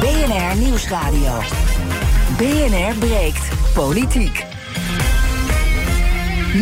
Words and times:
BNR 0.00 0.56
Nieuwsradio. 0.56 1.40
BNR 2.36 2.98
breekt 2.98 3.48
politiek. 3.74 4.55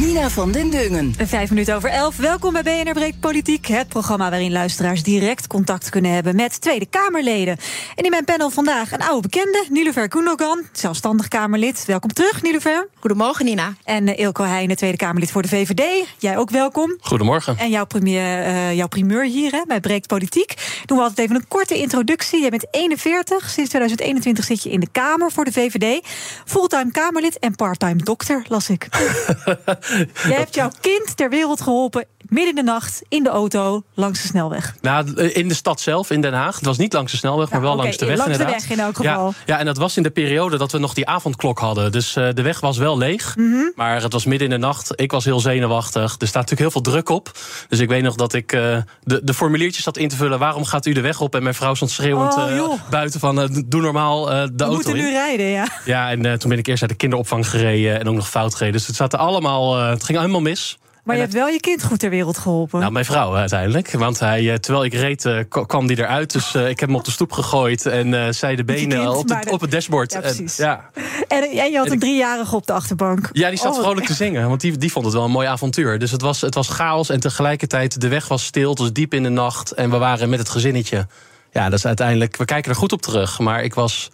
Nina 0.01 0.31
van 0.31 0.53
den 0.53 0.71
Dungen. 0.71 1.15
Vijf 1.27 1.51
minuten 1.51 1.75
over 1.75 1.91
elf. 1.91 2.17
Welkom 2.17 2.53
bij 2.53 2.63
BNR 2.63 2.93
Breekt 2.93 3.21
Politiek. 3.21 3.67
Het 3.67 3.89
programma 3.89 4.31
waarin 4.31 4.53
luisteraars 4.53 5.03
direct 5.03 5.47
contact 5.47 5.89
kunnen 5.89 6.11
hebben 6.11 6.37
met 6.37 6.61
Tweede 6.61 6.87
Kamerleden. 6.87 7.57
En 7.95 8.05
in 8.05 8.11
mijn 8.11 8.25
panel 8.25 8.51
vandaag 8.51 8.93
een 8.93 9.03
oude 9.03 9.29
bekende, 9.29 9.65
Nilufer 9.69 10.07
Gundogan, 10.09 10.63
zelfstandig 10.73 11.29
Kamerlid. 11.29 11.85
Welkom 11.87 12.13
terug, 12.13 12.43
Nilufer. 12.43 12.89
Goedemorgen, 12.95 13.45
Nina. 13.45 13.75
En 13.85 14.07
uh, 14.07 14.19
Ilko 14.19 14.45
Heijnen, 14.45 14.77
Tweede 14.77 14.97
Kamerlid 14.97 15.31
voor 15.31 15.43
de 15.43 15.49
VVD. 15.49 16.07
Jij 16.19 16.39
ook 16.39 16.51
welkom. 16.51 16.97
Goedemorgen. 17.01 17.59
En 17.59 17.71
jouw, 17.71 17.85
premier, 17.85 18.47
uh, 18.47 18.75
jouw 18.75 18.89
primeur 18.89 19.25
hier 19.25 19.53
hè, 19.53 19.63
bij 19.67 19.81
Breekt 19.81 20.07
Politiek. 20.07 20.55
Doen 20.87 20.97
we 20.97 21.03
altijd 21.03 21.21
even 21.29 21.37
een 21.37 21.49
korte 21.49 21.79
introductie. 21.79 22.41
Jij 22.41 22.51
bent 22.51 22.67
41, 22.71 23.51
sinds 23.51 23.71
2021 23.71 24.45
zit 24.45 24.63
je 24.63 24.71
in 24.71 24.81
de 24.81 24.89
Kamer 24.93 25.33
voor 25.33 25.45
de 25.45 25.53
VVD. 25.53 26.07
Fulltime 26.45 26.91
Kamerlid 26.91 27.39
en 27.39 27.55
parttime 27.55 28.03
dokter, 28.03 28.45
las 28.49 28.69
ik. 28.69 28.89
Jij 30.29 30.37
hebt 30.37 30.55
jouw 30.55 30.71
kind 30.81 31.17
ter 31.17 31.31
wereld 31.31 31.61
geholpen 31.61 32.07
midden 32.35 32.57
in 32.57 32.65
de 32.65 32.71
nacht 32.73 33.03
in 33.09 33.23
de 33.23 33.29
auto 33.29 33.83
langs 33.95 34.23
de 34.23 34.29
snelweg. 34.29 34.75
Nou, 34.81 35.23
in 35.23 35.49
de 35.49 35.55
stad 35.55 35.81
zelf, 35.81 36.11
in 36.11 36.21
Den 36.21 36.33
Haag. 36.33 36.55
Het 36.55 36.65
was 36.65 36.79
niet 36.79 36.93
langs 36.93 37.13
de 37.13 37.19
snelweg, 37.19 37.51
maar 37.51 37.61
wel 37.61 37.73
okay, 37.73 37.83
langs 37.83 37.99
de 37.99 38.07
weg. 38.07 38.17
Langs 38.17 38.33
inderdaad. 38.33 38.61
de 38.61 38.67
weg 38.69 38.79
in 38.79 38.85
elk 38.85 38.97
geval. 38.97 39.27
Ja, 39.27 39.55
ja, 39.55 39.59
en 39.59 39.65
dat 39.65 39.77
was 39.77 39.97
in 39.97 40.03
de 40.03 40.11
periode 40.11 40.57
dat 40.57 40.73
we 40.73 40.79
nog 40.79 40.95
die 40.95 41.07
avondklok 41.07 41.59
hadden. 41.59 41.93
Dus 41.93 42.17
uh, 42.17 42.29
de 42.35 42.43
weg 42.43 42.61
was 42.61 42.79
wel 42.79 42.99
leeg. 42.99 43.37
Mhm. 43.37 43.47
Mm 43.47 43.53
-hmm. 43.53 43.73
Maar 43.77 44.03
het 44.03 44.13
was 44.13 44.25
midden 44.25 44.49
in 44.49 44.61
de 44.61 44.67
nacht. 44.67 45.01
Ik 45.01 45.11
was 45.11 45.25
heel 45.25 45.41
zenuwachtig. 45.41 46.03
Er 46.03 46.27
staat 46.27 46.51
natuurlijk 46.51 46.61
heel 46.61 46.71
veel 46.71 46.81
druk 46.81 47.09
op. 47.09 47.39
Dus 47.69 47.79
ik 47.79 47.89
weet 47.89 48.03
nog 48.03 48.15
dat 48.15 48.33
ik 48.33 48.53
uh, 48.53 48.77
de, 49.03 49.21
de 49.25 49.35
formuliertjes 49.35 49.85
zat 49.85 49.97
in 49.97 50.09
te 50.09 50.17
vullen. 50.17 50.39
Waarom 50.39 50.65
gaat 50.65 50.87
u 50.87 50.93
de 50.93 51.01
weg 51.01 51.21
op? 51.21 51.35
En 51.35 51.43
mijn 51.43 51.55
vrouw 51.55 51.75
stond 51.75 51.91
schreeuwend 51.91 52.35
oh, 52.35 52.51
uh, 52.51 52.91
buiten 52.91 53.21
van 53.21 53.65
doe 53.67 53.81
normaal 53.81 54.25
de 54.25 54.31
we 54.31 54.65
auto 54.65 54.75
moeten 54.75 54.97
in. 54.97 55.03
nu 55.03 55.11
rijden, 55.11 55.47
ja. 55.47 55.69
Ja, 55.85 56.11
en 56.11 56.39
toen 56.39 56.51
ben 56.51 56.59
ik 56.59 56.67
eerst 56.67 56.81
naar 56.81 56.91
de 56.91 56.97
kinderopvang 56.97 57.49
gereden 57.49 58.01
en 58.01 58.09
ook 58.09 58.15
nog 58.15 58.29
fout 58.29 58.53
gereden. 58.55 58.79
Dus 58.79 58.87
het 58.87 58.97
zaten 58.97 59.19
allemaal, 59.19 59.79
het 59.79 60.05
ging 60.05 60.19
helemaal 60.19 60.41
mis. 60.41 60.79
Maar 61.05 61.15
je 61.15 61.23
hebt 61.23 61.35
wel 61.35 61.49
je 61.49 61.61
kind 61.61 61.85
goed 61.85 61.99
ter 61.99 62.11
wereld 62.11 62.39
geholpen. 62.39 62.81
Nou, 62.81 62.93
mijn 62.93 63.05
vrouw 63.05 63.37
uiteindelijk. 63.37 63.91
Want 63.91 64.19
hij, 64.19 64.59
terwijl 64.59 64.85
ik 64.85 64.95
reed, 64.95 65.25
uh, 65.25 65.39
kwam 65.49 65.87
die 65.87 65.99
eruit. 65.99 66.33
Dus 66.33 66.55
uh, 66.55 66.69
ik 66.69 66.81
heb 66.81 66.89
hem 66.89 66.99
op 66.99 67.05
de 67.05 67.11
stoep 67.11 67.33
gegooid. 67.33 67.87
En 67.87 68.35
zij 68.35 68.57
de 68.57 68.65
benen 68.65 69.17
op, 69.17 69.29
de, 69.29 69.51
op, 69.51 69.61
het 69.61 69.71
dashboard. 69.71 70.13
Ja. 70.13 70.21
En, 70.23 70.49
ja. 70.57 70.91
en, 71.29 71.43
en 71.43 71.71
je 71.71 71.77
had 71.77 71.91
een 71.91 71.99
driejarige 71.99 72.57
op 72.57 72.67
de 72.67 72.73
achterbank. 72.73 73.29
Ja, 73.33 73.49
die 73.49 73.59
zat 73.59 73.77
oh, 73.77 73.83
vrolijk 73.83 74.07
te 74.07 74.15
zingen. 74.15 74.49
Want 74.49 74.61
die, 74.61 74.77
die 74.79 74.93
vond 74.93 75.05
het 75.05 75.15
wel 75.15 75.25
een 75.25 75.31
mooi 75.31 75.47
avontuur. 75.47 75.99
Dus 75.99 76.11
het 76.11 76.23
was, 76.23 76.41
het 76.41 76.55
was 76.55 76.69
chaos. 76.69 77.11
En 77.11 77.21
tegelijkertijd, 77.21 78.01
de 78.01 78.09
weg 78.09 78.29
was 78.29 78.45
stil. 78.45 78.71
Het 78.71 78.79
was 78.79 78.93
diep 78.93 79.15
in 79.15 79.23
de 79.23 79.29
nacht. 79.29 79.73
En 79.73 79.91
we 79.91 79.97
waren 79.97 80.29
met 80.29 80.39
het 80.39 80.49
gezinnetje. 80.49 81.07
Ja, 81.53 81.69
dat 81.69 81.79
is 81.79 81.87
uiteindelijk... 81.87 82.37
We 82.37 82.45
kijken 82.45 82.71
er 82.71 82.77
goed 82.77 82.93
op 82.93 83.03
terug. 83.03 83.39
Maar 83.39 83.63
ik 83.63 83.75
was 83.75 84.11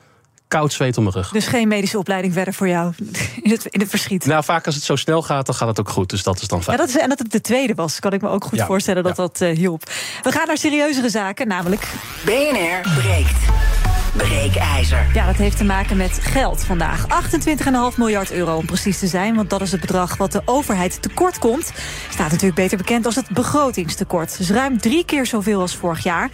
koud 0.50 0.72
zweet 0.72 0.96
om 0.96 1.02
mijn 1.02 1.14
rug. 1.14 1.30
Dus 1.30 1.46
geen 1.46 1.68
medische 1.68 1.98
opleiding 1.98 2.32
verder 2.32 2.54
voor 2.54 2.68
jou 2.68 2.92
in 3.42 3.50
het, 3.50 3.66
in 3.66 3.80
het 3.80 3.88
verschiet? 3.88 4.26
Nou, 4.26 4.44
vaak 4.44 4.66
als 4.66 4.74
het 4.74 4.84
zo 4.84 4.96
snel 4.96 5.22
gaat, 5.22 5.46
dan 5.46 5.54
gaat 5.54 5.68
het 5.68 5.80
ook 5.80 5.88
goed. 5.88 6.10
Dus 6.10 6.22
dat 6.22 6.40
is 6.40 6.48
dan 6.48 6.62
fijn. 6.62 6.76
Ja, 6.76 6.82
dat 6.82 6.94
is, 6.94 7.00
en 7.00 7.08
dat 7.08 7.18
het 7.18 7.32
de 7.32 7.40
tweede 7.40 7.74
was, 7.74 7.98
kan 7.98 8.12
ik 8.12 8.22
me 8.22 8.28
ook 8.28 8.44
goed 8.44 8.58
ja, 8.58 8.66
voorstellen 8.66 9.02
dat 9.02 9.16
ja. 9.16 9.22
dat 9.22 9.40
uh, 9.40 9.56
hielp. 9.56 9.82
We 10.22 10.32
gaan 10.32 10.46
naar 10.46 10.56
serieuzere 10.56 11.08
zaken, 11.08 11.48
namelijk... 11.48 11.88
BNR 12.24 13.00
breekt. 13.00 13.38
Breekijzer. 14.16 15.06
Ja, 15.14 15.26
dat 15.26 15.36
heeft 15.36 15.56
te 15.56 15.64
maken 15.64 15.96
met 15.96 16.18
geld 16.22 16.64
vandaag. 16.64 17.06
28,5 17.92 17.96
miljard 17.96 18.32
euro 18.32 18.56
om 18.56 18.66
precies 18.66 18.98
te 18.98 19.06
zijn. 19.06 19.34
Want 19.34 19.50
dat 19.50 19.60
is 19.60 19.72
het 19.72 19.80
bedrag 19.80 20.16
wat 20.16 20.32
de 20.32 20.42
overheid 20.44 21.02
tekort 21.02 21.38
komt. 21.38 21.72
Staat 22.10 22.30
natuurlijk 22.30 22.54
beter 22.54 22.76
bekend 22.76 23.06
als 23.06 23.14
het 23.14 23.28
begrotingstekort. 23.28 24.38
Dus 24.38 24.50
ruim 24.50 24.80
drie 24.80 25.04
keer 25.04 25.26
zoveel 25.26 25.60
als 25.60 25.76
vorig 25.76 26.02
jaar. 26.02 26.30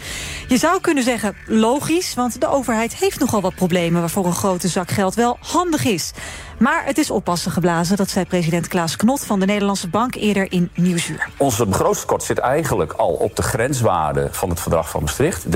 Je 0.48 0.56
zou 0.56 0.80
kunnen 0.80 1.02
zeggen 1.02 1.36
logisch, 1.46 2.14
want 2.14 2.40
de 2.40 2.48
overheid 2.48 2.94
heeft 2.94 3.20
nogal 3.20 3.40
wat 3.40 3.54
problemen... 3.54 4.00
waarvoor 4.00 4.26
een 4.26 4.32
grote 4.32 4.68
zak 4.68 4.90
geld 4.90 5.14
wel 5.14 5.38
handig 5.40 5.84
is. 5.84 6.12
Maar 6.58 6.84
het 6.84 6.98
is 6.98 7.10
oppassen 7.10 7.50
geblazen, 7.52 7.96
dat 7.96 8.10
zei 8.10 8.24
president 8.24 8.68
Klaas 8.68 8.96
Knot... 8.96 9.24
van 9.24 9.40
de 9.40 9.46
Nederlandse 9.46 9.88
Bank 9.88 10.14
eerder 10.14 10.52
in 10.52 10.70
Nieuwsuur. 10.74 11.28
Onze 11.36 11.66
begrotingstekort 11.66 12.22
zit 12.22 12.38
eigenlijk 12.38 12.92
al 12.92 13.12
op 13.12 13.36
de 13.36 13.42
grenswaarde... 13.42 14.28
van 14.30 14.48
het 14.48 14.60
verdrag 14.60 14.90
van 14.90 15.00
Maastricht, 15.00 15.44
3% 15.46 15.50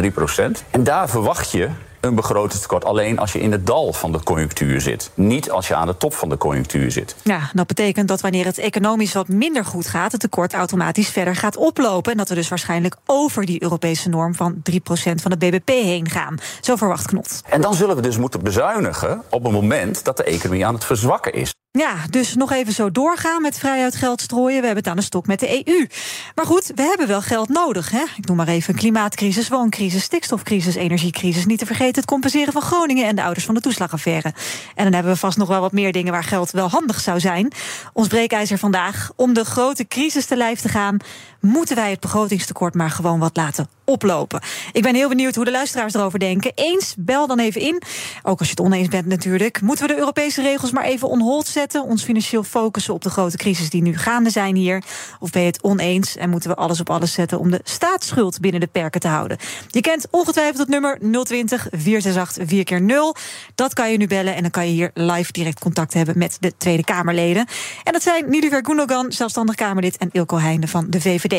En 0.70 0.84
daar 0.84 1.08
verwacht 1.08 1.50
je 1.50 1.68
een 2.00 2.14
begrotingstekort 2.14 2.84
alleen 2.84 3.18
als 3.18 3.32
je 3.32 3.40
in 3.40 3.52
het 3.52 3.66
dal 3.66 3.92
van 3.92 4.12
de 4.12 4.22
conjunctuur 4.22 4.80
zit. 4.80 5.10
Niet 5.14 5.50
als 5.50 5.68
je 5.68 5.74
aan 5.74 5.86
de 5.86 5.96
top 5.96 6.14
van 6.14 6.28
de 6.28 6.36
conjunctuur 6.36 6.90
zit. 6.90 7.16
Ja, 7.22 7.50
dat 7.52 7.66
betekent 7.66 8.08
dat 8.08 8.20
wanneer 8.20 8.44
het 8.44 8.58
economisch 8.58 9.12
wat 9.12 9.28
minder 9.28 9.64
goed 9.64 9.86
gaat... 9.86 10.12
het 10.12 10.20
tekort 10.20 10.52
automatisch 10.52 11.08
verder 11.08 11.36
gaat 11.36 11.56
oplopen... 11.56 12.12
en 12.12 12.18
dat 12.18 12.28
we 12.28 12.34
dus 12.34 12.48
waarschijnlijk 12.48 12.96
over 13.06 13.46
die 13.46 13.62
Europese 13.62 14.08
norm 14.08 14.34
van 14.34 14.54
3% 14.70 14.74
van 15.14 15.30
het 15.30 15.38
BBP 15.38 15.68
heen 15.68 16.08
gaan. 16.08 16.38
Zo 16.60 16.76
verwacht 16.76 17.06
Knot. 17.06 17.42
En 17.48 17.60
dan 17.60 17.74
zullen 17.74 17.96
we 17.96 18.02
dus 18.02 18.18
moeten 18.18 18.42
bezuinigen 18.42 19.22
op 19.30 19.42
het 19.42 19.52
moment 19.52 20.04
dat 20.04 20.16
de 20.16 20.24
economie 20.24 20.66
aan 20.66 20.74
het 20.74 20.84
verzwakken 20.84 21.32
is. 21.32 21.54
Ja, 21.72 21.94
dus 22.10 22.34
nog 22.34 22.52
even 22.52 22.72
zo 22.72 22.90
doorgaan 22.90 23.42
met 23.42 23.58
vrijuit 23.58 23.94
geld 23.94 24.20
strooien. 24.20 24.60
We 24.60 24.66
hebben 24.66 24.84
het 24.84 24.92
aan 24.92 24.96
de 24.96 25.02
stok 25.02 25.26
met 25.26 25.40
de 25.40 25.66
EU. 25.66 25.86
Maar 26.34 26.46
goed, 26.46 26.72
we 26.74 26.82
hebben 26.82 27.06
wel 27.06 27.20
geld 27.20 27.48
nodig. 27.48 27.90
Hè? 27.90 28.02
Ik 28.16 28.26
noem 28.26 28.36
maar 28.36 28.48
even 28.48 28.74
klimaatcrisis, 28.74 29.48
wooncrisis, 29.48 30.02
stikstofcrisis, 30.02 30.74
energiecrisis. 30.74 31.46
Niet 31.46 31.58
te 31.58 31.66
vergeten 31.66 31.94
het 31.94 32.04
compenseren 32.04 32.52
van 32.52 32.62
Groningen 32.62 33.06
en 33.06 33.16
de 33.16 33.22
ouders 33.22 33.44
van 33.44 33.54
de 33.54 33.60
toeslagaffaire. 33.60 34.34
En 34.74 34.84
dan 34.84 34.92
hebben 34.92 35.12
we 35.12 35.18
vast 35.18 35.38
nog 35.38 35.48
wel 35.48 35.60
wat 35.60 35.72
meer 35.72 35.92
dingen 35.92 36.12
waar 36.12 36.24
geld 36.24 36.50
wel 36.50 36.68
handig 36.68 37.00
zou 37.00 37.20
zijn. 37.20 37.52
Ons 37.92 38.08
breekijzer 38.08 38.58
vandaag. 38.58 39.10
Om 39.16 39.32
de 39.32 39.44
grote 39.44 39.86
crisis 39.86 40.26
te 40.26 40.36
lijf 40.36 40.60
te 40.60 40.68
gaan, 40.68 40.96
moeten 41.40 41.76
wij 41.76 41.90
het 41.90 42.00
begrotingstekort 42.00 42.74
maar 42.74 42.90
gewoon 42.90 43.18
wat 43.18 43.36
laten 43.36 43.68
oplopen. 43.90 44.40
Ik 44.72 44.82
ben 44.82 44.94
heel 44.94 45.08
benieuwd 45.08 45.34
hoe 45.34 45.44
de 45.44 45.50
luisteraars 45.50 45.94
erover 45.94 46.18
denken. 46.18 46.52
Eens, 46.54 46.94
bel 46.98 47.26
dan 47.26 47.38
even 47.38 47.60
in. 47.60 47.82
Ook 48.22 48.38
als 48.38 48.48
je 48.48 48.54
het 48.56 48.64
oneens 48.64 48.88
bent 48.88 49.06
natuurlijk. 49.06 49.60
Moeten 49.60 49.86
we 49.86 49.92
de 49.92 49.98
Europese 49.98 50.42
regels 50.42 50.70
maar 50.70 50.84
even 50.84 51.08
on 51.08 51.20
hold 51.20 51.46
zetten? 51.46 51.84
Ons 51.84 52.04
financieel 52.04 52.42
focussen 52.42 52.94
op 52.94 53.02
de 53.02 53.10
grote 53.10 53.36
crisis 53.36 53.70
die 53.70 53.82
nu 53.82 53.96
gaande 53.96 54.30
zijn 54.30 54.54
hier? 54.54 54.82
Of 55.20 55.30
ben 55.30 55.42
je 55.42 55.46
het 55.46 55.62
oneens 55.62 56.16
en 56.16 56.30
moeten 56.30 56.50
we 56.50 56.56
alles 56.56 56.80
op 56.80 56.90
alles 56.90 57.12
zetten... 57.12 57.38
om 57.38 57.50
de 57.50 57.60
staatsschuld 57.64 58.40
binnen 58.40 58.60
de 58.60 58.66
perken 58.66 59.00
te 59.00 59.08
houden? 59.08 59.36
Je 59.68 59.80
kent 59.80 60.06
ongetwijfeld 60.10 60.58
het 60.58 60.68
nummer 60.68 60.98
020 61.24 61.66
468 61.70 62.48
4 62.48 62.64
keer 62.64 62.82
0 62.82 63.16
Dat 63.54 63.74
kan 63.74 63.90
je 63.90 63.96
nu 63.96 64.06
bellen 64.06 64.34
en 64.34 64.42
dan 64.42 64.50
kan 64.50 64.66
je 64.66 64.72
hier 64.72 64.90
live 64.94 65.32
direct 65.32 65.60
contact 65.60 65.94
hebben... 65.94 66.18
met 66.18 66.36
de 66.40 66.52
Tweede 66.56 66.84
Kamerleden. 66.84 67.46
En 67.84 67.92
dat 67.92 68.02
zijn 68.02 68.30
Nilufer 68.30 68.64
Gundogan, 68.64 69.12
zelfstandig 69.12 69.54
Kamerlid... 69.54 69.96
en 69.96 70.08
Ilko 70.12 70.38
Heijnen 70.38 70.68
van 70.68 70.86
de 70.88 71.00
VVD. 71.00 71.29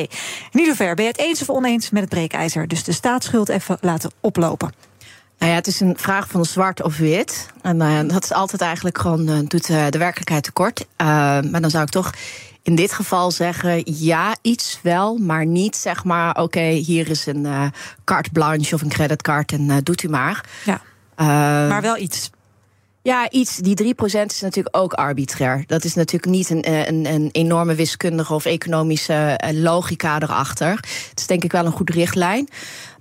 Nilufer, 0.52 0.96
ben 0.96 1.06
je 1.06 1.12
het 1.12 1.20
eens 1.20 1.42
of 1.42 1.50
oneens 1.50 1.90
met 1.90 2.02
het 2.02 2.10
breekijzer? 2.10 2.68
Dus 2.68 2.84
de 2.84 2.92
staatsschuld 2.92 3.50
even 3.50 3.78
laten 3.82 4.12
oplopen. 4.20 4.74
Nou 5.42 5.54
ja, 5.54 5.58
het 5.60 5.68
is 5.68 5.80
een 5.80 5.98
vraag 5.98 6.28
van 6.28 6.46
zwart 6.46 6.82
of 6.82 6.98
wit. 6.98 7.48
En 7.62 7.82
uh, 7.82 8.00
dat 8.08 8.24
is 8.24 8.34
altijd 8.34 8.62
eigenlijk 8.62 8.98
gewoon, 8.98 9.30
uh, 9.30 9.40
doet 9.48 9.70
uh, 9.70 9.88
de 9.90 9.98
werkelijkheid 9.98 10.44
tekort. 10.44 10.86
maar 10.98 11.62
dan 11.62 11.70
zou 11.70 11.84
ik 11.84 11.90
toch 11.90 12.12
in 12.64 12.76
dit 12.76 12.94
geval 12.94 13.32
zeggen, 13.32 13.82
ja, 13.86 14.36
iets 14.42 14.80
wel, 14.84 15.18
maar 15.18 15.46
niet 15.46 15.76
zeg 15.76 16.04
maar, 16.04 16.30
oké, 16.30 16.42
okay, 16.42 16.74
hier 16.74 17.10
is 17.10 17.26
een 17.26 17.72
carte 18.04 18.30
blanche 18.30 18.76
of 18.76 18.82
een 18.82 18.90
creditcard 18.90 19.52
en 19.52 19.84
doet 19.84 20.04
u 20.04 20.10
maar. 20.10 20.46
Ja. 20.66 20.82
maar 21.68 21.82
wel 21.82 21.98
iets. 21.98 22.30
Ja, 23.04 23.30
iets. 23.30 23.56
Die 23.56 23.96
3% 23.96 23.98
is 24.26 24.42
natuurlijk 24.42 24.78
ook 24.78 24.94
arbitrair. 24.94 25.64
Dat 25.68 25.84
is 25.84 25.94
natuurlijk 25.94 26.32
niet 26.32 26.50
een, 26.50 26.88
een, 26.88 27.06
een 27.06 27.30
enorme 27.32 27.76
wiskundige 27.76 28.34
of 28.34 28.46
economische 28.46 29.40
logica 29.54 30.20
erachter. 30.20 30.70
Het 31.10 31.20
is 31.20 31.28
denk 31.28 31.44
ik 31.44 31.52
wel 31.52 31.66
een 31.66 31.72
goede 31.72 31.94
richtlijn. 31.94 32.48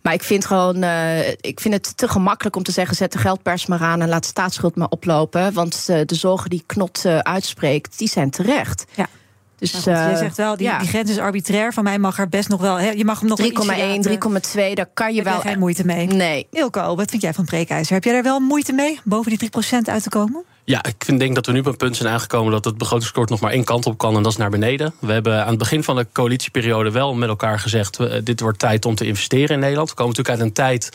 Maar 0.02 0.12
ik 0.12 0.22
vind 0.22 0.46
gewoon, 0.46 0.84
uh, 0.84 1.28
ik 1.28 1.60
vind 1.60 1.74
het 1.74 1.96
te 1.96 2.08
gemakkelijk 2.08 2.56
om 2.56 2.62
te 2.62 2.72
zeggen: 2.72 2.96
zet 2.96 3.12
de 3.12 3.18
geldpers 3.18 3.66
maar 3.66 3.80
aan 3.80 4.00
en 4.00 4.08
laat 4.08 4.26
staatsschuld 4.26 4.76
maar 4.76 4.88
oplopen. 4.88 5.52
Want 5.52 5.86
de 5.86 6.14
zorgen 6.14 6.50
die 6.50 6.62
Knot 6.66 7.06
uitspreekt, 7.06 7.98
die 7.98 8.08
zijn 8.08 8.30
terecht. 8.30 8.84
Ja. 8.94 9.08
Dus 9.60 9.72
goed, 9.72 9.84
je 9.84 10.14
zegt 10.16 10.36
wel, 10.36 10.56
die, 10.56 10.66
ja. 10.66 10.78
die, 10.78 10.88
grens 10.88 11.10
is 11.10 11.18
arbitrair. 11.18 11.72
Van 11.72 11.84
mij 11.84 11.98
mag 11.98 12.18
er 12.18 12.28
best 12.28 12.48
nog 12.48 12.60
wel. 12.60 12.80
Je 12.80 13.04
mag 13.04 13.20
hem 13.20 13.28
nog 13.28 13.40
3,1, 13.40 13.44
3,2, 13.48 14.72
daar 14.74 14.86
kan 14.94 15.14
je 15.14 15.22
wel. 15.22 15.32
Heb 15.32 15.42
geen 15.42 15.58
moeite 15.58 15.84
mee? 15.86 16.06
Nee. 16.06 16.46
Ilko, 16.50 16.96
wat 16.96 17.10
vind 17.10 17.22
jij 17.22 17.34
van 17.34 17.44
breekijzer? 17.44 17.94
Heb 17.94 18.04
jij 18.04 18.14
er 18.14 18.22
wel 18.22 18.40
moeite 18.40 18.72
mee 18.72 19.00
boven 19.04 19.38
die 19.38 19.50
3% 19.50 19.78
uit 19.84 20.02
te 20.02 20.08
komen? 20.08 20.44
Ja, 20.70 20.84
ik 20.84 21.04
vind, 21.04 21.18
denk 21.18 21.34
dat 21.34 21.46
we 21.46 21.52
nu 21.52 21.58
op 21.58 21.66
een 21.66 21.76
punt 21.76 21.96
zijn 21.96 22.12
aangekomen 22.12 22.52
dat 22.52 22.64
het 22.64 22.78
begrotingskort 22.78 23.30
nog 23.30 23.40
maar 23.40 23.52
één 23.52 23.64
kant 23.64 23.86
op 23.86 23.98
kan 23.98 24.16
en 24.16 24.22
dat 24.22 24.32
is 24.32 24.38
naar 24.38 24.50
beneden. 24.50 24.94
We 24.98 25.12
hebben 25.12 25.42
aan 25.42 25.48
het 25.48 25.58
begin 25.58 25.84
van 25.84 25.96
de 25.96 26.06
coalitieperiode 26.12 26.90
wel 26.90 27.14
met 27.14 27.28
elkaar 27.28 27.58
gezegd: 27.58 27.98
dit 28.24 28.40
wordt 28.40 28.58
tijd 28.58 28.84
om 28.84 28.94
te 28.94 29.06
investeren 29.06 29.54
in 29.54 29.58
Nederland. 29.58 29.88
We 29.88 29.94
komen 29.94 30.14
natuurlijk 30.16 30.38
uit 30.38 30.48
een 30.48 30.54
tijd 30.54 30.90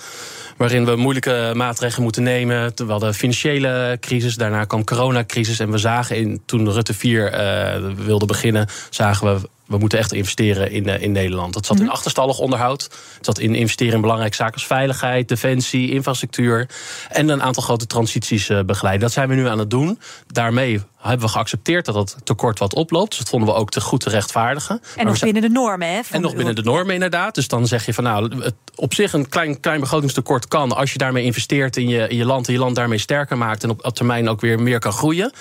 waarin 0.58 0.86
we 0.86 0.96
moeilijke 0.96 1.52
maatregelen 1.56 2.04
moeten 2.04 2.24
nemen. 2.24 2.72
We 2.76 2.92
hadden 2.92 3.14
financiële 3.14 3.98
crisis, 4.00 4.36
daarna 4.36 4.66
kwam 4.66 4.84
coronacrisis 4.84 5.60
en 5.60 5.72
we 5.72 5.78
zagen 5.78 6.16
in, 6.16 6.42
toen 6.46 6.72
Rutte 6.72 6.94
4 6.94 7.34
uh, 7.34 8.06
wilde 8.06 8.26
beginnen, 8.26 8.68
zagen 8.90 9.34
we 9.34 9.50
we 9.68 9.78
moeten 9.78 10.00
echt 10.00 10.14
investeren 10.14 10.72
in, 10.72 10.88
uh, 10.88 11.02
in 11.02 11.12
Nederland. 11.12 11.54
Dat 11.54 11.66
zat 11.66 11.78
in 11.78 11.84
mhm. 11.84 11.92
achterstallig 11.92 12.40
onderhoud. 12.40 12.84
Het 13.16 13.26
zat 13.26 13.40
in 13.40 13.56
investeren 13.56 13.94
in 13.94 14.02
belangrijke 14.02 14.36
zaken 14.36 14.54
als 14.54 14.68
veiligheid, 14.68 15.28
defensie, 15.28 15.92
infrastructuur. 15.92 16.70
En 17.10 17.30
een 17.30 17.44
aantal 17.44 17.64
grote 17.64 17.88
transities 17.88 18.50
uh, 18.50 18.62
begeleiden. 18.64 19.04
Dat 19.04 19.12
zijn 19.12 19.30
we 19.30 19.36
nu 19.36 19.48
aan 19.48 19.60
het 19.60 19.70
doen. 19.70 20.00
Daarmee 20.28 20.82
hebben 20.98 21.26
we 21.26 21.32
geaccepteerd 21.32 21.86
dat 21.86 21.96
dat 21.96 22.16
tekort 22.24 22.60
wat 22.60 22.74
oploopt. 22.74 23.10
Dus 23.10 23.20
dat 23.20 23.30
vonden 23.30 23.50
we 23.50 23.56
ook 23.56 23.70
te 23.70 23.82
goed 23.82 24.00
te 24.00 24.10
rechtvaardigen. 24.10 24.82
En 24.96 25.06
nog 25.06 25.20
binnen 25.20 25.42
de 25.42 25.50
normen, 25.50 25.88
hè? 25.88 26.00
En 26.12 26.22
nog 26.22 26.36
binnen 26.36 26.56
de 26.56 26.64
normen, 26.64 26.94
inderdaad. 26.94 27.36
Dus 27.36 27.48
dan 27.48 27.68
zeg 27.68 27.86
je 27.86 27.94
van 27.94 28.04
nou, 28.04 28.44
het 28.44 28.56
op 28.76 28.94
zich 28.94 29.14
een 29.14 29.30
klein, 29.30 29.60
klein 29.60 29.80
begrotingstekort 29.80 30.48
kan. 30.48 30.72
als 30.72 30.92
je 30.92 30.98
daarmee 30.98 31.24
investeert 31.24 31.78
in 31.78 31.88
je, 31.88 32.08
in 32.08 32.18
je 32.18 32.26
land 32.26 32.48
en 32.48 32.54
je 32.54 32.60
land 32.60 32.76
daarmee 32.76 32.98
sterker 32.98 33.38
maakt. 33.38 33.64
en 33.64 33.70
op, 33.70 33.86
op 33.86 33.96
termijn 33.96 34.30
ook 34.30 34.42
weer 34.42 34.60
meer 34.60 34.80
kan 34.80 34.92
groeien. 34.92 35.32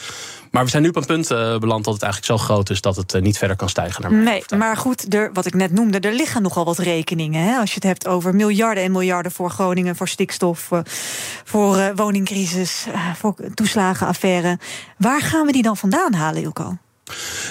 Maar 0.55 0.65
we 0.65 0.71
zijn 0.71 0.83
nu 0.83 0.89
op 0.89 0.97
een 0.97 1.06
punt 1.06 1.31
uh, 1.31 1.59
beland 1.59 1.85
dat 1.85 1.95
het 1.95 2.03
eigenlijk 2.03 2.33
zo 2.33 2.47
groot 2.47 2.71
is 2.71 2.81
dat 2.81 2.97
het 2.97 3.15
uh, 3.15 3.23
niet 3.23 3.39
verder 3.39 3.56
kan 3.56 3.69
stijgen. 3.69 4.03
Naar 4.03 4.12
nee, 4.12 4.45
maar 4.56 4.77
goed, 4.77 5.15
er, 5.15 5.31
wat 5.33 5.47
ik 5.47 5.55
net 5.55 5.73
noemde, 5.73 6.01
er 6.01 6.12
liggen 6.12 6.43
nogal 6.43 6.65
wat 6.65 6.79
rekeningen. 6.79 7.43
Hè? 7.43 7.56
Als 7.56 7.69
je 7.69 7.75
het 7.75 7.85
hebt 7.85 8.06
over 8.06 8.35
miljarden 8.35 8.85
en 8.85 8.93
miljarden 8.93 9.33
voor 9.33 9.51
Groningen, 9.51 9.97
voor 9.97 10.09
stikstof, 10.09 10.71
uh, 10.71 10.79
voor 11.45 11.95
woningcrisis, 11.95 12.87
voor 13.17 13.35
toeslagenaffaire. 13.55 14.59
Waar 14.99 15.21
gaan 15.21 15.47
we 15.47 15.53
die 15.53 15.62
dan 15.62 15.77
vandaan 15.77 16.12
halen, 16.12 16.43
Ilko? 16.43 16.77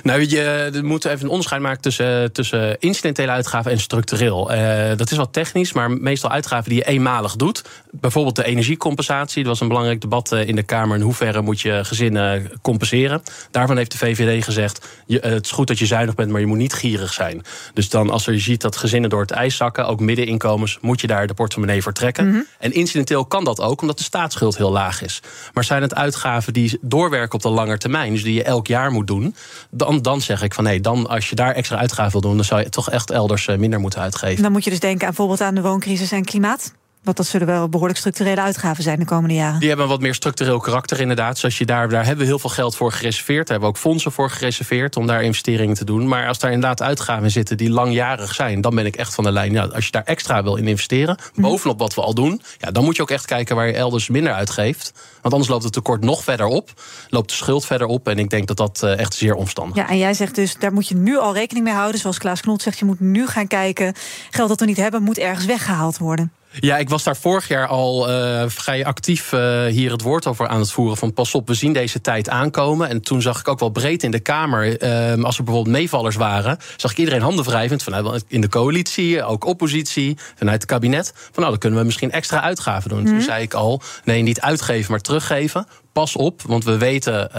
Nou, 0.04 0.30
je, 0.30 0.69
we 0.71 0.81
moeten 0.81 1.12
even 1.12 1.24
een 1.24 1.30
onderscheid 1.30 1.62
maken 1.62 1.81
tussen, 1.81 2.31
tussen 2.31 2.80
incidentele 2.80 3.31
uitgaven 3.31 3.71
en 3.71 3.80
structureel. 3.80 4.54
Uh, 4.54 4.98
dat 4.98 5.12
is 5.12 5.18
wat 5.18 5.33
technisch, 5.33 5.74
maar 5.74 5.92
meestal 5.92 6.30
uitgaven 6.30 6.69
die 6.69 6.77
je 6.77 6.86
eenmalig 6.86 7.36
doet. 7.36 7.63
Bijvoorbeeld 7.92 8.36
de 8.36 8.44
energiecompensatie. 8.44 9.44
Dat 9.44 9.51
was 9.51 9.62
een 9.62 9.68
belangrijk 9.68 10.01
debat 10.01 10.31
eh, 10.31 10.48
in 10.48 10.56
de 10.56 10.63
Kamer. 10.63 10.95
In 10.95 11.01
hoeverre 11.01 11.42
moet 11.42 11.62
je 11.62 11.80
gezinnen 11.83 12.51
compenseren? 12.62 13.24
Daarvan 13.51 13.77
heeft 13.77 13.92
de 13.92 13.98
VVD 13.98 14.44
gezegd: 14.44 14.88
je, 15.06 15.19
eh, 15.19 15.31
het 15.31 15.45
is 15.45 15.51
goed 15.51 15.68
dat 15.68 15.80
je 15.80 15.86
zuinig 15.86 16.15
bent, 16.15 16.31
maar 16.31 16.39
je 16.39 16.45
moet 16.45 16.57
niet 16.57 16.74
gierig 16.74 17.13
zijn. 17.13 17.44
Dus 17.74 17.89
dan, 17.89 18.10
als 18.10 18.25
je 18.25 18.39
ziet 18.39 18.62
dat 18.62 18.77
gezinnen 18.77 19.10
door 19.10 19.21
het 19.21 19.31
ijs 19.31 19.56
zakken, 19.56 19.88
ook 19.88 20.00
middeninkomens, 20.00 20.77
moet 20.81 21.01
je 21.01 21.07
daar 21.07 21.27
de 21.27 21.33
portemonnee 21.33 21.81
voor 21.81 21.94
trekken. 21.94 22.27
Mhm. 22.30 22.42
En 22.60 22.74
incidenteel 22.74 23.25
kan 23.25 23.44
dat 23.44 23.62
ook, 23.62 23.81
omdat 23.81 23.98
de 23.98 24.04
staatsschuld 24.04 24.57
heel 24.57 24.71
laag 24.71 25.01
is. 25.01 25.21
Maar 25.54 25.63
zijn 25.63 25.81
het 25.81 25.95
uitgaven 25.95 26.54
die 26.54 26.77
doorwerken 26.81 27.36
op 27.36 27.42
de 27.42 27.50
lange 27.50 27.77
termijn, 27.77 28.13
dus 28.13 28.24
die 28.24 28.33
je 28.33 28.44
elk 28.44 28.68
jaar 28.68 28.92
moet 28.92 29.07
doen? 29.07 29.36
Dan, 29.69 30.01
dan 30.01 30.21
zeg 30.21 30.41
ik 30.41 30.53
van 30.53 30.63
nee, 30.63 30.79
dan 30.79 31.07
als 31.07 31.29
je 31.29 31.35
daar 31.35 31.53
extra 31.53 31.77
uitgaven 31.77 32.11
wil 32.11 32.21
doen, 32.21 32.35
dan 32.35 32.45
zou 32.45 32.61
je 32.61 32.69
toch 32.69 32.89
echt 32.89 33.11
elders 33.11 33.47
eh, 33.47 33.57
minder 33.57 33.79
moeten 33.79 34.01
uitgeven. 34.01 34.44
Dan 34.44 34.51
moet 34.51 34.63
je 34.63 34.69
dus 34.69 34.79
denken 34.79 35.01
aan 35.01 35.07
bijvoorbeeld 35.07 35.41
aan 35.41 35.55
de 35.55 35.61
wooncrisis 35.61 36.11
en 36.11 36.25
klimaat. 36.25 36.73
Want 37.03 37.17
dat 37.17 37.25
zullen 37.25 37.47
wel 37.47 37.69
behoorlijk 37.69 38.00
structurele 38.00 38.41
uitgaven 38.41 38.83
zijn 38.83 39.00
de 39.00 39.05
komende 39.05 39.35
jaren. 39.35 39.59
Die 39.59 39.67
hebben 39.67 39.88
wat 39.88 40.01
meer 40.01 40.13
structureel 40.13 40.59
karakter, 40.59 41.00
inderdaad. 41.00 41.38
Zoals 41.38 41.57
je 41.57 41.65
daar, 41.65 41.89
daar 41.89 42.05
hebben 42.05 42.23
we 42.23 42.29
heel 42.29 42.39
veel 42.39 42.50
geld 42.50 42.75
voor 42.75 42.91
gereserveerd. 42.91 43.47
Daar 43.47 43.59
hebben 43.59 43.69
we 43.69 43.75
ook 43.75 43.81
fondsen 43.81 44.11
voor 44.11 44.29
gereserveerd 44.29 44.95
om 44.95 45.07
daar 45.07 45.23
investeringen 45.23 45.75
te 45.75 45.85
doen. 45.85 46.07
Maar 46.07 46.27
als 46.27 46.39
daar 46.39 46.51
inderdaad 46.51 46.81
uitgaven 46.81 47.31
zitten 47.31 47.57
die 47.57 47.69
langjarig 47.69 48.33
zijn, 48.33 48.61
dan 48.61 48.75
ben 48.75 48.85
ik 48.85 48.95
echt 48.95 49.13
van 49.13 49.23
de 49.23 49.31
lijn. 49.31 49.51
Ja, 49.51 49.65
als 49.65 49.85
je 49.85 49.91
daar 49.91 50.03
extra 50.03 50.44
wil 50.44 50.55
in 50.55 50.67
investeren, 50.67 51.17
mhm. 51.33 51.41
bovenop 51.41 51.79
wat 51.79 51.94
we 51.94 52.01
al 52.01 52.13
doen, 52.13 52.41
ja, 52.57 52.71
dan 52.71 52.83
moet 52.83 52.95
je 52.95 53.01
ook 53.01 53.11
echt 53.11 53.25
kijken 53.25 53.55
waar 53.55 53.67
je 53.67 53.73
elders 53.73 54.09
minder 54.09 54.33
uitgeeft. 54.33 54.94
Want 55.21 55.33
anders 55.33 55.51
loopt 55.51 55.63
het 55.63 55.73
tekort 55.73 56.03
nog 56.03 56.23
verder 56.23 56.45
op, 56.45 56.73
loopt 57.09 57.29
de 57.29 57.35
schuld 57.35 57.65
verder 57.65 57.88
op. 57.88 58.07
En 58.07 58.19
ik 58.19 58.29
denk 58.29 58.47
dat 58.47 58.57
dat 58.57 58.83
eh, 58.83 59.00
echt 59.00 59.13
zeer 59.13 59.35
omstandig 59.35 59.75
is. 59.75 59.81
Ja, 59.81 59.89
en 59.89 59.97
jij 59.97 60.13
zegt 60.13 60.35
dus, 60.35 60.55
daar 60.59 60.73
moet 60.73 60.88
je 60.88 60.95
nu 60.95 61.17
al 61.17 61.33
rekening 61.33 61.65
mee 61.65 61.73
houden. 61.73 62.00
Zoals 62.00 62.17
Klaas 62.17 62.41
Knot 62.41 62.61
zegt, 62.61 62.79
je 62.79 62.85
moet 62.85 63.00
nu 63.00 63.27
gaan 63.27 63.47
kijken. 63.47 63.94
Geld 64.29 64.50
dat 64.50 64.59
we 64.59 64.65
niet 64.65 64.77
hebben, 64.77 65.03
moet 65.03 65.17
ergens 65.17 65.45
weggehaald 65.45 65.97
worden. 65.97 66.31
Ja, 66.59 66.77
ik 66.77 66.89
was 66.89 67.03
daar 67.03 67.17
vorig 67.17 67.47
jaar 67.47 67.67
al 67.67 68.09
uh, 68.09 68.44
vrij 68.47 68.85
actief 68.85 69.31
uh, 69.31 69.65
hier 69.65 69.91
het 69.91 70.01
woord 70.01 70.27
over 70.27 70.47
aan 70.47 70.59
het 70.59 70.71
voeren. 70.71 70.97
Van 70.97 71.13
pas 71.13 71.35
op, 71.35 71.47
we 71.47 71.53
zien 71.53 71.73
deze 71.73 72.01
tijd 72.01 72.29
aankomen. 72.29 72.89
En 72.89 73.01
toen 73.01 73.21
zag 73.21 73.39
ik 73.39 73.47
ook 73.47 73.59
wel 73.59 73.69
breed 73.69 74.03
in 74.03 74.11
de 74.11 74.19
Kamer, 74.19 74.83
uh, 74.83 75.23
als 75.23 75.38
er 75.38 75.44
bijvoorbeeld 75.44 75.75
meevallers 75.75 76.15
waren, 76.15 76.57
zag 76.77 76.91
ik 76.91 76.97
iedereen 76.97 77.21
handen 77.21 77.45
wrijvend 77.45 77.83
vanuit 77.83 78.25
in 78.27 78.41
de 78.41 78.50
coalitie, 78.50 79.23
ook 79.23 79.45
oppositie, 79.45 80.17
vanuit 80.35 80.61
het 80.61 80.71
kabinet. 80.71 81.11
Van 81.15 81.31
nou, 81.35 81.50
dan 81.50 81.57
kunnen 81.57 81.79
we 81.79 81.85
misschien 81.85 82.11
extra 82.11 82.41
uitgaven 82.41 82.89
doen. 82.89 83.05
Toen 83.05 83.15
mhm. 83.15 83.23
zei 83.23 83.44
ik 83.44 83.53
al, 83.53 83.81
nee, 84.03 84.21
niet 84.21 84.41
uitgeven, 84.41 84.91
maar 84.91 85.01
teruggeven. 85.01 85.67
Pas 85.91 86.15
op, 86.15 86.41
want 86.41 86.63
we 86.63 86.77
weten, 86.77 87.33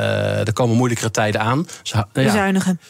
er 0.46 0.52
komen 0.52 0.76
moeilijkere 0.76 1.10
tijden 1.10 1.40
aan. 1.40 1.66
Bezuinigen. 2.12 2.80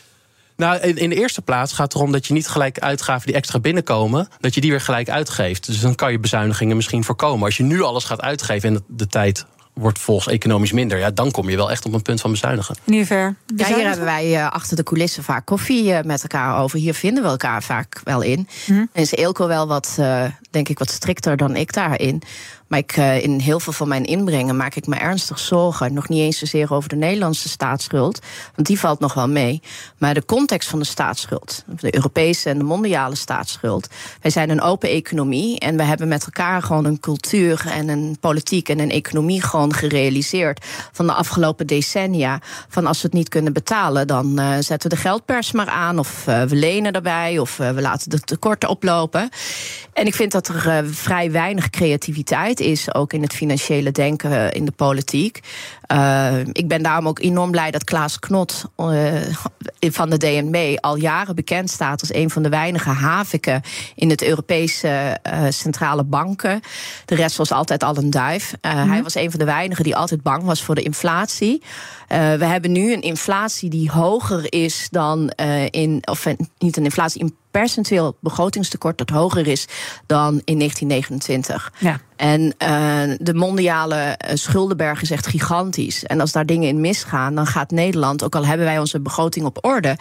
Nou, 0.56 0.78
in, 0.78 1.08
de 1.08 1.16
eerste 1.16 1.42
plaats 1.42 1.72
gaat 1.72 1.92
het 1.92 1.94
erom 1.94 2.12
dat 2.12 2.26
je 2.26 2.32
niet 2.32 2.48
gelijk 2.48 2.78
uitgaven 2.78 3.26
die 3.26 3.36
extra 3.36 3.58
binnenkomen, 3.58 4.28
dat 4.40 4.54
je 4.54 4.60
die 4.60 4.70
weer 4.70 4.80
gelijk 4.80 5.08
uitgeeft. 5.08 5.66
Dus 5.66 5.80
dan 5.80 5.94
kan 5.94 6.12
je 6.12 6.18
bezuinigingen 6.18 6.76
misschien 6.76 7.04
voorkomen. 7.04 7.44
Als 7.44 7.56
je 7.56 7.62
nu 7.62 7.82
alles 7.82 8.04
gaat 8.04 8.20
uitgeven 8.20 8.74
en 8.74 8.84
de 8.88 9.06
tijd 9.06 9.44
wordt 9.74 9.98
volgens 9.98 10.34
economisch 10.34 10.72
minder. 10.72 10.98
Ja, 10.98 11.10
dan 11.10 11.30
kom 11.30 11.50
je 11.50 11.56
wel 11.56 11.70
echt 11.70 11.84
op 11.84 11.92
een 11.92 12.02
punt 12.02 12.20
van 12.20 12.30
bezuinigen. 12.30 12.76
In 12.84 13.06
ver? 13.06 13.36
Ja, 13.56 13.66
hier 13.66 13.86
hebben 13.86 14.04
wij 14.04 14.30
uh, 14.30 14.50
achter 14.50 14.76
de 14.76 14.82
coulissen 14.82 15.22
vaak 15.22 15.46
koffie 15.46 15.84
uh, 15.84 16.00
met 16.00 16.22
elkaar 16.22 16.58
over. 16.58 16.78
Hier 16.78 16.94
vinden 16.94 17.22
we 17.22 17.28
elkaar 17.28 17.62
vaak 17.62 18.00
wel 18.04 18.22
in. 18.22 18.48
Hm. 18.64 18.72
En 18.72 18.88
is 18.92 19.12
Eelco 19.12 19.46
wel 19.46 19.66
wat, 19.66 19.96
uh, 20.00 20.24
denk 20.50 20.68
ik, 20.68 20.78
wat 20.78 20.90
strikter 20.90 21.36
dan 21.36 21.56
ik 21.56 21.72
daarin. 21.72 22.22
Ik, 22.76 22.96
uh, 22.96 23.22
in 23.22 23.38
heel 23.38 23.60
veel 23.60 23.72
van 23.72 23.88
mijn 23.88 24.04
inbrengen 24.04 24.56
maak 24.56 24.74
ik 24.74 24.86
me 24.86 24.96
ernstig 24.96 25.38
zorgen. 25.38 25.92
Nog 25.92 26.08
niet 26.08 26.20
eens 26.20 26.38
zozeer 26.38 26.72
over 26.72 26.88
de 26.88 26.96
Nederlandse 26.96 27.48
staatsschuld, 27.48 28.18
want 28.54 28.66
die 28.66 28.78
valt 28.78 29.00
nog 29.00 29.14
wel 29.14 29.28
mee. 29.28 29.62
Maar 29.98 30.14
de 30.14 30.24
context 30.24 30.68
van 30.68 30.78
de 30.78 30.84
staatsschuld, 30.84 31.64
de 31.80 31.94
Europese 31.94 32.48
en 32.48 32.58
de 32.58 32.64
mondiale 32.64 33.14
staatsschuld. 33.14 33.88
Wij 34.20 34.30
zijn 34.30 34.50
een 34.50 34.60
open 34.60 34.88
economie 34.88 35.58
en 35.58 35.76
we 35.76 35.82
hebben 35.82 36.08
met 36.08 36.24
elkaar 36.24 36.62
gewoon 36.62 36.84
een 36.84 37.00
cultuur 37.00 37.64
en 37.72 37.88
een 37.88 38.16
politiek 38.20 38.68
en 38.68 38.78
een 38.78 38.90
economie 38.90 39.42
gewoon 39.42 39.74
gerealiseerd 39.74 40.64
van 40.92 41.06
de 41.06 41.12
afgelopen 41.12 41.66
decennia. 41.66 42.40
Van 42.68 42.86
als 42.86 43.02
we 43.02 43.06
het 43.06 43.16
niet 43.16 43.28
kunnen 43.28 43.52
betalen, 43.52 44.06
dan 44.06 44.40
uh, 44.40 44.52
zetten 44.60 44.90
we 44.90 44.96
de 44.96 45.00
geldpers 45.00 45.52
maar 45.52 45.68
aan, 45.68 45.98
of 45.98 46.24
uh, 46.28 46.42
we 46.42 46.56
lenen 46.56 46.92
daarbij, 46.92 47.38
of 47.38 47.56
we 47.56 47.80
laten 47.80 48.10
de 48.10 48.20
tekorten 48.20 48.68
oplopen. 48.68 49.28
En 49.92 50.06
ik 50.06 50.14
vind 50.14 50.32
dat 50.32 50.48
er 50.48 50.84
vrij 50.86 51.30
weinig 51.30 51.70
creativiteit 51.70 52.60
is, 52.64 52.94
ook 52.94 53.12
in 53.12 53.22
het 53.22 53.34
financiële 53.34 53.90
denken 53.90 54.32
eh, 54.32 54.56
in 54.56 54.64
de 54.64 54.72
politiek. 54.72 55.40
Uh, 55.92 56.38
ik 56.38 56.68
ben 56.68 56.82
daarom 56.82 57.08
ook 57.08 57.18
enorm 57.18 57.50
blij 57.50 57.70
dat 57.70 57.84
Klaas 57.84 58.18
Knot 58.18 58.64
uh, 58.76 59.12
van 59.80 60.10
de 60.10 60.16
DNB 60.16 60.76
al 60.80 60.96
jaren 60.96 61.34
bekend 61.34 61.70
staat 61.70 62.00
als 62.00 62.14
een 62.14 62.30
van 62.30 62.42
de 62.42 62.48
weinige 62.48 62.88
haviken 62.88 63.62
in 63.94 64.10
het 64.10 64.22
Europese 64.22 65.20
uh, 65.26 65.42
centrale 65.48 66.04
banken. 66.04 66.60
De 67.04 67.14
rest 67.14 67.36
was 67.36 67.52
altijd 67.52 67.82
al 67.82 67.96
een 67.96 68.10
duif. 68.10 68.54
Mm 68.60 68.90
Hij 68.90 69.02
was 69.02 69.14
een 69.14 69.30
van 69.30 69.38
de 69.38 69.44
weinigen 69.44 69.84
die 69.84 69.96
altijd 69.96 70.22
bang 70.22 70.42
was 70.42 70.62
voor 70.62 70.74
de 70.74 70.82
inflatie. 70.82 71.62
we 72.08 72.44
hebben 72.44 72.72
nu 72.72 72.92
een 72.92 73.02
inflatie 73.02 73.70
die 73.70 73.90
hoger 73.90 74.52
is 74.52 74.88
dan 74.90 75.30
in, 75.70 76.02
of 76.04 76.26
niet 76.58 76.76
een 76.76 76.84
inflatie, 76.84 77.20
in 77.20 77.36
percentueel 77.50 78.16
begrotingstekort 78.20 78.98
dat 78.98 79.10
hoger 79.10 79.46
is 79.46 79.66
dan 80.06 80.40
in 80.44 80.58
1929. 80.58 81.72
Ja. 81.78 82.00
En 82.16 82.54
de 83.20 83.34
mondiale 83.34 84.18
schuldenberg 84.34 85.02
is 85.02 85.10
echt 85.10 85.26
gigantisch. 85.26 85.73
En 86.04 86.20
als 86.20 86.32
daar 86.32 86.46
dingen 86.46 86.68
in 86.68 86.80
misgaan, 86.80 87.34
dan 87.34 87.46
gaat 87.46 87.70
Nederland, 87.70 88.24
ook 88.24 88.34
al 88.34 88.46
hebben 88.46 88.66
wij 88.66 88.78
onze 88.78 89.00
begroting 89.00 89.46
op 89.46 89.58
orde, 89.60 89.96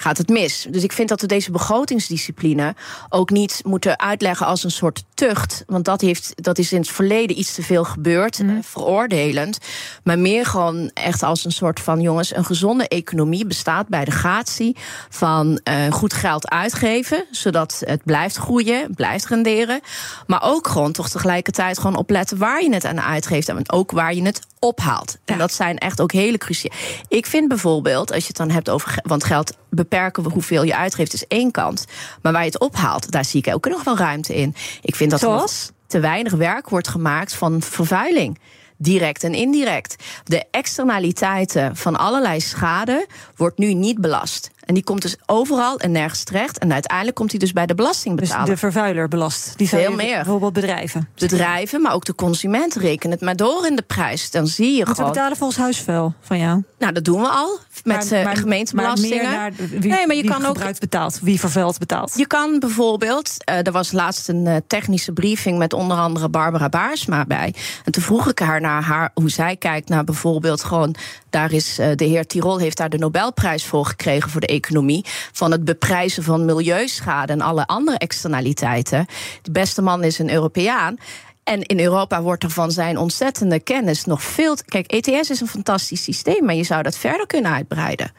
gaat 0.00 0.18
het 0.18 0.28
mis. 0.28 0.66
Dus 0.70 0.82
ik 0.82 0.92
vind 0.92 1.08
dat 1.08 1.20
we 1.20 1.26
deze 1.26 1.50
begrotingsdiscipline 1.50 2.74
ook 3.08 3.30
niet 3.30 3.60
moeten 3.64 3.98
uitleggen 3.98 4.46
als 4.46 4.64
een 4.64 4.70
soort 4.70 5.04
tucht. 5.14 5.64
Want 5.66 5.84
dat, 5.84 6.00
heeft, 6.00 6.32
dat 6.34 6.58
is 6.58 6.72
in 6.72 6.80
het 6.80 6.90
verleden 6.90 7.38
iets 7.38 7.54
te 7.54 7.62
veel 7.62 7.84
gebeurd, 7.84 8.42
mm. 8.42 8.62
veroordelend. 8.62 9.58
Maar 10.04 10.18
meer 10.18 10.46
gewoon 10.46 10.90
echt 10.94 11.22
als 11.22 11.44
een 11.44 11.52
soort 11.52 11.80
van: 11.80 12.00
jongens, 12.00 12.36
een 12.36 12.44
gezonde 12.44 12.88
economie 12.88 13.46
bestaat 13.46 13.88
bij 13.88 14.04
de 14.04 14.10
gratie 14.10 14.76
van 15.08 15.60
uh, 15.64 15.92
goed 15.92 16.12
geld 16.12 16.50
uitgeven, 16.50 17.24
zodat 17.30 17.82
het 17.84 18.04
blijft 18.04 18.36
groeien, 18.36 18.94
blijft 18.94 19.26
renderen. 19.26 19.80
Maar 20.26 20.42
ook 20.42 20.68
gewoon 20.68 20.92
toch 20.92 21.08
tegelijkertijd 21.08 21.78
gewoon 21.78 21.96
opletten 21.96 22.38
waar 22.38 22.62
je 22.62 22.74
het 22.74 22.84
aan 22.84 23.00
uitgeeft 23.00 23.48
en 23.48 23.72
ook 23.72 23.90
waar 23.90 24.14
je 24.14 24.22
het 24.22 24.40
ophaalt. 24.58 25.18
En 25.24 25.38
dat 25.38 25.52
zijn 25.52 25.78
echt 25.78 26.00
ook 26.00 26.12
hele 26.12 26.38
cruciale. 26.38 26.74
Ik 27.08 27.26
vind 27.26 27.48
bijvoorbeeld, 27.48 28.12
als 28.12 28.20
je 28.20 28.28
het 28.28 28.36
dan 28.36 28.50
hebt 28.50 28.70
over. 28.70 28.98
Want 29.02 29.24
geld 29.24 29.56
beperken 29.70 30.22
we 30.22 30.30
hoeveel 30.30 30.62
je 30.62 30.76
uitgeeft, 30.76 31.12
is 31.12 31.26
één 31.26 31.50
kant. 31.50 31.84
Maar 32.22 32.32
waar 32.32 32.44
je 32.44 32.50
het 32.50 32.60
ophaalt, 32.60 33.10
daar 33.10 33.24
zie 33.24 33.42
ik 33.44 33.54
ook 33.54 33.68
nog 33.68 33.84
wel 33.84 33.96
ruimte 33.96 34.34
in. 34.34 34.54
Ik 34.82 34.96
vind 34.96 35.10
dat 35.10 35.20
Zoals? 35.20 35.66
er 35.66 35.72
te 35.86 36.00
weinig 36.00 36.32
werk 36.32 36.68
wordt 36.68 36.88
gemaakt 36.88 37.34
van 37.34 37.62
vervuiling 37.62 38.38
direct 38.80 39.24
en 39.24 39.34
indirect. 39.34 39.96
De 40.24 40.44
externaliteiten 40.50 41.76
van 41.76 41.96
allerlei 41.96 42.40
schade 42.40 43.06
wordt 43.36 43.58
nu 43.58 43.74
niet 43.74 44.00
belast. 44.00 44.50
En 44.70 44.76
die 44.76 44.84
komt 44.84 45.02
dus 45.02 45.16
overal 45.26 45.78
en 45.78 45.92
nergens 45.92 46.24
terecht. 46.24 46.58
En 46.58 46.72
uiteindelijk 46.72 47.16
komt 47.16 47.30
hij 47.30 47.38
dus 47.38 47.52
bij 47.52 47.66
de 47.66 47.74
belastingbetaler. 47.74 48.44
Dus 48.44 48.54
de 48.54 48.56
vervuiler 48.60 49.08
belast. 49.08 49.52
Die 49.56 49.68
Veel 49.68 49.94
meer. 49.94 50.14
Bijvoorbeeld 50.14 50.52
bedrijven. 50.52 51.08
Bedrijven, 51.14 51.82
maar 51.82 51.92
ook 51.92 52.04
de 52.04 52.14
consument 52.14 52.74
rekenen 52.74 53.12
het 53.12 53.24
maar 53.24 53.36
door 53.36 53.66
in 53.66 53.76
de 53.76 53.82
prijs. 53.82 54.30
Dan 54.30 54.46
zie 54.46 54.70
je 54.70 54.76
Moeten 54.76 54.94
gewoon. 54.94 55.10
we 55.10 55.14
betalen 55.14 55.36
voor 55.36 55.46
ons 55.46 55.56
huisvuil 55.56 56.14
van 56.20 56.38
jou? 56.38 56.62
Nou, 56.78 56.92
dat 56.92 57.04
doen 57.04 57.20
we 57.20 57.28
al 57.28 57.58
met 57.84 58.10
Maar- 58.10 58.18
eh, 58.18 58.24
maar- 58.24 58.36
gemeentebelastingen. 58.36 59.22
Maar 59.24 59.30
meer 59.30 59.40
naar 59.40 59.80
wie, 59.80 59.90
nee, 59.90 60.06
maar 60.06 60.16
je 60.16 60.24
kan 60.24 60.44
ook 60.44 60.78
betaalt, 60.80 61.18
wie 61.22 61.40
vervuilt 61.40 61.78
betaalt. 61.78 62.12
Je 62.16 62.26
kan 62.26 62.58
bijvoorbeeld, 62.58 63.44
eh, 63.44 63.66
er 63.66 63.72
was 63.72 63.92
laatst 63.92 64.28
een 64.28 64.46
eh, 64.46 64.56
technische 64.66 65.12
briefing 65.12 65.58
met 65.58 65.72
onder 65.72 65.96
andere 65.96 66.28
Barbara 66.28 66.68
Baarsma 66.68 67.24
bij. 67.24 67.54
En 67.84 67.92
toen 67.92 68.02
vroeg 68.02 68.28
ik 68.28 68.38
haar 68.38 68.60
naar 68.60 68.82
haar 68.82 69.10
hoe 69.14 69.30
zij 69.30 69.56
kijkt 69.56 69.88
naar 69.88 70.04
bijvoorbeeld 70.04 70.64
gewoon, 70.64 70.94
daar 71.30 71.52
is 71.52 71.74
de 71.74 72.04
heer 72.04 72.26
Tirol 72.26 72.58
heeft 72.58 72.76
daar 72.76 72.88
de 72.90 72.98
Nobelprijs 72.98 73.64
voor 73.64 73.86
gekregen 73.86 74.30
voor 74.30 74.40
de 74.40 74.59
economie. 74.60 75.04
Van 75.32 75.50
het 75.50 75.64
beprijzen 75.64 76.22
van 76.22 76.44
milieuschade 76.44 77.32
en 77.32 77.40
alle 77.40 77.66
andere 77.66 77.98
externaliteiten. 77.98 79.06
De 79.42 79.50
beste 79.50 79.82
man 79.82 80.04
is 80.04 80.18
een 80.18 80.32
Europeaan. 80.32 80.96
En 81.44 81.62
in 81.62 81.80
Europa 81.80 82.22
wordt 82.22 82.42
er 82.42 82.50
van 82.50 82.70
zijn 82.70 82.98
ontzettende 82.98 83.60
kennis 83.60 84.04
nog 84.04 84.22
veel. 84.22 84.56
Kijk, 84.66 84.86
ETS 84.86 85.30
is 85.30 85.40
een 85.40 85.48
fantastisch 85.48 86.02
systeem, 86.02 86.44
maar 86.44 86.54
je 86.54 86.64
zou 86.64 86.82
dat 86.82 86.96
verder 86.96 87.26
kunnen 87.26 87.52
uitbreiden. 87.52 88.12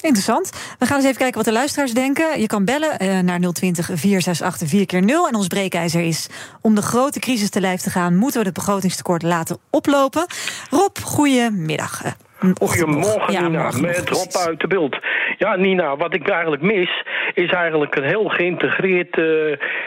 Interessant. 0.00 0.50
We 0.78 0.86
gaan 0.86 0.96
eens 0.96 1.04
even 1.04 1.18
kijken 1.18 1.36
wat 1.36 1.44
de 1.44 1.52
luisteraars 1.52 1.94
denken. 1.94 2.40
Je 2.40 2.46
kan 2.46 2.64
bellen 2.64 2.98
eh, 2.98 3.18
naar 3.18 3.40
020 3.40 3.86
468 3.86 4.68
4 4.68 4.86
keer 4.86 5.02
0 5.02 5.28
En 5.28 5.34
ons 5.34 5.46
breekijzer 5.46 6.02
is... 6.02 6.26
om 6.60 6.74
de 6.74 6.82
grote 6.82 7.18
crisis 7.18 7.50
te 7.50 7.60
lijf 7.60 7.80
te 7.80 7.90
gaan... 7.90 8.16
moeten 8.16 8.40
we 8.40 8.46
het 8.46 8.54
begrotingstekort 8.54 9.22
laten 9.22 9.58
oplopen. 9.70 10.26
Rob, 10.70 10.96
goedemiddag. 11.02 12.02
Nog. 12.40 12.54
Goedemorgen, 12.58 13.32
Ja, 13.32 13.40
Nina. 13.40 13.70
Met 13.80 14.08
Rob 14.08 14.46
uit 14.48 14.60
de 14.60 14.66
beeld. 14.66 14.98
Ja, 15.38 15.56
Nina, 15.56 15.96
wat 15.96 16.14
ik 16.14 16.28
eigenlijk 16.28 16.62
mis... 16.62 17.02
is 17.34 17.50
eigenlijk 17.50 17.96
een 17.96 18.04
heel 18.04 18.28
geïntegreerd, 18.28 19.18
eh, 19.18 19.24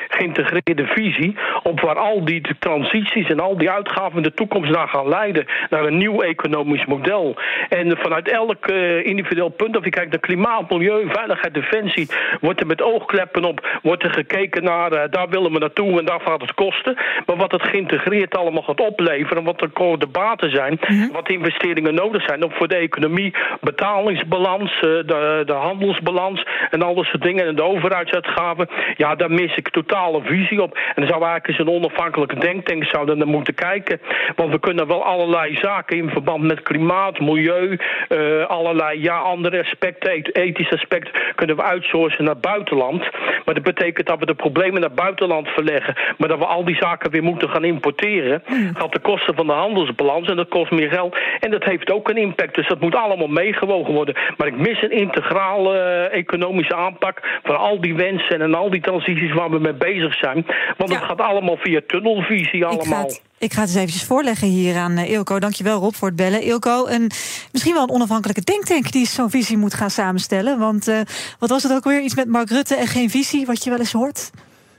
geïntegreerde 0.07 0.85
visie... 0.85 1.35
op 1.63 1.81
waar 1.81 1.95
al 1.95 2.25
die 2.25 2.41
transities 2.59 3.29
en 3.29 3.39
al 3.39 3.57
die 3.57 3.71
uitgaven 3.71 4.17
in 4.17 4.23
de 4.23 4.33
toekomst 4.33 4.71
naar 4.71 4.87
gaan 4.87 5.07
leiden... 5.09 5.45
naar 5.69 5.85
een 5.85 5.97
nieuw 5.97 6.21
economisch 6.21 6.85
model. 6.85 7.35
En 7.69 7.97
vanuit 7.97 8.29
elk 8.29 8.67
eh, 8.67 9.05
individueel 9.05 9.49
punt... 9.49 9.77
of 9.77 9.83
je 9.83 9.89
kijkt 9.89 10.11
naar 10.11 10.19
klimaat, 10.19 10.69
milieu, 10.69 11.09
veiligheid, 11.09 11.53
defensie... 11.53 12.09
wordt 12.41 12.59
er 12.59 12.67
met 12.67 12.81
oogkleppen 12.81 13.43
op, 13.43 13.79
wordt 13.81 14.03
er 14.03 14.13
gekeken 14.13 14.63
naar... 14.63 14.91
eh, 14.91 15.11
daar 15.11 15.29
willen 15.29 15.51
we 15.51 15.59
naartoe 15.59 15.99
en 15.99 16.05
daar 16.05 16.21
gaat 16.21 16.41
het 16.41 16.53
kosten. 16.53 16.97
Maar 17.25 17.37
wat 17.37 17.51
het 17.51 17.63
geïntegreerd 17.63 18.37
allemaal 18.37 18.63
gaat 18.63 18.81
opleveren... 18.81 19.43
wat 19.43 19.59
de, 19.59 19.95
de 19.97 20.07
baten 20.07 20.51
zijn, 20.51 20.79
wat 21.11 21.29
investeringen 21.29 21.93
nodig 21.93 22.23
zijn... 22.23 22.45
voor 22.51 22.67
de 22.67 22.75
economie, 22.75 23.33
betalingsbalans, 23.61 24.71
eh, 24.75 24.81
de, 24.81 25.43
de 25.45 25.53
handelsbalans... 25.53 26.45
en 26.69 26.81
al 26.81 26.95
dat 26.95 27.05
soort 27.05 27.23
dingen, 27.23 27.45
en 27.45 27.55
de 27.55 27.63
overheidsuitgaven... 27.63 28.69
ja, 28.95 29.15
daar 29.15 29.31
mis 29.31 29.55
ik 29.55 29.69
totale 29.69 30.21
visie 30.23 30.61
op. 30.61 30.75
En 30.75 30.93
dan 30.95 31.07
zou 31.07 31.23
eigenlijk 31.23 31.47
eens 31.47 31.59
een 31.59 31.73
onafhankelijke 31.73 32.39
denktank 32.39 32.83
zouden 32.83 33.17
naar 33.17 33.27
moeten 33.27 33.53
kijken. 33.53 33.99
Want 34.35 34.51
we 34.51 34.59
kunnen 34.59 34.87
wel 34.87 35.03
allerlei 35.03 35.55
zaken 35.55 35.97
in 35.97 36.09
verband 36.09 36.43
met 36.43 36.61
klimaat, 36.61 37.19
milieu... 37.19 37.77
eh, 38.07 38.45
allerlei 38.45 39.01
ja, 39.01 39.17
andere 39.17 39.61
aspecten, 39.61 40.11
eth- 40.11 40.35
ethische 40.35 40.75
aspecten... 40.75 41.13
kunnen 41.35 41.55
we 41.55 41.63
outsourcen 41.63 42.23
naar 42.23 42.33
het 42.33 42.41
buitenland. 42.41 42.99
Maar 43.45 43.53
dat 43.55 43.63
betekent 43.63 44.07
dat 44.07 44.19
we 44.19 44.25
de 44.25 44.33
problemen 44.33 44.81
naar 44.81 44.89
het 44.89 44.99
buitenland 44.99 45.47
verleggen... 45.47 45.95
maar 46.17 46.27
dat 46.27 46.39
we 46.39 46.45
al 46.45 46.65
die 46.65 46.75
zaken 46.75 47.11
weer 47.11 47.23
moeten 47.23 47.49
gaan 47.49 47.63
importeren... 47.63 48.43
gaat 48.73 48.93
de 48.93 48.99
kosten 48.99 49.35
van 49.35 49.47
de 49.47 49.53
handelsbalans 49.53 50.27
en 50.27 50.35
dat 50.35 50.47
kost 50.47 50.71
meer 50.71 50.89
geld. 50.89 51.17
En 51.39 51.51
dat 51.51 51.63
heeft 51.63 51.91
ook 51.91 52.09
een 52.09 52.17
impact, 52.27 52.55
dus 52.55 52.67
dat 52.67 52.79
moet 52.79 52.95
allemaal 52.95 53.27
meegewogen 53.27 53.93
worden. 53.93 54.15
Maar 54.37 54.47
ik 54.47 54.57
mis 54.57 54.81
een 54.81 54.91
integrale 54.91 55.77
eh, 55.79 56.17
economische 56.19 56.75
aanpak... 56.75 57.39
van 57.43 57.57
al 57.57 57.81
die 57.81 57.95
wensen 57.95 58.41
en 58.41 58.53
al 58.53 58.69
die 58.69 58.81
transities 58.81 59.33
waar 59.33 59.49
we 59.49 59.59
mee 59.59 59.73
bezig 59.73 60.13
zijn. 60.17 60.45
Want 60.77 60.89
het 60.89 60.99
Ja. 60.99 61.05
gaat 61.05 61.21
allemaal 61.21 61.57
via 61.57 61.81
tunnelvisie 61.87 62.55
Ik 62.59 62.63
ga, 62.63 62.67
allemaal. 62.69 63.11
ik 63.37 63.53
ga 63.53 63.59
het 63.61 63.69
eens 63.69 63.77
eventjes 63.77 64.03
voorleggen 64.03 64.47
hier 64.47 64.75
aan 64.75 64.97
eh, 64.97 65.11
Ilko. 65.11 65.39
Dankjewel 65.39 65.79
Rob 65.79 65.93
voor 65.93 66.07
het 66.07 66.17
bellen. 66.17 66.41
Ilko, 66.41 66.87
een, 66.87 67.11
misschien 67.51 67.73
wel 67.73 67.83
een 67.83 67.89
onafhankelijke 67.89 68.41
denktank... 68.41 68.91
die 68.91 69.05
zo'n 69.07 69.29
visie 69.29 69.57
moet 69.57 69.73
gaan 69.73 69.89
samenstellen. 69.89 70.59
Want 70.59 70.87
eh, 70.87 70.99
wat 71.39 71.49
was 71.49 71.63
het 71.63 71.73
ook 71.73 71.83
weer? 71.83 72.01
Iets 72.01 72.15
met 72.15 72.27
Mark 72.27 72.49
Rutte 72.49 72.75
en 72.75 72.87
geen 72.87 73.09
visie, 73.09 73.45
wat 73.45 73.63
je 73.63 73.69
wel 73.69 73.79
eens 73.79 73.91
hoort? 73.91 74.31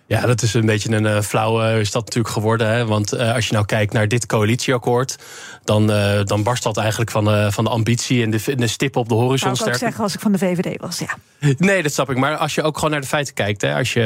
Ja, 0.09 0.27
dat 0.27 0.43
is 0.43 0.55
een 0.55 0.67
beetje 0.67 0.97
een 0.97 1.07
eh, 1.07 1.21
flauwe 1.21 1.81
is 1.81 1.91
dat 1.91 2.05
natuurlijk 2.05 2.35
geworden. 2.35 2.69
Hè? 2.69 2.87
Want 2.87 3.13
eh, 3.13 3.35
als 3.35 3.47
je 3.47 3.53
nou 3.53 3.67
kijkt 3.67 3.93
naar 3.93 4.09
dit 4.09 4.27
coalitieakkoord, 4.27 5.19
dan, 5.65 5.93
eh, 5.93 6.25
dan 6.25 6.43
barst 6.43 6.63
dat 6.63 6.77
eigenlijk 6.77 7.11
van 7.11 7.25
de, 7.25 7.49
van 7.53 7.65
de 7.65 7.71
ambitie 7.71 8.23
en 8.23 8.31
de, 8.31 8.57
de 8.57 8.67
stip 8.67 8.97
op 8.97 9.09
de 9.09 9.15
horizon. 9.15 9.57
Zou 9.57 9.69
ik 9.69 9.75
ook 9.75 9.81
zeggen 9.81 10.03
als 10.03 10.15
ik 10.15 10.21
van 10.21 10.33
de 10.33 10.39
VVD 10.39 10.81
was, 10.81 10.99
ja. 10.99 11.17
Nee, 11.59 11.83
dat 11.83 11.93
snap 11.93 12.11
ik. 12.11 12.17
Maar 12.17 12.37
als 12.37 12.55
je 12.55 12.63
ook 12.63 12.75
gewoon 12.75 12.91
naar 12.91 13.01
de 13.01 13.07
feiten 13.07 13.35
kijkt. 13.35 13.61
Hè, 13.61 13.75
als 13.75 13.93
je, 13.93 14.01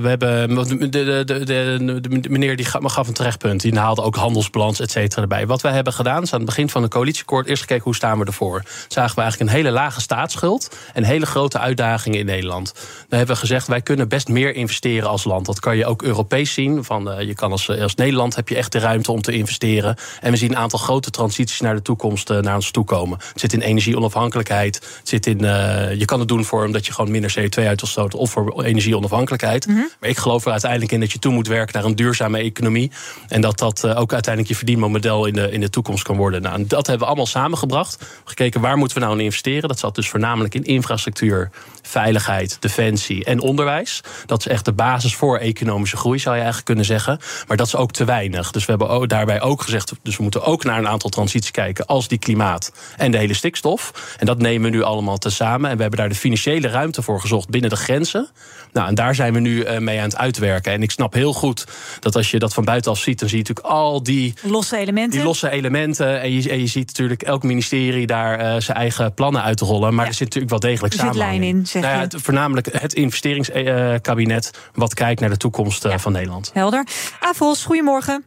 we 0.00 0.08
hebben, 0.08 0.54
de, 0.54 0.88
de, 0.88 1.24
de, 1.24 2.00
de, 2.20 2.28
meneer 2.28 2.56
die 2.56 2.66
gaf 2.66 2.92
gaf 2.92 3.08
een 3.08 3.14
terechtpunt. 3.14 3.60
Die 3.60 3.78
haalde 3.78 4.02
ook 4.02 4.16
handelsbalans, 4.16 4.80
et 4.80 4.90
cetera, 4.90 5.22
erbij. 5.22 5.46
Wat 5.46 5.62
wij 5.62 5.72
hebben 5.72 5.92
gedaan 5.92 6.22
is 6.22 6.32
aan 6.32 6.38
het 6.38 6.48
begin 6.48 6.70
van 6.70 6.82
de 6.82 6.88
coalitieakkoord... 6.88 7.46
eerst 7.46 7.60
gekeken 7.60 7.84
hoe 7.84 7.94
staan 7.94 8.18
we 8.18 8.24
ervoor. 8.24 8.62
Zagen 8.88 9.14
we 9.14 9.20
eigenlijk 9.20 9.50
een 9.50 9.56
hele 9.56 9.70
lage 9.70 10.00
staatsschuld... 10.00 10.76
en 10.94 11.04
hele 11.04 11.26
grote 11.26 11.58
uitdagingen 11.58 12.18
in 12.18 12.26
Nederland. 12.26 12.72
Dan 13.08 13.18
hebben 13.18 13.34
we 13.34 13.40
gezegd, 13.40 13.66
wij 13.66 13.80
kunnen 13.80 14.08
best 14.08 14.28
meer 14.28 14.54
investeren 14.54 15.08
als 15.08 15.24
land. 15.24 15.37
Dat 15.46 15.60
kan 15.60 15.76
je 15.76 15.86
ook 15.86 16.02
Europees 16.02 16.52
zien. 16.52 16.84
Van, 16.84 17.10
eh, 17.10 17.26
je 17.26 17.34
kan 17.34 17.50
als, 17.50 17.70
als 17.70 17.94
Nederland 17.94 18.36
heb 18.36 18.48
je 18.48 18.56
echt 18.56 18.72
de 18.72 18.78
ruimte 18.78 19.12
om 19.12 19.22
te 19.22 19.32
investeren. 19.32 19.96
En 20.20 20.30
we 20.30 20.36
zien 20.36 20.50
een 20.50 20.56
aantal 20.56 20.78
grote 20.78 21.10
transities 21.10 21.60
naar 21.60 21.74
de 21.74 21.82
toekomst 21.82 22.30
eh, 22.30 22.38
naar 22.38 22.54
ons 22.54 22.70
toe 22.70 22.84
komen. 22.84 23.18
Het 23.18 23.40
zit 23.40 23.52
in 23.52 23.60
energieonafhankelijkheid. 23.60 24.74
Het 24.74 25.08
zit 25.08 25.26
in, 25.26 25.44
eh, 25.44 25.94
je 25.94 26.04
kan 26.04 26.18
het 26.18 26.28
doen 26.28 26.44
voor 26.44 26.64
omdat 26.64 26.86
je 26.86 26.92
gewoon 26.92 27.10
minder 27.10 27.34
CO2 27.38 27.66
uit 27.66 27.80
wil 27.80 27.90
stoten... 27.90 28.18
of 28.18 28.30
voor 28.30 28.62
energieonafhankelijkheid. 28.62 29.66
Maar 29.66 30.10
ik 30.10 30.18
geloof 30.18 30.44
er 30.44 30.50
uiteindelijk 30.50 30.92
in 30.92 31.00
dat 31.00 31.12
je 31.12 31.18
toe 31.18 31.32
moet 31.32 31.46
werken 31.46 31.74
naar 31.74 31.84
een 31.84 31.96
duurzame 31.96 32.38
economie. 32.38 32.90
En 33.28 33.40
dat 33.40 33.58
dat 33.58 33.84
eh, 33.84 34.00
ook 34.00 34.12
uiteindelijk 34.12 34.48
je 34.48 34.58
verdienmodel 34.58 35.26
in 35.26 35.34
de, 35.34 35.50
in 35.50 35.60
de 35.60 35.70
toekomst 35.70 36.02
kan 36.02 36.16
worden. 36.16 36.42
Nou, 36.42 36.54
en 36.54 36.66
dat 36.66 36.86
hebben 36.86 36.98
we 36.98 37.06
allemaal 37.06 37.26
samengebracht. 37.26 38.04
Gekeken 38.24 38.60
waar 38.60 38.76
moeten 38.76 38.98
we 38.98 39.04
nou 39.04 39.18
in 39.18 39.24
investeren. 39.24 39.68
Dat 39.68 39.78
zat 39.78 39.94
dus 39.94 40.08
voornamelijk 40.08 40.54
in 40.54 40.64
infrastructuur, 40.64 41.50
veiligheid, 41.82 42.56
defensie 42.60 43.24
en 43.24 43.40
onderwijs. 43.40 44.00
Dat 44.26 44.38
is 44.38 44.46
echt 44.46 44.64
de 44.64 44.72
basis 44.72 45.14
voor 45.14 45.27
economische 45.36 45.96
groei, 45.96 46.18
zou 46.18 46.30
je 46.34 46.40
eigenlijk 46.40 46.66
kunnen 46.66 46.84
zeggen. 46.84 47.18
Maar 47.48 47.56
dat 47.56 47.66
is 47.66 47.76
ook 47.76 47.92
te 47.92 48.04
weinig. 48.04 48.50
Dus 48.50 48.64
we 48.64 48.74
hebben 48.74 49.08
daarbij 49.08 49.40
ook 49.40 49.62
gezegd, 49.62 49.92
dus 50.02 50.16
we 50.16 50.22
moeten 50.22 50.44
ook 50.44 50.64
naar 50.64 50.78
een 50.78 50.88
aantal 50.88 51.10
transities 51.10 51.50
kijken, 51.50 51.86
als 51.86 52.08
die 52.08 52.18
klimaat 52.18 52.72
en 52.96 53.10
de 53.10 53.18
hele 53.18 53.34
stikstof. 53.34 53.92
En 54.18 54.26
dat 54.26 54.38
nemen 54.38 54.70
we 54.70 54.76
nu 54.76 54.82
allemaal 54.82 55.18
tezamen. 55.18 55.70
En 55.70 55.76
we 55.76 55.82
hebben 55.82 56.00
daar 56.00 56.08
de 56.08 56.14
financiële 56.14 56.68
ruimte 56.68 57.02
voor 57.02 57.20
gezocht 57.20 57.48
binnen 57.48 57.70
de 57.70 57.76
grenzen. 57.76 58.28
Nou, 58.72 58.88
en 58.88 58.94
daar 58.94 59.14
zijn 59.14 59.32
we 59.32 59.40
nu 59.40 59.62
eh, 59.62 59.78
mee 59.78 59.98
aan 59.98 60.04
het 60.04 60.16
uitwerken. 60.16 60.72
En 60.72 60.82
ik 60.82 60.90
snap 60.90 61.12
heel 61.12 61.32
goed 61.32 61.64
dat 62.00 62.16
als 62.16 62.30
je 62.30 62.38
dat 62.38 62.54
van 62.54 62.64
buitenaf 62.64 62.98
ziet, 62.98 63.18
dan 63.18 63.28
zie 63.28 63.38
je 63.38 63.44
natuurlijk 63.48 63.74
al 63.74 64.02
die 64.02 64.34
Losse 64.42 64.76
elementen. 64.76 65.10
die 65.10 65.22
losse 65.22 65.50
elementen. 65.50 66.20
En 66.20 66.32
je, 66.32 66.50
en 66.50 66.60
je 66.60 66.66
ziet 66.66 66.86
natuurlijk 66.86 67.22
elk 67.22 67.42
ministerie 67.42 68.06
daar 68.06 68.38
eh, 68.38 68.60
zijn 68.60 68.76
eigen 68.76 69.14
plannen 69.14 69.42
uitrollen. 69.42 69.94
Maar 69.94 70.04
Ja. 70.04 70.10
er 70.10 70.16
zit 70.16 70.24
natuurlijk 70.24 70.50
wel 70.50 70.70
degelijk 70.70 70.94
Er 70.94 71.00
zit 71.00 71.08
samenhang 71.08 71.38
lijn 71.40 71.56
in, 71.56 71.66
zeg 71.66 71.82
Nou 71.82 71.94
ja, 71.94 72.00
het, 72.00 72.14
voornamelijk 72.18 72.68
het 72.72 72.94
investeringskabinet 72.94 74.50
wat 74.74 74.94
kijkt 74.94 75.17
naar 75.20 75.30
de 75.30 75.36
toekomst 75.36 75.84
eh, 75.84 75.90
Ja. 75.90 75.98
van 75.98 76.12
Nederland. 76.12 76.50
Helder. 76.54 76.86
Avos, 77.20 77.64
goedemorgen. 77.64 78.24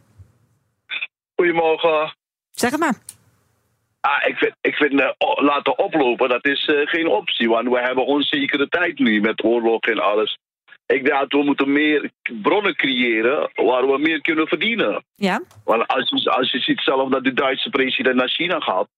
Goedemorgen. 1.36 2.14
Zeg 2.50 2.70
het 2.70 2.80
maar. 2.80 2.94
Ah, 4.00 4.26
ik 4.28 4.36
vind, 4.36 4.54
ik 4.60 4.74
vind 4.74 5.00
eh, 5.00 5.08
laten 5.34 5.78
oplopen, 5.78 6.28
dat 6.28 6.44
is 6.46 6.64
eh, 6.66 6.76
geen 6.88 7.06
optie. 7.08 7.48
Want 7.48 7.68
we 7.68 7.80
hebben 7.80 8.06
onzekere 8.06 8.68
tijd 8.68 8.98
nu 8.98 9.20
met 9.20 9.44
oorlog 9.44 9.80
en 9.80 9.98
alles. 9.98 10.38
Ik 10.86 11.04
denk 11.04 11.18
dat 11.20 11.32
we 11.40 11.44
moeten 11.44 11.72
meer 11.72 12.10
bronnen 12.42 12.74
creëren 12.76 13.50
waar 13.54 13.86
we 13.86 13.98
meer 13.98 14.20
kunnen 14.20 14.46
verdienen. 14.46 15.04
Ja, 15.14 15.40
Want 15.64 15.88
als 15.88 16.10
je, 16.10 16.30
als 16.30 16.50
je 16.50 16.58
ziet 16.58 16.80
zelf 16.80 17.10
dat 17.10 17.24
de 17.24 17.32
Duitse 17.32 17.70
president 17.70 18.16
naar 18.16 18.28
China 18.28 18.60
gaat. 18.60 18.88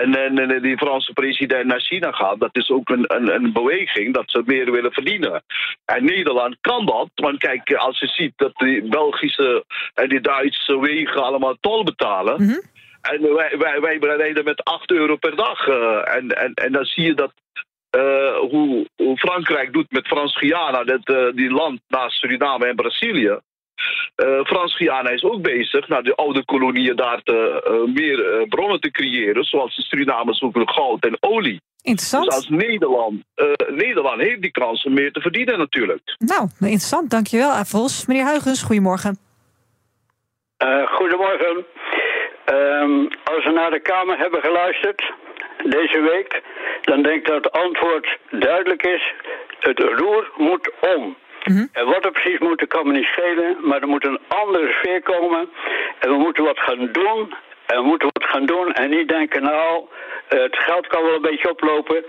En, 0.00 0.14
en, 0.14 0.38
en 0.38 0.62
die 0.62 0.76
Franse 0.76 1.12
president 1.12 1.66
naar 1.66 1.80
China 1.80 2.12
gaat, 2.12 2.40
dat 2.40 2.56
is 2.56 2.70
ook 2.70 2.88
een, 2.88 3.04
een, 3.06 3.34
een 3.34 3.52
beweging 3.52 4.14
dat 4.14 4.30
ze 4.30 4.42
meer 4.46 4.70
willen 4.70 4.92
verdienen. 4.92 5.42
En 5.84 6.04
Nederland 6.04 6.56
kan 6.60 6.86
dat, 6.86 7.08
want 7.14 7.38
kijk, 7.38 7.72
als 7.72 7.98
je 7.98 8.06
ziet 8.06 8.32
dat 8.36 8.52
die 8.56 8.88
Belgische 8.88 9.64
en 9.94 10.08
die 10.08 10.20
Duitse 10.20 10.80
wegen 10.80 11.24
allemaal 11.24 11.56
tol 11.60 11.84
betalen. 11.84 12.42
Mhm. 12.42 12.58
En 13.00 13.34
wij, 13.34 13.58
wij, 13.58 13.98
wij 14.00 14.16
rijden 14.16 14.44
met 14.44 14.64
8 14.64 14.90
euro 14.90 15.16
per 15.16 15.36
dag. 15.36 15.68
eh, 15.68 16.16
en, 16.16 16.28
en, 16.28 16.54
en 16.54 16.72
dan 16.72 16.84
zie 16.84 17.04
je 17.04 17.14
dat 17.14 17.32
eh, 17.90 18.36
hoe, 18.50 18.86
hoe 18.96 19.16
Frankrijk 19.16 19.72
doet 19.72 19.90
met 19.90 20.06
Frans-Guyana, 20.06 20.84
dat, 20.84 21.08
eh, 21.08 21.26
die 21.34 21.50
land 21.50 21.80
naast 21.88 22.18
Suriname 22.18 22.66
en 22.66 22.76
Brazilië. 22.76 23.38
Eh, 24.14 24.44
Frans-Guyana 24.44 25.10
is 25.10 25.24
ook 25.24 25.42
bezig 25.42 25.88
naar 25.88 26.02
de 26.02 26.14
oude 26.16 26.44
koloniën 26.44 26.96
daar 26.96 27.22
te, 27.22 27.62
eh, 27.64 27.94
meer 27.94 28.26
eh, 28.32 28.48
bronnen 28.48 28.80
te 28.80 28.90
creëren, 28.90 29.44
zoals 29.44 29.76
de 29.76 29.82
Surinamers 29.82 30.38
zoeken 30.38 30.68
goud 30.68 31.04
en 31.04 31.16
olie. 31.20 31.60
interessant. 31.82 32.24
Dus 32.24 32.34
als 32.34 32.48
Nederland, 32.48 33.22
eh, 33.34 33.46
Nederland 33.68 34.20
heeft 34.20 34.42
die 34.42 34.50
kans 34.50 34.84
om 34.84 34.92
meer 34.94 35.12
te 35.12 35.20
verdienen 35.20 35.58
natuurlijk. 35.58 36.16
Nou, 36.18 36.48
interessant. 36.60 37.10
Dankjewel, 37.10 37.50
Avos. 37.50 38.06
Meneer 38.06 38.24
Huigens, 38.24 38.62
goedemorgen. 38.62 39.18
Eh, 40.56 40.86
goedemorgen. 40.86 41.64
Ehm, 42.44 42.98
als 43.24 43.44
we 43.44 43.50
naar 43.54 43.70
de 43.70 43.80
Kamer 43.80 44.18
hebben 44.18 44.40
geluisterd 44.40 45.12
deze 45.64 46.00
week, 46.00 46.42
dan 46.82 47.02
denk 47.02 47.16
ik 47.20 47.26
dat 47.26 47.44
het 47.44 47.52
antwoord 47.52 48.18
duidelijk 48.30 48.82
is. 48.82 49.12
Het 49.58 49.78
roer 49.78 50.30
moet 50.36 50.70
om. 50.96 51.16
En 51.72 51.86
wat 51.86 52.04
er 52.04 52.10
precies 52.10 52.38
moet, 52.38 52.58
dat 52.58 52.68
kan 52.68 52.86
me 52.86 52.92
niet 52.92 53.04
schelen. 53.04 53.56
Maar 53.60 53.80
er 53.80 53.88
moet 53.88 54.06
een 54.06 54.20
andere 54.28 54.72
sfeer 54.72 55.02
komen. 55.02 55.48
En 55.98 56.10
we 56.10 56.16
moeten 56.16 56.44
wat 56.44 56.58
gaan 56.58 56.88
doen. 56.92 57.34
En 57.66 57.76
we 57.82 57.86
moeten 57.86 58.10
wat 58.12 58.28
gaan 58.30 58.46
doen 58.46 58.72
en 58.72 58.90
niet 58.90 59.08
denken, 59.08 59.42
nou, 59.42 59.84
eh, 60.28 60.42
het 60.42 60.56
geld 60.56 60.86
kan 60.86 61.02
wel 61.02 61.14
een 61.14 61.20
beetje 61.30 61.50
oplopen. 61.50 62.04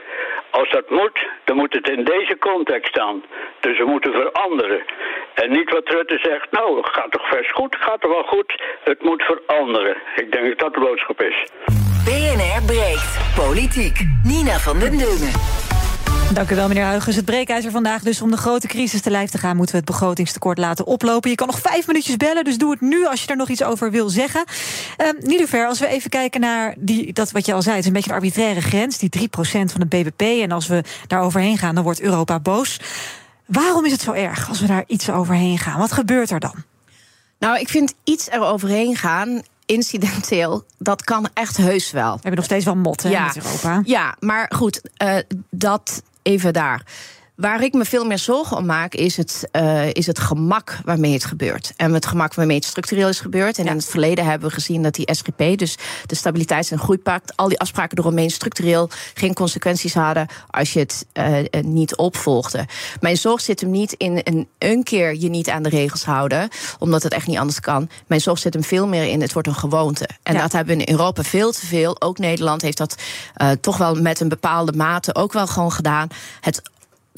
Als 0.49 0.69
dat 0.69 0.89
moet, 0.89 1.27
dan 1.43 1.55
moet 1.55 1.73
het 1.73 1.89
in 1.89 2.03
deze 2.03 2.37
context 2.37 2.89
staan. 2.89 3.23
Dus 3.59 3.77
we 3.77 3.85
moeten 3.85 4.11
veranderen. 4.11 4.83
En 5.33 5.51
niet 5.51 5.71
wat 5.71 5.89
Rutte 5.89 6.17
zegt, 6.21 6.51
nou, 6.51 6.77
het 6.77 6.89
gaat 6.89 7.11
toch 7.11 7.27
vers 7.27 7.51
goed, 7.51 7.75
gaat 7.79 8.01
toch 8.01 8.11
wel 8.11 8.23
goed. 8.23 8.63
Het 8.83 9.03
moet 9.03 9.23
veranderen. 9.23 9.97
Ik 10.15 10.31
denk 10.31 10.47
dat 10.47 10.59
dat 10.59 10.73
de 10.73 10.79
boodschap 10.79 11.21
is. 11.21 11.47
BNR 12.05 12.65
breekt. 12.65 13.19
Politiek. 13.35 13.97
Nina 14.23 14.57
van 14.57 14.79
den 14.79 14.97
Dungen. 14.97 15.64
Dank 16.33 16.51
u 16.51 16.55
wel, 16.55 16.67
meneer 16.67 16.87
Huygens. 16.87 17.15
Het 17.15 17.25
breekijzer 17.25 17.71
vandaag 17.71 18.01
dus 18.01 18.21
om 18.21 18.31
de 18.31 18.37
grote 18.37 18.67
crisis 18.67 19.01
te 19.01 19.09
lijf 19.09 19.29
te 19.29 19.37
gaan... 19.37 19.55
moeten 19.55 19.75
we 19.75 19.81
het 19.81 19.89
begrotingstekort 19.89 20.57
laten 20.57 20.85
oplopen. 20.85 21.29
Je 21.29 21.35
kan 21.35 21.47
nog 21.47 21.59
vijf 21.59 21.87
minuutjes 21.87 22.17
bellen, 22.17 22.43
dus 22.43 22.57
doe 22.57 22.71
het 22.71 22.81
nu 22.81 23.05
als 23.07 23.23
je 23.23 23.27
er 23.27 23.35
nog 23.35 23.49
iets 23.49 23.63
over 23.63 23.91
wil 23.91 24.09
zeggen. 24.09 24.43
Uh, 24.97 25.07
Niederver, 25.19 25.67
als 25.67 25.79
we 25.79 25.87
even 25.87 26.09
kijken 26.09 26.41
naar 26.41 26.75
die, 26.77 27.13
dat 27.13 27.31
wat 27.31 27.45
je 27.45 27.53
al 27.53 27.61
zei... 27.61 27.75
het 27.75 27.83
is 27.83 27.89
een 27.89 27.95
beetje 27.95 28.09
een 28.09 28.15
arbitraire 28.15 28.61
grens, 28.61 28.97
die 28.97 29.09
3% 29.19 29.21
van 29.41 29.81
het 29.81 29.89
BBP. 29.89 30.21
En 30.21 30.51
als 30.51 30.67
we 30.67 30.83
daar 31.07 31.21
overheen 31.21 31.57
gaan, 31.57 31.75
dan 31.75 31.83
wordt 31.83 32.01
Europa 32.01 32.39
boos. 32.39 32.79
Waarom 33.45 33.85
is 33.85 33.91
het 33.91 34.01
zo 34.01 34.11
erg 34.11 34.49
als 34.49 34.59
we 34.59 34.67
daar 34.67 34.83
iets 34.87 35.09
overheen 35.09 35.57
gaan? 35.57 35.79
Wat 35.79 35.91
gebeurt 35.91 36.31
er 36.31 36.39
dan? 36.39 36.55
Nou, 37.39 37.59
ik 37.59 37.69
vind 37.69 37.93
iets 38.03 38.29
er 38.29 38.41
overheen 38.41 38.95
gaan 38.95 39.41
incidenteel, 39.65 40.63
dat 40.77 41.03
kan 41.03 41.29
echt 41.33 41.57
heus 41.57 41.91
wel. 41.91 42.11
We 42.11 42.11
hebben 42.11 42.35
nog 42.35 42.45
steeds 42.45 42.65
wel 42.65 42.75
mot 42.75 43.03
ja. 43.03 43.33
in 43.33 43.41
Europa. 43.43 43.81
Ja, 43.83 44.15
maar 44.19 44.51
goed, 44.55 44.81
uh, 45.03 45.17
dat 45.49 46.01
even 46.25 46.53
daar. 46.53 46.81
Waar 47.35 47.63
ik 47.63 47.73
me 47.73 47.85
veel 47.85 48.05
meer 48.05 48.19
zorgen 48.19 48.57
om 48.57 48.65
maak, 48.65 48.93
is 48.93 49.17
het, 49.17 49.49
uh, 49.51 49.89
is 49.91 50.07
het 50.07 50.19
gemak 50.19 50.79
waarmee 50.83 51.13
het 51.13 51.25
gebeurt. 51.25 51.73
En 51.75 51.93
het 51.93 52.05
gemak 52.05 52.33
waarmee 52.33 52.55
het 52.55 52.65
structureel 52.65 53.09
is 53.09 53.19
gebeurd. 53.19 53.57
En 53.57 53.65
in 53.65 53.75
het 53.75 53.85
verleden 53.85 54.25
hebben 54.25 54.47
we 54.47 54.53
gezien 54.53 54.83
dat 54.83 54.93
die 54.93 55.13
SGP, 55.13 55.57
dus 55.57 55.77
de 56.05 56.15
Stabiliteits- 56.15 56.71
en 56.71 56.79
Groeipact, 56.79 57.35
al 57.35 57.47
die 57.47 57.59
afspraken 57.59 57.97
eromheen 57.97 58.29
structureel 58.29 58.89
geen 59.13 59.33
consequenties 59.33 59.93
hadden 59.93 60.27
als 60.49 60.73
je 60.73 60.79
het 60.79 61.05
uh, 61.13 61.61
niet 61.61 61.95
opvolgde. 61.95 62.65
Mijn 62.99 63.17
zorg 63.17 63.41
zit 63.41 63.61
hem 63.61 63.69
niet 63.69 63.93
in 63.93 64.21
een, 64.23 64.47
een 64.57 64.83
keer 64.83 65.15
je 65.15 65.29
niet 65.29 65.49
aan 65.49 65.63
de 65.63 65.69
regels 65.69 66.05
houden, 66.05 66.49
omdat 66.79 67.03
het 67.03 67.13
echt 67.13 67.27
niet 67.27 67.37
anders 67.37 67.59
kan. 67.59 67.89
Mijn 68.07 68.21
zorg 68.21 68.39
zit 68.39 68.53
hem 68.53 68.63
veel 68.63 68.87
meer 68.87 69.03
in 69.03 69.21
het 69.21 69.33
wordt 69.33 69.47
een 69.47 69.55
gewoonte. 69.55 70.09
En 70.23 70.37
dat 70.37 70.51
hebben 70.51 70.77
we 70.77 70.83
in 70.83 70.93
Europa 70.93 71.23
veel 71.23 71.51
te 71.51 71.65
veel. 71.65 72.01
Ook 72.01 72.17
Nederland 72.17 72.61
heeft 72.61 72.77
dat 72.77 72.95
uh, 73.37 73.51
toch 73.51 73.77
wel 73.77 73.95
met 73.95 74.19
een 74.19 74.29
bepaalde 74.29 74.71
mate 74.71 75.15
ook 75.15 75.33
wel 75.33 75.47
gewoon 75.47 75.71
gedaan. 75.71 76.07
Het 76.41 76.61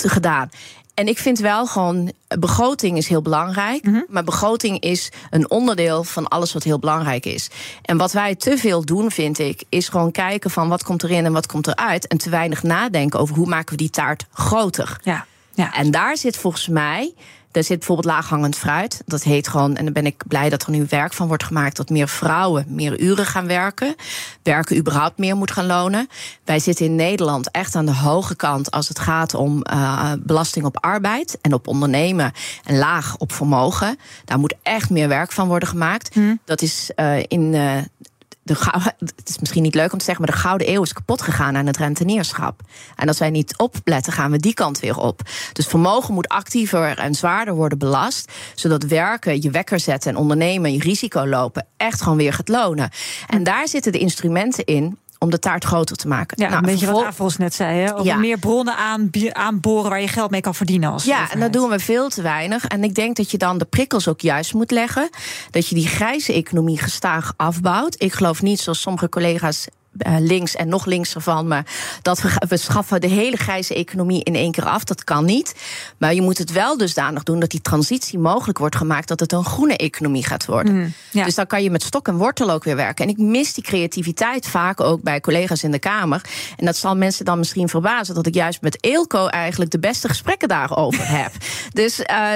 gedaan. 0.05 0.49
En 0.93 1.07
ik 1.07 1.17
vind 1.17 1.39
wel 1.39 1.65
gewoon, 1.65 2.11
begroting 2.39 2.97
is 2.97 3.07
heel 3.07 3.21
belangrijk. 3.21 3.85
Mm 3.85 3.93
-hmm. 3.93 4.05
Maar 4.09 4.23
begroting 4.23 4.79
is 4.79 5.11
een 5.29 5.49
onderdeel 5.49 6.03
van 6.03 6.27
alles 6.27 6.53
wat 6.53 6.63
heel 6.63 6.79
belangrijk 6.79 7.25
is. 7.25 7.49
En 7.81 7.97
wat 7.97 8.11
wij 8.11 8.35
te 8.35 8.57
veel 8.57 8.85
doen, 8.85 9.11
vind 9.11 9.39
ik, 9.39 9.63
is 9.69 9.89
gewoon 9.89 10.11
kijken 10.11 10.49
van 10.49 10.69
wat 10.69 10.83
komt 10.83 11.03
erin 11.03 11.25
en 11.25 11.33
wat 11.33 11.45
komt 11.45 11.67
eruit. 11.67 12.07
En 12.07 12.17
te 12.17 12.29
weinig 12.29 12.63
nadenken 12.63 13.19
over 13.19 13.35
hoe 13.35 13.47
maken 13.47 13.71
we 13.71 13.77
die 13.77 13.89
taart 13.89 14.25
groter. 14.31 14.99
Ja. 15.03 15.25
Ja. 15.53 15.73
En 15.73 15.91
daar 15.91 16.17
zit 16.17 16.37
volgens 16.37 16.67
mij 16.67 17.13
er 17.57 17.63
zit 17.63 17.77
bijvoorbeeld 17.77 18.07
laaghangend 18.07 18.57
fruit. 18.57 19.01
Dat 19.05 19.23
heet 19.23 19.47
gewoon, 19.47 19.75
en 19.75 19.83
dan 19.83 19.93
ben 19.93 20.05
ik 20.05 20.23
blij 20.27 20.49
dat 20.49 20.63
er 20.63 20.71
nu 20.71 20.85
werk 20.89 21.13
van 21.13 21.27
wordt 21.27 21.43
gemaakt, 21.43 21.77
dat 21.77 21.89
meer 21.89 22.07
vrouwen 22.07 22.65
meer 22.67 22.99
uren 22.99 23.25
gaan 23.25 23.47
werken. 23.47 23.95
Werken 24.43 24.77
überhaupt 24.77 25.17
meer 25.17 25.35
moet 25.35 25.51
gaan 25.51 25.65
lonen. 25.65 26.09
Wij 26.43 26.59
zitten 26.59 26.85
in 26.85 26.95
Nederland 26.95 27.51
echt 27.51 27.75
aan 27.75 27.85
de 27.85 27.95
hoge 27.95 28.35
kant 28.35 28.71
als 28.71 28.87
het 28.87 28.99
gaat 28.99 29.33
om 29.33 29.63
uh, 29.73 30.11
belasting 30.19 30.65
op 30.65 30.77
arbeid 30.79 31.37
en 31.41 31.53
op 31.53 31.67
ondernemen 31.67 32.31
en 32.63 32.77
laag 32.77 33.17
op 33.17 33.31
vermogen. 33.31 33.97
Daar 34.25 34.39
moet 34.39 34.55
echt 34.63 34.89
meer 34.89 35.07
werk 35.07 35.31
van 35.31 35.47
worden 35.47 35.69
gemaakt. 35.69 36.13
Hmm. 36.13 36.39
Dat 36.45 36.61
is 36.61 36.91
uh, 36.95 37.23
in 37.27 37.53
uh, 37.53 37.77
de 38.47 38.55
het 39.15 39.29
is 39.29 39.39
misschien 39.39 39.63
niet 39.63 39.75
leuk 39.75 39.91
om 39.91 39.97
te 39.97 40.05
zeggen, 40.05 40.25
maar 40.25 40.35
de 40.35 40.41
Gouden 40.41 40.69
Eeuw 40.69 40.81
is 40.81 40.93
kapot 40.93 41.21
gegaan 41.21 41.55
aan 41.55 41.65
het 41.65 41.77
rentenierschap. 41.77 42.61
En 42.95 43.07
als 43.07 43.19
wij 43.19 43.29
niet 43.29 43.57
opletten, 43.57 44.13
gaan 44.13 44.31
we 44.31 44.37
die 44.37 44.53
kant 44.53 44.79
weer 44.79 44.97
op. 44.97 45.21
Dus 45.53 45.67
vermogen 45.67 46.13
moet 46.13 46.27
actiever 46.27 46.97
en 46.97 47.13
zwaarder 47.13 47.55
worden 47.55 47.77
belast, 47.77 48.31
zodat 48.55 48.83
werken, 48.83 49.41
je 49.41 49.49
wekker 49.49 49.79
zetten 49.79 50.11
en 50.11 50.17
ondernemen, 50.17 50.73
je 50.73 50.79
risico 50.79 51.27
lopen, 51.27 51.67
echt 51.77 52.01
gewoon 52.01 52.17
weer 52.17 52.33
gaat 52.33 52.47
lonen. 52.47 52.89
En 53.27 53.43
daar 53.43 53.67
zitten 53.67 53.91
de 53.91 53.99
instrumenten 53.99 54.65
in 54.65 54.97
om 55.19 55.29
de 55.29 55.39
taart 55.39 55.63
groter 55.63 55.95
te 55.95 56.07
maken. 56.07 56.41
Ja, 56.41 56.49
nou, 56.49 56.59
een 56.59 56.71
beetje 56.71 56.91
wat 56.91 57.05
Avos 57.05 57.37
net 57.37 57.53
zei, 57.53 57.79
hè? 57.79 57.91
Ja. 57.91 58.17
meer 58.17 58.39
bronnen 58.39 58.75
aan, 58.75 59.09
aanboren 59.31 59.89
waar 59.89 60.01
je 60.01 60.07
geld 60.07 60.31
mee 60.31 60.41
kan 60.41 60.55
verdienen. 60.55 60.91
Als 60.91 61.03
ja, 61.03 61.31
en 61.31 61.39
dat 61.39 61.53
doen 61.53 61.69
we 61.69 61.79
veel 61.79 62.09
te 62.09 62.21
weinig. 62.21 62.65
En 62.65 62.83
ik 62.83 62.95
denk 62.95 63.15
dat 63.15 63.31
je 63.31 63.37
dan 63.37 63.57
de 63.57 63.65
prikkels 63.65 64.07
ook 64.07 64.21
juist 64.21 64.53
moet 64.53 64.71
leggen. 64.71 65.09
Dat 65.51 65.67
je 65.67 65.75
die 65.75 65.87
grijze 65.87 66.33
economie 66.33 66.77
gestaag 66.77 67.33
afbouwt. 67.35 68.01
Ik 68.01 68.13
geloof 68.13 68.41
niet, 68.41 68.59
zoals 68.59 68.81
sommige 68.81 69.09
collega's 69.09 69.67
links 70.19 70.55
en 70.55 70.67
nog 70.67 70.85
linkser 70.85 71.21
van 71.21 71.47
me. 71.47 71.63
Dat 72.01 72.21
we, 72.21 72.41
we 72.47 72.57
schaffen 72.57 73.01
de 73.01 73.07
hele 73.07 73.37
grijze 73.37 73.75
economie 73.75 74.23
in 74.23 74.35
één 74.35 74.51
keer 74.51 74.65
af. 74.65 74.83
Dat 74.83 75.03
kan 75.03 75.25
niet. 75.25 75.55
Maar 75.97 76.13
je 76.13 76.21
moet 76.21 76.37
het 76.37 76.51
wel 76.51 76.77
dusdanig 76.77 77.23
doen 77.23 77.39
dat 77.39 77.49
die 77.49 77.61
transitie 77.61 78.19
mogelijk 78.19 78.57
wordt 78.57 78.75
gemaakt. 78.75 79.07
Dat 79.07 79.19
het 79.19 79.31
een 79.31 79.45
groene 79.45 79.77
economie 79.77 80.25
gaat 80.25 80.45
worden. 80.45 80.75
Mm, 80.75 80.93
ja. 81.11 81.25
Dus 81.25 81.35
dan 81.35 81.47
kan 81.47 81.63
je 81.63 81.71
met 81.71 81.83
stok 81.83 82.07
en 82.07 82.17
wortel 82.17 82.51
ook 82.51 82.63
weer 82.63 82.75
werken. 82.75 83.05
En 83.05 83.11
ik 83.11 83.17
mis 83.17 83.53
die 83.53 83.63
creativiteit 83.63 84.47
vaak 84.47 84.81
ook 84.81 85.01
bij 85.01 85.19
collega's 85.19 85.63
in 85.63 85.71
de 85.71 85.79
Kamer. 85.79 86.21
En 86.57 86.65
dat 86.65 86.77
zal 86.77 86.95
mensen 86.95 87.25
dan 87.25 87.37
misschien 87.37 87.69
verbazen. 87.69 88.15
Dat 88.15 88.27
ik 88.27 88.33
juist 88.33 88.61
met 88.61 88.77
Eelco 88.83 89.27
eigenlijk 89.27 89.71
de 89.71 89.79
beste 89.79 90.07
gesprekken 90.07 90.47
daarover 90.47 91.07
heb. 91.21 91.31
Dus, 91.73 91.99
uh, 91.99 92.31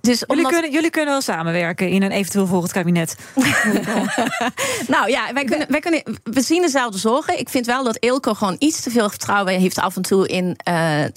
dus 0.00 0.24
jullie, 0.26 0.46
kunnen, 0.46 0.72
jullie 0.72 0.90
kunnen 0.90 1.10
wel 1.10 1.20
samenwerken 1.20 1.88
in 1.88 2.02
een 2.02 2.10
eventueel 2.10 2.46
volgend 2.46 2.72
kabinet. 2.72 3.16
nou 4.94 5.10
ja, 5.10 5.32
wij 5.32 5.44
kunnen, 5.44 5.66
wij 5.68 5.80
kunnen, 5.80 6.02
we 6.22 6.40
zien 6.40 6.62
dezelfde 6.72 6.98
zorgen. 6.98 7.38
Ik 7.38 7.48
vind 7.48 7.66
wel 7.66 7.84
dat 7.84 7.96
Eelco 8.00 8.34
gewoon 8.34 8.56
iets 8.58 8.80
te 8.80 8.90
veel 8.90 9.08
vertrouwen 9.08 9.60
heeft 9.60 9.78
af 9.78 9.96
en 9.96 10.02
toe 10.02 10.28
in 10.28 10.56
uh, 10.68 11.00
uh, 11.02 11.08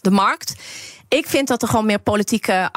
de 0.00 0.10
markt. 0.10 0.54
Ik 1.08 1.26
vind 1.26 1.48
dat 1.48 1.62
er 1.62 1.68
gewoon 1.68 1.86
meer 1.86 1.98
politieke 1.98 2.70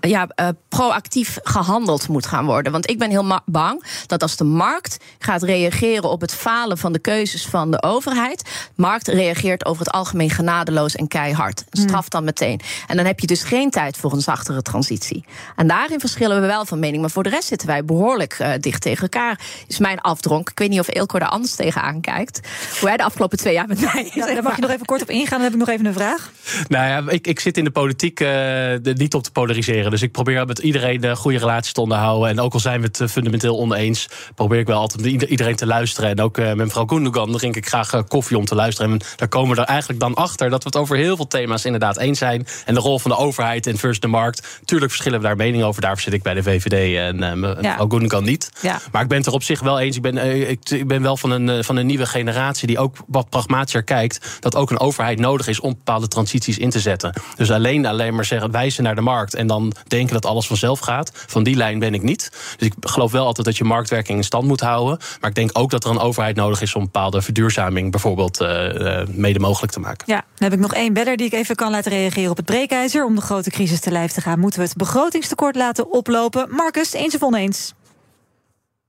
ja, 0.00 0.28
uh, 0.40 0.48
proactief 0.68 1.38
gehandeld 1.42 2.08
moet 2.08 2.26
gaan 2.26 2.44
worden. 2.44 2.72
Want 2.72 2.90
ik 2.90 2.98
ben 2.98 3.10
heel 3.10 3.40
bang 3.44 3.84
dat 4.06 4.22
als 4.22 4.36
de 4.36 4.44
markt 4.44 4.96
gaat 5.18 5.42
reageren 5.42 6.10
op 6.10 6.20
het 6.20 6.34
falen 6.34 6.78
van 6.78 6.92
de 6.92 6.98
keuzes 6.98 7.46
van 7.46 7.70
de 7.70 7.82
overheid, 7.82 8.44
de 8.44 8.82
markt 8.82 9.08
reageert 9.08 9.64
over 9.64 9.84
het 9.84 9.94
algemeen 9.94 10.30
genadeloos 10.30 10.96
en 10.96 11.08
keihard. 11.08 11.64
Straf 11.70 12.08
dan 12.08 12.24
meteen. 12.24 12.60
En 12.86 12.96
dan 12.96 13.06
heb 13.06 13.20
je 13.20 13.26
dus 13.26 13.42
geen 13.42 13.70
tijd 13.70 13.96
voor 13.96 14.12
een 14.12 14.20
zachtere 14.20 14.62
transitie. 14.62 15.24
En 15.56 15.66
daarin 15.66 16.00
verschillen 16.00 16.40
we 16.40 16.46
wel 16.46 16.64
van 16.64 16.78
mening. 16.78 17.00
Maar 17.00 17.10
voor 17.10 17.22
de 17.22 17.28
rest 17.28 17.48
zitten 17.48 17.68
wij 17.68 17.84
behoorlijk 17.84 18.38
uh, 18.38 18.50
dicht 18.60 18.82
tegen 18.82 19.02
elkaar. 19.02 19.40
Is 19.66 19.78
mijn 19.78 20.00
afdronk. 20.00 20.50
Ik 20.50 20.58
weet 20.58 20.68
niet 20.68 20.80
of 20.80 20.88
Eelco 20.88 21.18
daar 21.18 21.28
anders 21.28 21.54
tegenaan 21.54 22.00
kijkt. 22.00 22.40
Hoe 22.80 22.88
hij 22.88 22.96
de 22.96 23.04
afgelopen 23.04 23.38
twee 23.38 23.54
jaar 23.54 23.66
met 23.66 23.80
mij. 23.80 24.10
Ja, 24.14 24.26
daar 24.26 24.42
mag 24.42 24.54
je 24.54 24.62
nog 24.62 24.70
even 24.70 24.86
kort 24.86 25.02
op 25.02 25.10
ingaan. 25.10 25.40
Dan 25.40 25.42
heb 25.42 25.52
ik 25.52 25.58
nog 25.58 25.68
even 25.68 25.86
een 25.86 25.92
vraag. 25.92 26.30
Nou 26.68 26.86
ja, 26.86 27.12
ik, 27.12 27.26
ik 27.26 27.40
zit 27.40 27.51
in 27.56 27.64
de 27.64 27.70
politiek 27.70 28.16
de, 28.18 28.94
niet 28.96 29.14
op 29.14 29.22
te 29.22 29.30
polariseren. 29.32 29.90
Dus 29.90 30.02
ik 30.02 30.12
probeer 30.12 30.46
met 30.46 30.58
iedereen 30.58 31.04
een 31.04 31.16
goede 31.16 31.38
relatie 31.38 31.72
te 31.72 31.80
onderhouden. 31.80 32.28
En 32.28 32.40
ook 32.40 32.52
al 32.52 32.60
zijn 32.60 32.80
we 32.80 32.86
het 32.86 33.10
fundamenteel 33.10 33.58
oneens, 33.58 34.08
probeer 34.34 34.58
ik 34.58 34.66
wel 34.66 34.78
altijd 34.78 35.06
iedereen 35.06 35.56
te 35.56 35.66
luisteren. 35.66 36.10
En 36.10 36.20
ook 36.20 36.36
met 36.36 36.56
mevrouw 36.56 36.86
Gundogan 36.86 37.32
drink 37.32 37.56
ik 37.56 37.66
graag 37.66 38.04
koffie 38.08 38.38
om 38.38 38.44
te 38.44 38.54
luisteren. 38.54 38.90
En 38.90 39.00
daar 39.16 39.28
komen 39.28 39.54
we 39.54 39.62
er 39.62 39.68
eigenlijk 39.68 40.00
dan 40.00 40.14
achter 40.14 40.50
dat 40.50 40.62
we 40.62 40.68
het 40.68 40.78
over 40.78 40.96
heel 40.96 41.16
veel 41.16 41.26
thema's 41.26 41.64
inderdaad 41.64 41.98
eens 41.98 42.18
zijn. 42.18 42.46
En 42.64 42.74
de 42.74 42.80
rol 42.80 42.98
van 42.98 43.10
de 43.10 43.16
overheid 43.16 43.66
en 43.66 43.78
first 43.78 44.02
de 44.02 44.08
markt. 44.08 44.60
Tuurlijk 44.64 44.90
verschillen 44.90 45.20
we 45.20 45.26
daar 45.26 45.36
mening 45.36 45.62
over. 45.62 45.80
Daarvoor 45.80 46.00
zit 46.00 46.12
ik 46.12 46.22
bij 46.22 46.34
de 46.34 46.42
VVD 46.42 46.96
en 46.96 47.22
uh, 47.22 47.32
mevrouw 47.32 48.20
niet. 48.20 48.50
Ja. 48.60 48.80
Maar 48.92 49.02
ik 49.02 49.08
ben 49.08 49.18
het 49.18 49.26
er 49.26 49.32
op 49.32 49.42
zich 49.42 49.60
wel 49.60 49.80
eens. 49.80 49.96
Ik 49.96 50.02
ben, 50.02 50.16
ik, 50.50 50.70
ik, 50.70 50.86
ben 50.86 51.02
wel 51.02 51.16
van 51.16 51.30
een, 51.30 51.64
van 51.64 51.76
een 51.76 51.86
nieuwe 51.86 52.06
generatie 52.06 52.66
die 52.66 52.78
ook 52.78 52.96
wat 53.06 53.28
pragmatischer 53.28 53.82
kijkt. 53.82 54.38
Dat 54.40 54.56
ook 54.56 54.70
een 54.70 54.80
overheid 54.80 55.18
nodig 55.18 55.46
is 55.46 55.60
om 55.60 55.74
bepaalde 55.76 56.08
transities 56.08 56.58
in 56.58 56.70
te 56.70 56.80
zetten. 56.80 57.12
Dus 57.36 57.50
alleen, 57.50 57.86
alleen 57.86 58.14
maar 58.14 58.24
zeggen, 58.24 58.50
wijzen 58.50 58.84
naar 58.84 58.94
de 58.94 59.00
markt 59.00 59.34
en 59.34 59.46
dan 59.46 59.72
denken 59.86 60.14
dat 60.14 60.26
alles 60.26 60.46
vanzelf 60.46 60.80
gaat. 60.80 61.24
Van 61.28 61.42
die 61.42 61.56
lijn 61.56 61.78
ben 61.78 61.94
ik 61.94 62.02
niet. 62.02 62.30
Dus 62.58 62.66
ik 62.66 62.74
geloof 62.80 63.12
wel 63.12 63.26
altijd 63.26 63.46
dat 63.46 63.56
je 63.56 63.64
marktwerking 63.64 64.18
in 64.18 64.24
stand 64.24 64.46
moet 64.46 64.60
houden. 64.60 64.98
Maar 65.20 65.30
ik 65.30 65.36
denk 65.36 65.50
ook 65.52 65.70
dat 65.70 65.84
er 65.84 65.90
een 65.90 65.98
overheid 65.98 66.36
nodig 66.36 66.62
is 66.62 66.74
om 66.74 66.84
bepaalde 66.84 67.22
verduurzaming 67.22 67.90
bijvoorbeeld 67.90 68.40
uh, 68.40 69.02
mede 69.06 69.38
mogelijk 69.38 69.72
te 69.72 69.80
maken. 69.80 70.04
Ja, 70.06 70.24
dan 70.34 70.50
heb 70.50 70.52
ik 70.52 70.58
nog 70.58 70.74
één 70.74 70.92
beller 70.92 71.16
die 71.16 71.26
ik 71.26 71.32
even 71.32 71.56
kan 71.56 71.70
laten 71.70 71.92
reageren 71.92 72.30
op 72.30 72.36
het 72.36 72.46
breekijzer. 72.46 73.04
Om 73.04 73.14
de 73.14 73.20
grote 73.20 73.50
crisis 73.50 73.80
te 73.80 73.90
lijf 73.90 74.12
te 74.12 74.20
gaan, 74.20 74.38
moeten 74.38 74.60
we 74.60 74.66
het 74.66 74.76
begrotingstekort 74.76 75.56
laten 75.56 75.92
oplopen. 75.92 76.46
Marcus, 76.50 76.92
eens 76.92 77.14
of 77.14 77.22
oneens? 77.22 77.74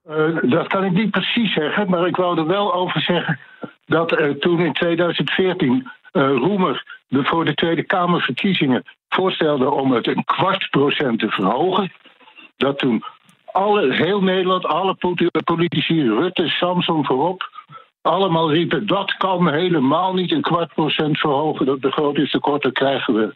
Uh, 0.10 0.42
dat 0.42 0.68
kan 0.68 0.84
ik 0.84 0.92
niet 0.92 1.12
precies 1.12 1.54
zeggen, 1.54 1.90
maar 1.90 2.08
ik 2.08 2.16
wou 2.16 2.38
er 2.38 2.48
wel 2.48 2.74
over 2.74 3.02
zeggen 3.02 3.40
dat 3.86 4.20
uh, 4.20 4.30
toen 4.30 4.60
in 4.60 4.74
2014 4.74 5.88
Roemer 6.12 6.93
de 7.14 7.24
voor 7.24 7.46
de 7.46 7.54
Tweede 7.54 7.84
Kamerverkiezingen 7.84 8.84
voorstelde 9.10 9.70
om 9.70 9.92
het 9.92 10.08
een 10.08 10.24
kwart 10.24 10.70
procent 10.70 11.20
te 11.20 11.30
verhogen. 11.30 11.92
Dat 12.58 12.80
toen 12.80 13.04
alle, 13.46 13.94
heel 13.94 14.22
Nederland, 14.22 14.66
alle 14.66 14.96
politici, 15.44 16.10
Rutte, 16.10 16.48
Samson 16.48 17.06
voorop, 17.06 17.50
allemaal 18.02 18.52
riepen: 18.52 18.88
dat 18.88 19.18
kan 19.18 19.54
helemaal 19.54 20.14
niet 20.14 20.32
een 20.32 20.42
kwart 20.42 20.74
procent 20.74 21.20
verhogen. 21.20 21.66
Dat 21.66 21.80
begrotingstekort, 21.80 22.62
dan 22.62 22.72
krijgen 22.72 23.14
we 23.14 23.36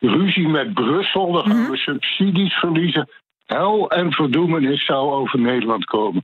ruzie 0.00 0.48
met 0.48 0.74
Brussel, 0.74 1.32
dan 1.32 1.46
gaan 1.46 1.70
we 1.70 1.76
subsidies 1.76 2.54
verliezen. 2.54 3.08
Hel 3.46 3.90
en 3.90 4.12
verdoemenis 4.12 4.84
zou 4.84 5.12
over 5.12 5.40
Nederland 5.40 5.84
komen. 5.84 6.22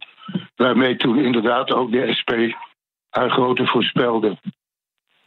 Waarmee 0.57 0.97
toen 0.97 1.19
inderdaad 1.19 1.73
ook 1.73 1.93
de 1.93 2.15
SP 2.19 2.31
haar 3.11 3.31
grote 3.31 3.67
voorspelde 3.67 4.37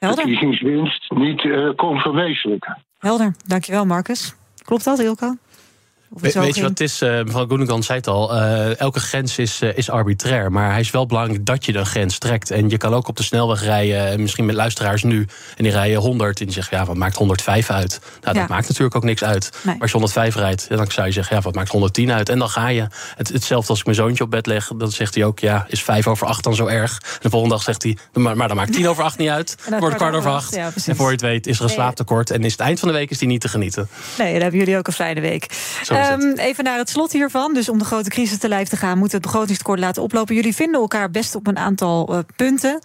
Helder. 0.02 0.24
verkiezingswinst 0.24 1.12
niet 1.12 1.44
eh, 1.46 1.70
kon 1.76 2.00
verwezenlijken. 2.00 2.78
Helder, 2.98 3.36
dankjewel 3.46 3.86
Marcus. 3.86 4.36
Klopt 4.66 4.84
dat, 4.84 5.00
Ilko? 5.00 5.36
Of 6.14 6.22
We- 6.22 6.40
weet 6.40 6.56
je 6.56 6.62
wat 6.62 6.70
het 6.70 6.80
is? 6.80 7.02
eh, 7.02 7.10
mevrouw 7.24 7.48
Gundogan 7.48 7.84
zei 7.84 7.98
het 7.98 8.08
al. 8.08 8.34
eh, 8.36 8.80
elke 8.80 9.00
grens 9.00 9.38
is, 9.38 9.62
eh, 9.62 9.78
is 9.78 9.90
arbitrair. 9.90 10.52
Maar 10.52 10.72
hij 10.72 10.80
is 10.80 10.92
wel 10.92 11.06
belangrijk 11.06 11.46
dat 11.46 11.66
je 11.66 11.78
een 11.78 11.86
grens 11.86 12.18
trekt. 12.18 12.52
En 12.52 12.70
je 12.70 12.78
kan 12.78 12.94
ook 12.94 13.08
op 13.08 13.18
de 13.18 13.24
snelweg 13.24 13.64
rijden. 13.64 14.08
En 14.08 14.22
misschien 14.22 14.46
met 14.46 14.56
luisteraars 14.56 15.04
nu. 15.04 15.28
En 15.58 15.64
die 15.64 15.72
rijden 15.74 15.98
100. 16.00 16.40
En 16.40 16.46
die 16.46 16.54
zeggen, 16.54 16.78
ja, 16.78 16.86
wat 16.86 16.96
maakt 16.96 17.16
105 17.16 17.70
uit? 17.70 18.00
Nou, 18.22 18.36
Ja. 18.36 18.40
dat 18.42 18.50
maakt 18.50 18.68
natuurlijk 18.68 18.96
ook 18.96 19.04
niks 19.04 19.24
uit. 19.24 19.50
Nee. 19.52 19.62
Maar 19.64 19.82
als 19.82 19.92
je 19.92 19.98
105 19.98 20.36
rijdt, 20.36 20.66
dan 20.70 20.92
zou 20.92 21.08
je 21.08 21.14
zeggen, 21.14 21.36
ja, 21.36 21.42
wat 21.42 21.56
maakt 21.56 21.70
110 21.70 22.12
uit? 22.12 22.30
En 22.30 22.40
dan 22.40 22.50
ga 22.50 22.68
je. 22.68 22.88
Het, 23.16 23.28
hetzelfde 23.30 23.70
als 23.70 23.80
ik 23.80 23.86
mijn 23.86 23.98
zoontje 23.98 24.24
op 24.24 24.32
bed 24.32 24.46
leg. 24.46 24.72
Dan 24.78 24.92
zegt 24.92 25.16
hij 25.16 25.24
ook, 25.26 25.40
ja, 25.40 25.66
is 25.70 25.84
5 25.84 26.08
over 26.08 26.28
8 26.28 26.44
dan 26.44 26.56
zo 26.56 26.66
erg? 26.66 26.98
En 27.04 27.18
de 27.22 27.30
volgende 27.30 27.56
dag 27.56 27.64
zegt 27.64 27.84
hij, 27.84 27.98
maar, 28.14 28.38
maar 28.38 28.48
dan 28.48 28.58
maakt 28.58 28.74
10 28.74 28.88
over 28.90 29.04
8 29.04 29.18
niet 29.18 29.30
uit. 29.30 29.56
Dan 29.70 29.80
wordt 29.80 29.86
het 29.96 30.04
kwart 30.04 30.16
over 30.16 30.32
8. 30.32 30.56
Ja, 30.56 30.70
precies. 30.70 30.88
en 30.88 30.96
voor 30.96 31.06
je 31.06 31.12
het 31.12 31.22
weet 31.22 31.48
is 31.48 31.58
er 31.58 31.64
een 31.64 31.70
slaaptekort. 31.70 32.30
En 32.32 32.44
is 32.44 32.52
het 32.52 32.62
eind 32.62 32.80
van 32.80 32.88
de 32.88 32.94
week 32.94 33.10
is 33.10 33.18
die 33.18 33.28
niet 33.28 33.42
te 33.42 33.48
genieten. 33.50 33.88
Nee, 34.18 34.32
dan 34.34 34.42
hebben 34.42 34.60
jullie 34.60 34.78
ook 34.78 34.88
een 34.88 34.94
fijne 34.94 35.22
week. 35.22 35.54
Zo 35.84 35.94
Ehm, 36.02 36.38
even 36.38 36.64
naar 36.64 36.78
het 36.78 36.90
slot 36.90 37.12
hiervan. 37.12 37.54
Dus 37.54 37.70
om 37.70 37.78
de 37.78 37.86
grote 37.86 38.10
crisis 38.10 38.38
te 38.38 38.48
lijf 38.48 38.68
te 38.68 38.78
gaan, 38.78 38.98
moeten 38.98 39.18
we 39.18 39.24
het 39.24 39.32
begrotingstekort 39.32 39.80
laten 39.80 40.04
oplopen. 40.04 40.36
Jullie 40.36 40.56
vinden 40.56 40.82
elkaar 40.82 41.12
best 41.12 41.36
op 41.36 41.48
een 41.48 41.58
aantal 41.58 42.14
eh, 42.14 42.20
punten. 42.36 42.80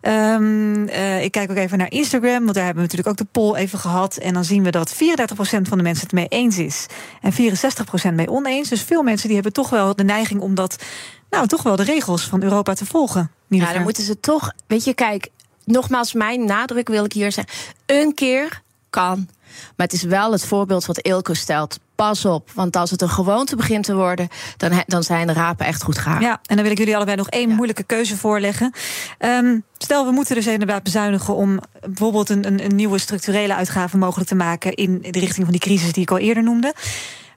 Ehm, 0.00 0.86
eh, 0.86 1.24
ik 1.24 1.32
kijk 1.32 1.50
ook 1.50 1.56
even 1.56 1.78
naar 1.78 1.90
Instagram, 1.90 2.42
want 2.42 2.54
daar 2.54 2.64
hebben 2.64 2.82
we 2.84 2.88
natuurlijk 2.90 3.08
ook 3.08 3.26
de 3.26 3.40
poll 3.40 3.54
even 3.54 3.78
gehad. 3.78 4.16
En 4.16 4.34
dan 4.34 4.44
zien 4.44 4.62
we 4.62 4.70
dat 4.70 4.94
34% 4.94 5.68
van 5.68 5.78
de 5.78 5.84
mensen 5.84 6.02
het 6.02 6.12
mee 6.12 6.28
eens 6.28 6.58
is. 6.58 6.86
En 7.20 7.32
64% 7.32 8.14
mee 8.14 8.30
oneens. 8.30 8.68
Dus 8.68 8.82
veel 8.82 9.02
mensen 9.02 9.26
die 9.26 9.34
hebben 9.34 9.52
toch 9.52 9.70
wel 9.70 9.96
de 9.96 10.04
neiging 10.04 10.40
om 10.40 10.54
dat, 10.54 10.84
nou, 11.30 11.46
toch 11.46 11.62
wel 11.62 11.76
de 11.76 11.82
regels 11.82 12.22
van 12.22 12.42
Europa 12.42 12.74
te 12.74 12.86
volgen. 12.86 13.30
Ja, 13.48 13.72
dan 13.72 13.82
moeten 13.82 14.02
ze 14.02 14.20
toch. 14.20 14.52
Weet 14.66 14.84
je, 14.84 14.94
kijk, 14.94 15.28
nogmaals, 15.64 16.12
mijn 16.12 16.44
nadruk 16.44 16.88
wil 16.88 17.04
ik 17.04 17.12
hier 17.12 17.32
zeggen. 17.32 17.54
Een 17.86 18.14
keer 18.14 18.62
kan. 18.90 19.28
Maar 19.76 19.86
het 19.86 19.92
is 19.92 20.02
wel 20.02 20.32
het 20.32 20.44
voorbeeld 20.44 20.86
wat 20.86 20.98
Ilko 20.98 21.34
stelt. 21.34 21.78
Pas 21.98 22.24
op, 22.24 22.50
want 22.54 22.76
als 22.76 22.90
het 22.90 23.02
een 23.02 23.08
gewoonte 23.08 23.56
begint 23.56 23.84
te 23.84 23.94
worden, 23.94 24.28
dan, 24.56 24.82
dan 24.86 25.02
zijn 25.02 25.26
de 25.26 25.32
rapen 25.32 25.66
echt 25.66 25.82
goed 25.82 25.98
gaar. 25.98 26.20
Ja, 26.20 26.40
en 26.46 26.54
dan 26.54 26.62
wil 26.62 26.70
ik 26.70 26.78
jullie 26.78 26.96
allebei 26.96 27.16
nog 27.16 27.28
één 27.28 27.50
moeilijke 27.50 27.82
keuze 27.82 28.16
voorleggen. 28.16 28.72
Ehm, 29.18 29.58
stel, 29.78 30.04
we 30.06 30.12
moeten 30.12 30.34
dus 30.34 30.46
inderdaad 30.46 30.82
bezuinigen 30.82 31.34
om 31.34 31.60
bijvoorbeeld 31.80 32.28
een, 32.28 32.46
een, 32.46 32.64
een 32.64 32.76
nieuwe 32.76 32.98
structurele 32.98 33.54
uitgave 33.54 33.96
mogelijk 33.96 34.28
te 34.28 34.34
maken 34.34 34.74
in 34.74 34.98
de 35.00 35.18
richting 35.18 35.44
van 35.44 35.50
die 35.50 35.60
crisis 35.60 35.92
die 35.92 36.02
ik 36.02 36.10
al 36.10 36.18
eerder 36.18 36.42
noemde. 36.42 36.74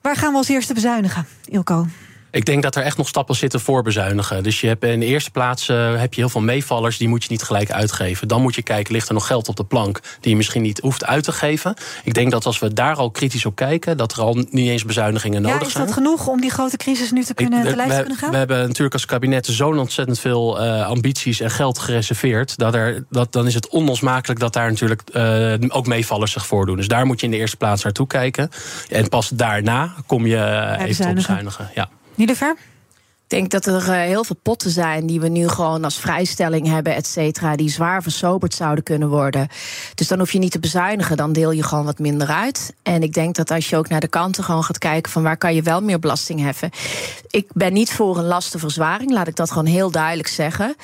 Waar 0.01 0.15
gaan 0.15 0.31
we 0.31 0.37
als 0.37 0.49
eerste 0.49 0.73
bezuinigen, 0.73 1.27
Ilko? 1.45 1.85
Ik 2.31 2.45
denk 2.45 2.63
dat 2.63 2.75
er 2.75 2.83
echt 2.83 2.97
nog 2.97 3.07
stappen 3.07 3.35
zitten 3.35 3.59
voor 3.59 3.83
bezuinigen. 3.83 4.43
Dus 4.43 4.61
je 4.61 4.67
hebt 4.67 4.83
in 4.83 4.99
de 4.99 5.05
eerste 5.05 5.31
plaats 5.31 5.69
eh, 5.69 5.99
heb 5.99 6.13
je 6.13 6.21
heel 6.21 6.29
veel 6.29 6.41
meevallers, 6.41 6.97
die 6.97 7.07
moet 7.07 7.23
je 7.23 7.29
niet 7.31 7.43
gelijk 7.43 7.71
uitgeven. 7.71 8.27
Dan 8.27 8.41
moet 8.41 8.55
je 8.55 8.61
kijken, 8.61 8.93
ligt 8.93 9.07
er 9.07 9.13
nog 9.13 9.27
geld 9.27 9.47
op 9.47 9.55
de 9.55 9.63
plank 9.63 9.99
die 10.19 10.29
je 10.31 10.35
misschien 10.37 10.61
niet 10.61 10.79
hoeft 10.79 11.05
uit 11.05 11.23
te 11.23 11.31
geven. 11.31 11.73
Ik 12.03 12.13
denk 12.13 12.31
dat 12.31 12.45
als 12.45 12.59
we 12.59 12.73
daar 12.73 12.95
al 12.95 13.11
kritisch 13.11 13.45
op 13.45 13.55
kijken, 13.55 13.97
dat 13.97 14.11
er 14.11 14.21
al 14.21 14.33
niet 14.49 14.69
eens 14.69 14.85
bezuinigingen 14.85 15.41
Ja, 15.43 15.47
nodig 15.51 15.67
is 15.67 15.73
zijn. 15.73 15.85
dat 15.85 15.93
genoeg 15.93 16.27
om 16.27 16.41
die 16.41 16.49
grote 16.51 16.77
crisis 16.77 17.11
nu 17.11 17.23
te 17.23 17.33
kunnen 17.33 17.59
Ik- 17.59 17.65
te 17.75 17.81
te 17.87 17.93
kunnen 17.95 18.17
gaan? 18.17 18.31
we 18.31 18.37
hebben 18.37 18.59
natuurlijk 18.59 18.93
als 18.93 19.05
kabinet 19.05 19.45
zo'n 19.45 19.79
ontzettend 19.79 20.19
veel 20.19 20.59
eh, 20.61 20.85
ambities 20.87 21.39
en 21.39 21.51
geld 21.51 21.79
gereserveerd. 21.79 22.57
Dat 22.57 22.73
er, 22.73 23.05
dat, 23.09 23.31
dan 23.31 23.47
is 23.47 23.53
het 23.53 23.67
onlosmakelijk 23.69 24.39
dat 24.39 24.53
daar 24.53 24.69
natuurlijk 24.69 25.01
eh, 25.13 25.53
ook 25.67 25.87
meevallers 25.87 26.31
zich 26.31 26.45
voordoen. 26.45 26.75
Dus 26.77 26.87
daar 26.87 27.05
moet 27.05 27.19
je 27.19 27.25
in 27.25 27.31
de 27.31 27.37
eerste 27.37 27.57
plaats 27.57 27.83
naartoe 27.83 28.07
kijken. 28.07 28.49
En 28.89 29.09
pas 29.09 29.29
daarna 29.29 29.93
kom 30.05 30.25
je 30.25 30.35
even 30.37 30.87
bezuinigen. 30.87 31.13
bezuinigen. 31.15 31.69
Ja. 31.75 31.89
Niederver? 32.17 32.55
Denk 33.31 33.49
dat 33.49 33.65
er 33.65 33.89
eh, 33.89 33.99
heel 33.99 34.23
veel 34.23 34.35
potten 34.41 34.71
zijn 34.71 35.05
die 35.05 35.19
we 35.19 35.27
nu 35.27 35.47
gewoon 35.47 35.83
als 35.83 35.99
vrijstelling 35.99 36.67
hebben, 36.67 36.95
et 36.95 37.07
cetera, 37.07 37.55
die 37.55 37.69
zwaar 37.69 38.01
versoberd 38.01 38.53
zouden 38.53 38.83
kunnen 38.83 39.09
worden. 39.09 39.47
Dus 39.95 40.07
dan 40.07 40.19
hoef 40.19 40.31
je 40.31 40.39
niet 40.39 40.51
te 40.51 40.59
bezuinigen, 40.59 41.17
dan 41.17 41.33
deel 41.33 41.51
je 41.51 41.63
gewoon 41.63 41.85
wat 41.85 41.99
minder 41.99 42.27
uit. 42.27 42.73
En 42.83 43.03
ik 43.03 43.13
denk 43.13 43.35
dat 43.35 43.51
als 43.51 43.69
je 43.69 43.77
ook 43.77 43.89
naar 43.89 43.99
de 43.99 44.07
kanten 44.07 44.43
gewoon 44.43 44.63
gaat 44.63 44.77
kijken 44.77 45.11
van 45.11 45.23
waar 45.23 45.37
kan 45.37 45.55
je 45.55 45.61
wel 45.61 45.81
meer 45.81 45.99
belasting 45.99 46.39
heffen. 46.39 46.69
Ik 47.29 47.49
ben 47.53 47.73
niet 47.73 47.91
voor 47.91 48.17
een 48.17 48.25
lastenverzwaring, 48.25 49.11
laat 49.11 49.27
ik 49.27 49.35
dat 49.35 49.51
gewoon 49.51 49.65
heel 49.65 49.91
duidelijk 49.91 50.27
zeggen. 50.27 50.75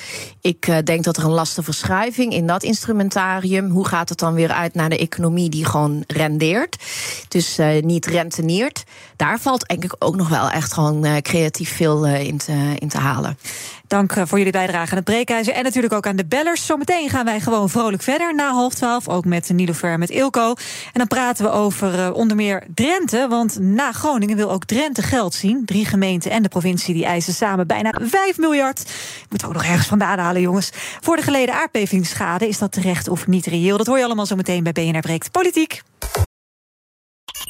Ik 0.41 0.67
eh, 0.67 0.77
denk 0.83 1.03
dat 1.03 1.17
er 1.17 1.23
een 1.23 1.31
lastenverschuiving 1.31 2.33
in 2.33 2.47
dat 2.47 2.63
instrumentarium, 2.63 3.69
hoe 3.69 3.87
gaat 3.87 4.09
het 4.09 4.19
dan 4.19 4.33
weer 4.33 4.51
uit 4.51 4.73
naar 4.73 4.89
de 4.89 4.97
economie 4.97 5.49
die 5.49 5.65
gewoon 5.65 6.03
rendeert, 6.07 6.83
dus 7.27 7.57
eh, 7.57 7.83
niet 7.83 8.05
renteniert. 8.05 8.83
Daar 9.15 9.39
valt 9.39 9.71
ik 9.71 9.95
ook 9.99 10.15
nog 10.15 10.29
wel 10.29 10.49
echt 10.49 10.73
gewoon 10.73 11.21
creatief 11.21 11.75
veel 11.75 12.05
in, 12.05 12.36
te, 12.37 12.75
in 12.79 12.87
te 12.87 12.97
halen. 12.97 13.37
Dank 13.87 14.11
eh, 14.11 14.23
voor 14.25 14.37
jullie 14.37 14.53
bijdrage 14.53 14.89
aan 14.89 14.95
het 14.95 15.05
breekijzer. 15.05 15.53
En 15.53 15.63
natuurlijk 15.63 15.93
ook 15.93 16.07
aan 16.07 16.15
de 16.15 16.25
bellers. 16.25 16.65
Zometeen 16.65 17.09
gaan 17.09 17.25
wij 17.25 17.39
gewoon 17.39 17.69
vrolijk 17.69 18.03
verder 18.03 18.35
na 18.35 18.51
half 18.51 18.73
twaalf. 18.73 19.07
Ook 19.07 19.25
met 19.25 19.49
Nilofer 19.49 19.99
met 19.99 20.09
Ilko. 20.09 20.49
En 20.49 20.93
dan 20.93 21.07
praten 21.07 21.45
we 21.45 21.51
over 21.51 21.99
eh, 21.99 22.13
onder 22.13 22.35
meer 22.35 22.63
Drenthe. 22.75 23.27
Want 23.29 23.59
na 23.59 23.91
Groningen 23.91 24.37
wil 24.37 24.51
ook 24.51 24.65
Drenthe 24.65 25.01
geld 25.01 25.33
zien. 25.33 25.65
Drie 25.65 25.85
gemeenten 25.85 26.31
en 26.31 26.43
de 26.43 26.49
provincie 26.49 26.93
die 26.93 27.05
eisen 27.05 27.33
samen 27.33 27.67
bijna 27.67 27.93
5 28.01 28.37
miljard. 28.37 28.91
Moet 29.29 29.45
ook 29.45 29.53
nog 29.53 29.63
ergens 29.63 29.87
vandaan 29.87 30.19
halen, 30.19 30.41
jongens. 30.41 30.69
Voor 31.01 31.15
de 31.15 31.21
geleden 31.21 31.55
aardbevingsschade 31.55 32.47
is 32.47 32.57
dat 32.57 32.71
terecht 32.71 33.07
of 33.07 33.27
niet 33.27 33.45
reëel. 33.45 33.77
Dat 33.77 33.87
hoor 33.87 33.97
je 33.97 34.03
allemaal 34.03 34.25
zometeen 34.25 34.63
bij 34.63 34.71
BNR 34.71 34.99
Breekt 34.99 35.31
Politiek. 35.31 35.81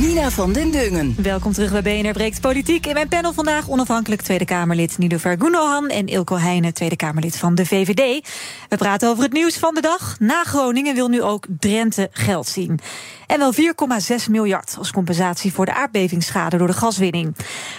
Nina 0.00 0.30
van 0.30 0.52
den 0.52 0.70
Dungen. 0.70 1.14
Welkom 1.22 1.52
terug 1.52 1.82
bij 1.82 1.82
BNR 1.82 2.12
Breekt 2.12 2.40
Politiek. 2.40 2.86
In 2.86 2.94
mijn 2.94 3.08
panel 3.08 3.32
vandaag 3.32 3.68
onafhankelijk 3.68 4.22
Tweede 4.22 4.44
Kamerlid 4.44 4.98
Nidofer 4.98 5.36
Gundogan... 5.38 5.88
en 5.88 6.06
Ilko 6.06 6.36
Heijnen, 6.36 6.74
Tweede 6.74 6.96
Kamerlid 6.96 7.36
van 7.36 7.54
de 7.54 7.66
VVD. 7.66 8.28
We 8.68 8.76
praten 8.76 9.08
over 9.08 9.22
het 9.24 9.32
nieuws 9.32 9.58
van 9.58 9.74
de 9.74 9.80
dag. 9.80 10.16
Na 10.18 10.42
Groningen 10.44 10.94
wil 10.94 11.08
nu 11.08 11.22
ook 11.22 11.46
Drenthe 11.58 12.08
geld 12.12 12.48
zien. 12.48 12.80
En 13.26 13.38
wel 13.38 13.52
4,6 13.54 14.30
miljard 14.30 14.74
als 14.78 14.90
compensatie 14.90 15.52
voor 15.52 15.64
de 15.64 15.74
aardbevingsschade 15.74 16.56
door 16.56 16.66
de 16.66 16.72
gaswinning. 16.72 17.36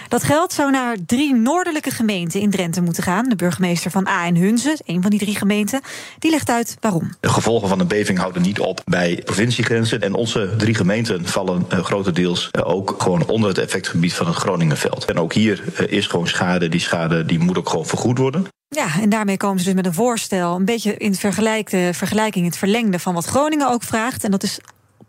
Dat 0.08 0.22
geld 0.22 0.52
zou 0.52 0.70
naar 0.70 0.96
drie 1.06 1.34
noordelijke 1.34 1.90
gemeenten 1.90 2.40
in 2.40 2.50
Drenthe 2.50 2.80
moeten 2.80 3.02
gaan. 3.02 3.28
De 3.28 3.36
burgemeester 3.36 3.90
van 3.90 4.06
A 4.06 4.24
en 4.26 4.36
Hunze, 4.36 4.78
een 4.84 5.02
van 5.02 5.10
die 5.10 5.20
drie 5.20 5.36
gemeenten, 5.36 5.80
die 6.18 6.30
legt 6.30 6.50
uit 6.50 6.76
waarom. 6.80 7.14
De 7.20 7.28
gevolgen 7.28 7.68
van 7.68 7.78
de 7.78 7.84
beving 7.84 8.18
houden 8.18 8.42
niet 8.42 8.60
op 8.60 8.80
bij 8.84 9.22
provinciegrenzen. 9.24 10.00
En 10.00 10.14
onze 10.14 10.54
drie 10.56 10.74
gemeenten 10.74 11.26
vallen 11.26 11.66
uh, 11.72 11.84
grotendeels 11.84 12.48
uh, 12.52 12.68
ook 12.68 12.94
gewoon 12.98 13.26
onder 13.26 13.48
het 13.48 13.58
effectgebied 13.58 14.14
van 14.14 14.26
het 14.26 14.36
Groningenveld. 14.36 15.04
En 15.04 15.18
ook 15.18 15.32
hier 15.32 15.64
uh, 15.80 15.92
is 15.92 16.06
gewoon 16.06 16.28
schade. 16.28 16.68
Die 16.68 16.80
schade 16.80 17.24
die 17.24 17.38
moet 17.38 17.58
ook 17.58 17.68
gewoon 17.68 17.86
vergoed 17.86 18.18
worden. 18.18 18.46
Ja, 18.68 19.00
en 19.00 19.08
daarmee 19.08 19.36
komen 19.36 19.58
ze 19.58 19.64
dus 19.64 19.74
met 19.74 19.86
een 19.86 19.94
voorstel. 19.94 20.54
Een 20.54 20.64
beetje 20.64 20.96
in 20.96 21.14
vergelijking, 21.14 22.46
het 22.46 22.56
verlengde 22.56 22.98
van 22.98 23.14
wat 23.14 23.24
Groningen 23.24 23.70
ook 23.70 23.82
vraagt. 23.82 24.24
En 24.24 24.30
dat 24.30 24.42
is 24.42 24.58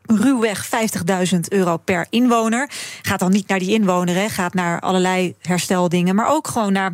ruwweg 0.08 0.70
50.000 1.34 1.40
euro 1.50 1.78
per 1.78 2.08
inwoner. 2.10 2.70
Gaat 3.02 3.20
dan 3.20 3.32
niet 3.32 3.48
naar 3.48 3.60
die 3.60 3.74
inwoner, 3.74 4.16
hè. 4.16 4.30
gaat 4.30 4.54
naar 4.54 4.80
allerlei 4.80 5.36
hersteldingen. 5.42 6.16
Maar 6.16 6.30
ook 6.30 6.48
gewoon 6.48 6.74
naar 6.74 6.94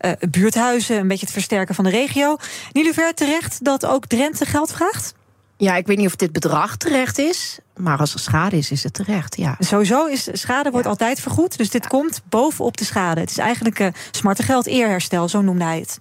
uh, 0.00 0.12
buurthuizen, 0.30 0.98
een 0.98 1.08
beetje 1.08 1.24
het 1.24 1.34
versterken 1.34 1.74
van 1.74 1.84
de 1.84 1.90
regio. 1.90 2.36
Niluver 2.72 3.14
terecht 3.14 3.64
dat 3.64 3.86
ook 3.86 4.06
Drenthe 4.06 4.44
geld 4.44 4.72
vraagt? 4.72 5.14
Ja, 5.56 5.76
ik 5.76 5.86
weet 5.86 5.96
niet 5.96 6.06
of 6.06 6.16
dit 6.16 6.32
bedrag 6.32 6.76
terecht 6.76 7.18
is. 7.18 7.58
Maar 7.76 7.98
als 7.98 8.14
er 8.14 8.20
schade 8.20 8.56
is, 8.56 8.70
is 8.70 8.82
het 8.82 8.94
terecht, 8.94 9.36
ja. 9.36 9.56
Sowieso 9.58 10.06
is 10.06 10.28
schade 10.32 10.70
wordt 10.70 10.84
ja. 10.84 10.90
altijd 10.90 11.20
vergoed. 11.20 11.56
Dus 11.56 11.70
dit 11.70 11.82
ja. 11.82 11.88
komt 11.88 12.22
bovenop 12.28 12.76
de 12.76 12.84
schade. 12.84 13.20
Het 13.20 13.30
is 13.30 13.38
eigenlijk 13.38 13.78
uh, 13.78 13.88
smarte 14.10 14.42
geld 14.42 14.66
eerherstel, 14.66 15.28
zo 15.28 15.40
noemde 15.40 15.64
hij 15.64 15.78
het. 15.78 15.98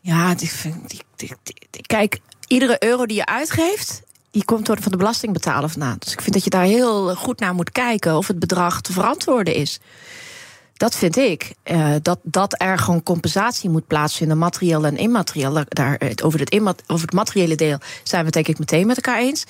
Ja, 0.00 0.34
die, 0.34 0.50
die, 0.86 1.32
die, 1.70 1.82
kijk, 1.86 2.20
iedere 2.46 2.76
euro 2.78 3.06
die 3.06 3.16
je 3.16 3.26
uitgeeft 3.26 4.02
die 4.30 4.44
komt 4.44 4.66
door 4.66 4.82
van 4.82 4.92
de 4.92 4.98
belastingbetaler 4.98 5.68
vandaan. 5.68 5.96
Dus 5.98 6.12
ik 6.12 6.20
vind 6.20 6.34
dat 6.34 6.44
je 6.44 6.50
daar 6.50 6.64
heel 6.64 7.14
goed 7.14 7.40
naar 7.40 7.54
moet 7.54 7.70
kijken 7.70 8.16
of 8.16 8.26
het 8.26 8.38
bedrag 8.38 8.80
te 8.80 8.92
verantwoorden 8.92 9.54
is. 9.54 9.80
Dat 10.80 10.96
vind 10.96 11.16
ik. 11.16 11.54
Uh, 11.64 11.94
dat, 12.02 12.18
dat 12.22 12.54
er 12.58 12.78
gewoon 12.78 13.02
compensatie 13.02 13.70
moet 13.70 13.86
plaatsvinden, 13.86 14.38
materieel 14.38 14.84
en 14.84 14.96
immaterieel. 14.96 15.64
Daar, 15.68 16.00
over, 16.22 16.40
het 16.40 16.54
over 16.86 17.06
het 17.06 17.12
materiële 17.12 17.54
deel 17.54 17.78
zijn 18.02 18.20
we 18.20 18.26
het 18.26 18.34
denk 18.34 18.48
ik 18.48 18.58
meteen 18.58 18.86
met 18.86 18.96
elkaar 18.96 19.20
eens. 19.20 19.44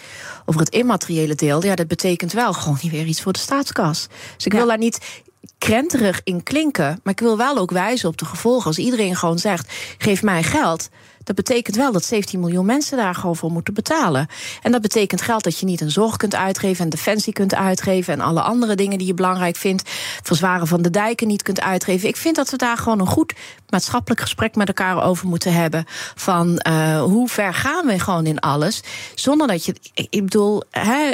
Over 0.44 0.60
het 0.60 0.70
immateriële 0.70 1.34
deel, 1.34 1.64
ja, 1.64 1.74
dat 1.74 1.88
betekent 1.88 2.32
wel 2.32 2.52
gewoon 2.52 2.78
niet 2.82 2.92
weer 2.96 3.06
iets 3.06 3.22
voor 3.22 3.32
de 3.32 3.38
staatskas. 3.38 4.08
Dus 4.36 4.46
ik 4.46 4.52
wil 4.52 4.66
daar 4.66 4.78
niet 4.78 5.22
krenterig 5.58 6.20
in 6.24 6.42
klinken. 6.42 7.00
Maar 7.02 7.12
ik 7.12 7.20
wil 7.20 7.36
wel 7.36 7.58
ook 7.58 7.70
wijzen 7.70 8.08
op 8.08 8.18
de 8.18 8.24
gevolgen. 8.24 8.66
Als 8.66 8.78
iedereen 8.78 9.16
gewoon 9.16 9.38
zegt: 9.38 9.72
geef 9.98 10.22
mij 10.22 10.42
geld 10.42 10.88
dat 11.34 11.44
betekent 11.44 11.76
wel 11.76 11.92
dat 11.92 12.04
17 12.04 12.40
miljoen 12.40 12.66
mensen 12.66 12.96
daar 12.96 13.14
gewoon 13.14 13.36
voor 13.36 13.50
moeten 13.50 13.74
betalen. 13.74 14.26
En 14.62 14.72
dat 14.72 14.80
betekent 14.80 15.22
geld 15.22 15.44
dat 15.44 15.58
je 15.58 15.66
niet 15.66 15.80
een 15.80 15.90
zorg 15.90 16.16
kunt 16.16 16.34
uitgeven 16.34 16.84
en 16.84 16.90
defensie 16.90 17.32
kunt 17.32 17.54
uitgeven 17.54 18.12
en 18.14 18.20
alle 18.20 18.40
andere 18.40 18.74
dingen 18.74 18.98
die 18.98 19.06
je 19.06 19.14
belangrijk 19.14 19.56
vindt. 19.56 19.90
Verzwaren 20.22 20.66
van 20.66 20.82
de 20.82 20.90
dijken 20.90 21.26
niet 21.26 21.42
kunt 21.42 21.60
uitgeven. 21.60 22.08
Ik 22.08 22.16
vind 22.16 22.36
dat 22.36 22.50
we 22.50 22.56
daar 22.56 22.76
gewoon 22.76 23.00
een 23.00 23.06
goed 23.06 23.34
maatschappelijk 23.68 24.20
gesprek 24.20 24.54
met 24.54 24.68
elkaar 24.68 25.02
over 25.02 25.26
moeten 25.26 25.52
hebben. 25.52 25.84
Van 26.14 26.60
uh, 26.68 27.02
hoe 27.02 27.28
ver 27.28 27.54
gaan 27.54 27.86
we 27.86 27.98
gewoon 27.98 28.26
in 28.26 28.40
alles. 28.40 28.82
Zonder 29.14 29.46
dat 29.46 29.64
je. 29.64 29.74
Ik 29.94 30.24
bedoel, 30.24 30.62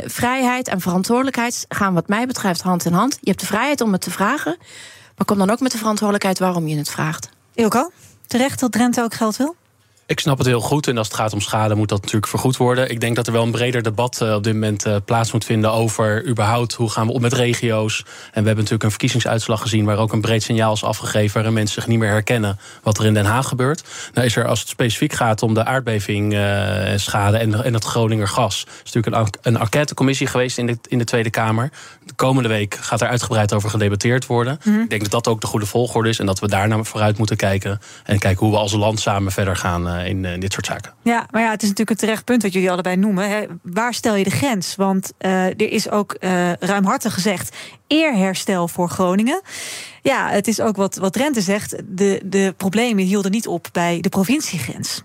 vrijheid 0.04 0.68
en 0.68 0.80
verantwoordelijkheid 0.80 1.64
gaan, 1.68 1.94
wat 1.94 2.08
mij 2.08 2.26
betreft, 2.26 2.62
hand 2.62 2.84
in 2.84 2.92
hand. 2.92 3.18
Je 3.20 3.28
hebt 3.28 3.40
de 3.40 3.46
vrijheid 3.46 3.80
om 3.80 3.92
het 3.92 4.00
te 4.00 4.10
vragen. 4.10 4.56
Maar 5.16 5.26
kom 5.26 5.38
dan 5.38 5.50
ook 5.50 5.60
met 5.60 5.72
de 5.72 5.78
verantwoordelijkheid 5.78 6.38
waarom 6.38 6.66
je 6.66 6.76
het 6.76 6.90
vraagt. 6.90 7.28
Ilko, 7.54 7.90
terecht 8.26 8.60
dat 8.60 8.72
Drenthe 8.72 9.02
ook 9.02 9.14
geld 9.14 9.36
wil? 9.36 9.56
Ik 10.08 10.20
snap 10.20 10.38
het 10.38 10.46
heel 10.46 10.60
goed. 10.60 10.86
En 10.86 10.98
als 10.98 11.06
het 11.06 11.16
gaat 11.16 11.32
om 11.32 11.40
schade, 11.40 11.74
moet 11.74 11.88
dat 11.88 12.00
natuurlijk 12.00 12.26
vergoed 12.26 12.56
worden. 12.56 12.90
Ik 12.90 13.00
denk 13.00 13.16
dat 13.16 13.26
er 13.26 13.32
wel 13.32 13.42
een 13.42 13.50
breder 13.50 13.82
debat 13.82 14.20
uh, 14.22 14.34
op 14.34 14.44
dit 14.44 14.52
moment 14.52 14.86
uh, 14.86 14.96
plaats 15.04 15.32
moet 15.32 15.44
vinden 15.44 15.72
over 15.72 16.26
überhaupt 16.26 16.74
hoe 16.74 16.90
gaan 16.90 17.06
we 17.06 17.12
om 17.12 17.20
met 17.20 17.32
regio's. 17.32 17.98
En 17.98 18.06
we 18.06 18.32
hebben 18.32 18.54
natuurlijk 18.56 18.82
een 18.82 18.90
verkiezingsuitslag 18.90 19.60
gezien 19.60 19.84
waar 19.84 19.98
ook 19.98 20.12
een 20.12 20.20
breed 20.20 20.42
signaal 20.42 20.72
is 20.72 20.84
afgegeven 20.84 21.34
waarin 21.34 21.52
mensen 21.52 21.74
zich 21.74 21.86
niet 21.86 21.98
meer 21.98 22.08
herkennen 22.08 22.58
wat 22.82 22.98
er 22.98 23.04
in 23.04 23.14
Den 23.14 23.24
Haag 23.24 23.48
gebeurt. 23.48 23.84
Nou 24.14 24.26
is 24.26 24.36
er, 24.36 24.46
als 24.46 24.60
het 24.60 24.68
specifiek 24.68 25.12
gaat 25.12 25.42
om 25.42 25.54
de 25.54 25.64
aardbeving 25.64 26.32
uh, 26.32 26.40
schade 26.96 27.36
en, 27.36 27.64
en 27.64 27.74
het 27.74 27.84
Groninger 27.84 28.28
gas, 28.28 28.66
is 28.84 28.92
natuurlijk 28.92 29.36
een, 29.44 29.54
een 29.54 29.60
enquêtecommissie 29.60 30.26
geweest 30.26 30.58
in 30.58 30.66
de, 30.66 30.78
in 30.88 30.98
de 30.98 31.04
Tweede 31.04 31.30
Kamer. 31.30 31.70
De 32.04 32.14
komende 32.14 32.48
week 32.48 32.74
gaat 32.74 33.00
er 33.00 33.08
uitgebreid 33.08 33.52
over 33.52 33.70
gedebatteerd 33.70 34.26
worden. 34.26 34.58
Mm 34.64 34.72
-hmm. 34.72 34.82
Ik 34.82 34.90
denk 34.90 35.02
dat 35.02 35.10
dat 35.10 35.28
ook 35.28 35.40
de 35.40 35.46
goede 35.46 35.66
volgorde 35.66 36.08
is 36.08 36.18
en 36.18 36.26
dat 36.26 36.38
we 36.38 36.48
daar 36.48 36.68
naar 36.68 36.84
vooruit 36.84 37.18
moeten 37.18 37.36
kijken. 37.36 37.80
En 38.04 38.18
kijken 38.18 38.46
hoe 38.46 38.54
we 38.54 38.60
als 38.60 38.72
land 38.72 39.00
samen 39.00 39.32
verder 39.32 39.56
gaan 39.56 39.88
eh, 39.88 39.95
in, 40.04 40.24
in, 40.24 40.40
dit 40.40 40.52
soort 40.52 40.66
zaken. 40.66 40.92
Ja, 41.02 41.26
maar 41.30 41.42
ja, 41.42 41.50
het 41.50 41.62
is 41.62 41.68
natuurlijk 41.68 42.00
een 42.00 42.06
terecht 42.06 42.24
punt 42.24 42.42
wat 42.42 42.52
jullie 42.52 42.70
allebei 42.70 42.96
noemen. 42.96 43.28
Hè. 43.28 43.44
Waar 43.62 43.94
stel 43.94 44.14
je 44.14 44.24
de 44.24 44.30
grens? 44.30 44.74
Want 44.74 45.12
uh, 45.18 45.44
er 45.44 45.70
is 45.70 45.90
ook 45.90 46.16
ruimhartig 46.60 47.14
gezegd 47.14 47.56
eerherstel 47.86 48.68
voor 48.68 48.88
Groningen. 48.88 49.40
Ja, 50.02 50.28
het 50.30 50.48
is 50.48 50.60
ook 50.60 50.76
wat, 50.76 50.96
wat 50.96 51.16
Rente 51.16 51.40
zegt. 51.40 51.76
De, 51.84 52.20
de 52.24 52.54
problemen 52.56 53.04
hielden 53.04 53.30
niet 53.30 53.46
op 53.46 53.68
bij 53.72 54.00
de 54.00 54.08
provinciegrens. 54.08 55.02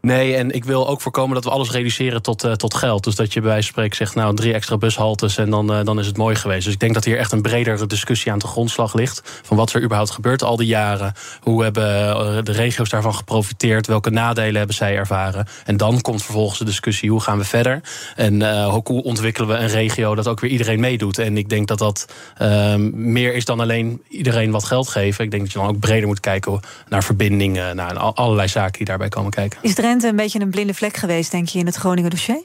Nee, 0.00 0.36
en 0.36 0.50
ik 0.50 0.64
wil 0.64 0.88
ook 0.88 1.00
voorkomen 1.00 1.34
dat 1.34 1.44
we 1.44 1.50
alles 1.50 1.70
reduceren 1.70 2.22
tot, 2.22 2.44
uh, 2.44 2.52
tot 2.52 2.74
geld. 2.74 3.04
Dus 3.04 3.14
dat 3.14 3.32
je 3.32 3.40
bij 3.40 3.62
spreken 3.62 3.96
zegt, 3.96 4.14
nou, 4.14 4.34
drie 4.34 4.54
extra 4.54 4.76
bushaltes 4.76 5.36
en 5.36 5.50
dan, 5.50 5.72
uh, 5.72 5.84
dan 5.84 5.98
is 5.98 6.06
het 6.06 6.16
mooi 6.16 6.34
geweest. 6.34 6.64
Dus 6.64 6.74
ik 6.74 6.80
denk 6.80 6.94
dat 6.94 7.04
hier 7.04 7.18
echt 7.18 7.32
een 7.32 7.42
bredere 7.42 7.86
discussie 7.86 8.32
aan 8.32 8.38
de 8.38 8.46
grondslag 8.46 8.94
ligt. 8.94 9.40
Van 9.42 9.56
wat 9.56 9.72
er 9.72 9.82
überhaupt 9.82 10.10
gebeurt 10.10 10.42
al 10.42 10.56
die 10.56 10.66
jaren. 10.66 11.12
Hoe 11.40 11.62
hebben 11.62 11.84
uh, 11.84 12.38
de 12.42 12.52
regio's 12.52 12.88
daarvan 12.88 13.14
geprofiteerd? 13.14 13.86
Welke 13.86 14.10
nadelen 14.10 14.56
hebben 14.56 14.76
zij 14.76 14.96
ervaren? 14.96 15.46
En 15.64 15.76
dan 15.76 16.00
komt 16.00 16.22
vervolgens 16.22 16.58
de 16.58 16.64
discussie, 16.64 17.10
hoe 17.10 17.20
gaan 17.20 17.38
we 17.38 17.44
verder? 17.44 17.80
En 18.16 18.64
hoe 18.68 19.02
ontwikkelen 19.02 19.48
we 19.48 19.54
een 19.54 19.68
regio 19.68 20.14
dat 20.14 20.28
ook 20.28 20.40
weer 20.40 20.50
iedereen 20.50 20.80
meedoet? 20.80 21.18
En 21.18 21.36
ik 21.36 21.48
denk 21.48 21.68
dat 21.68 21.78
dat 21.78 22.06
ehm, 22.36 23.10
meer 23.12 23.34
is 23.34 23.44
dan 23.44 23.60
alleen 23.60 24.02
iedereen 24.08 24.50
wat 24.50 24.64
geld 24.64 24.88
geven. 24.88 25.24
Ik 25.24 25.30
denk 25.30 25.42
dat 25.42 25.52
je 25.52 25.58
dan 25.58 25.68
ook 25.68 25.78
breder 25.78 26.06
moet 26.06 26.20
kijken 26.20 26.60
naar 26.88 27.02
verbindingen. 27.04 27.76
Naar 27.76 27.98
allerlei 27.98 28.48
zaken 28.48 28.76
die 28.78 28.86
daarbij 28.86 29.08
komen 29.08 29.30
kijken. 29.30 29.58
Is 29.62 29.74
Een 29.88 30.16
beetje 30.16 30.40
een 30.40 30.50
blinde 30.50 30.74
vlek 30.74 30.96
geweest, 30.96 31.30
denk 31.30 31.48
je, 31.48 31.58
in 31.58 31.66
het 31.66 31.76
Groningen 31.76 32.10
dossier? 32.10 32.42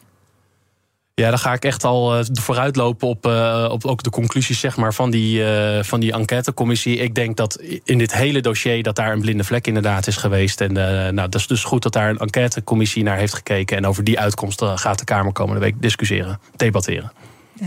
Ja, 1.15 1.29
dan 1.29 1.39
ga 1.39 1.53
ik 1.53 1.65
echt 1.65 1.83
al 1.83 2.19
uh, 2.19 2.25
vooruitlopen 2.31 3.07
op, 3.07 3.25
uh, 3.25 3.67
op 3.71 3.85
ook 3.85 4.03
de 4.03 4.09
conclusies 4.09 4.59
zeg 4.59 4.77
maar, 4.77 4.93
van, 4.93 5.11
die, 5.11 5.39
uh, 5.39 5.83
van 5.83 5.99
die 5.99 6.13
enquêtecommissie. 6.13 6.97
Ik 6.97 7.15
denk 7.15 7.37
dat 7.37 7.61
in 7.83 7.97
dit 7.97 8.13
hele 8.13 8.41
dossier 8.41 8.83
dat 8.83 8.95
daar 8.95 9.11
een 9.11 9.21
blinde 9.21 9.43
vlek 9.43 9.67
inderdaad 9.67 10.07
is 10.07 10.17
geweest. 10.17 10.61
En 10.61 10.73
nou, 10.73 11.29
dat 11.29 11.35
is 11.35 11.47
dus 11.47 11.63
goed 11.63 11.83
dat 11.83 11.93
daar 11.93 12.09
een 12.09 12.17
enquêtecommissie 12.17 13.03
naar 13.03 13.17
heeft 13.17 13.33
gekeken. 13.33 13.77
En 13.77 13.85
over 13.85 14.03
die 14.03 14.19
uitkomsten 14.19 14.79
gaat 14.79 14.99
de 14.99 15.05
Kamer 15.05 15.33
komende 15.33 15.59
week 15.59 15.81
discussiëren, 15.81 16.39
debatteren. 16.55 17.11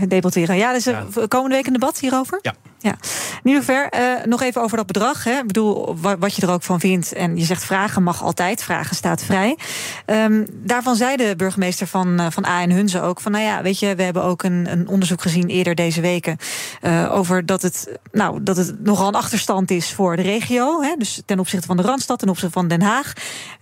Debatteren. 0.07 0.57
Ja, 0.57 0.73
dus 0.73 0.87
komende 1.27 1.55
week 1.55 1.67
een 1.67 1.73
debat 1.73 1.99
hierover? 1.99 2.39
Ja. 2.41 2.53
Ja. 2.79 2.95
In 3.43 3.49
ieder 3.49 3.63
geval, 3.63 3.99
uh, 3.99 4.25
nog 4.25 4.41
even 4.41 4.61
over 4.61 4.77
dat 4.77 4.85
bedrag. 4.85 5.23
Hè. 5.23 5.37
Ik 5.37 5.47
bedoel, 5.47 5.95
wat 6.19 6.35
je 6.35 6.41
er 6.41 6.51
ook 6.51 6.63
van 6.63 6.79
vindt. 6.79 7.13
En 7.13 7.37
je 7.37 7.43
zegt 7.43 7.63
vragen 7.63 8.03
mag 8.03 8.23
altijd, 8.23 8.63
vragen 8.63 8.95
staat 8.95 9.23
vrij. 9.23 9.57
Um, 10.05 10.45
daarvan 10.51 10.95
zei 10.95 11.15
de 11.15 11.33
burgemeester 11.37 11.87
van, 11.87 12.21
uh, 12.21 12.25
van 12.29 12.45
A 12.45 12.61
en 12.61 12.71
Hunze 12.71 13.01
ook... 13.01 13.21
van 13.21 13.31
nou 13.31 13.43
ja, 13.43 13.61
weet 13.61 13.79
je, 13.79 13.95
we 13.95 14.03
hebben 14.03 14.23
ook 14.23 14.43
een, 14.43 14.71
een 14.71 14.87
onderzoek 14.87 15.21
gezien 15.21 15.47
eerder 15.47 15.75
deze 15.75 16.01
weken... 16.01 16.37
Uh, 16.81 17.15
over 17.15 17.45
dat 17.45 17.61
het, 17.61 17.99
nou, 18.11 18.43
dat 18.43 18.57
het 18.57 18.83
nogal 18.83 19.07
een 19.07 19.15
achterstand 19.15 19.71
is 19.71 19.93
voor 19.93 20.15
de 20.15 20.21
regio. 20.21 20.81
Hè. 20.81 20.95
Dus 20.97 21.21
ten 21.25 21.39
opzichte 21.39 21.67
van 21.67 21.77
de 21.77 21.83
Randstad, 21.83 22.19
ten 22.19 22.29
opzichte 22.29 22.53
van 22.53 22.67
Den 22.67 22.81
Haag. 22.81 23.13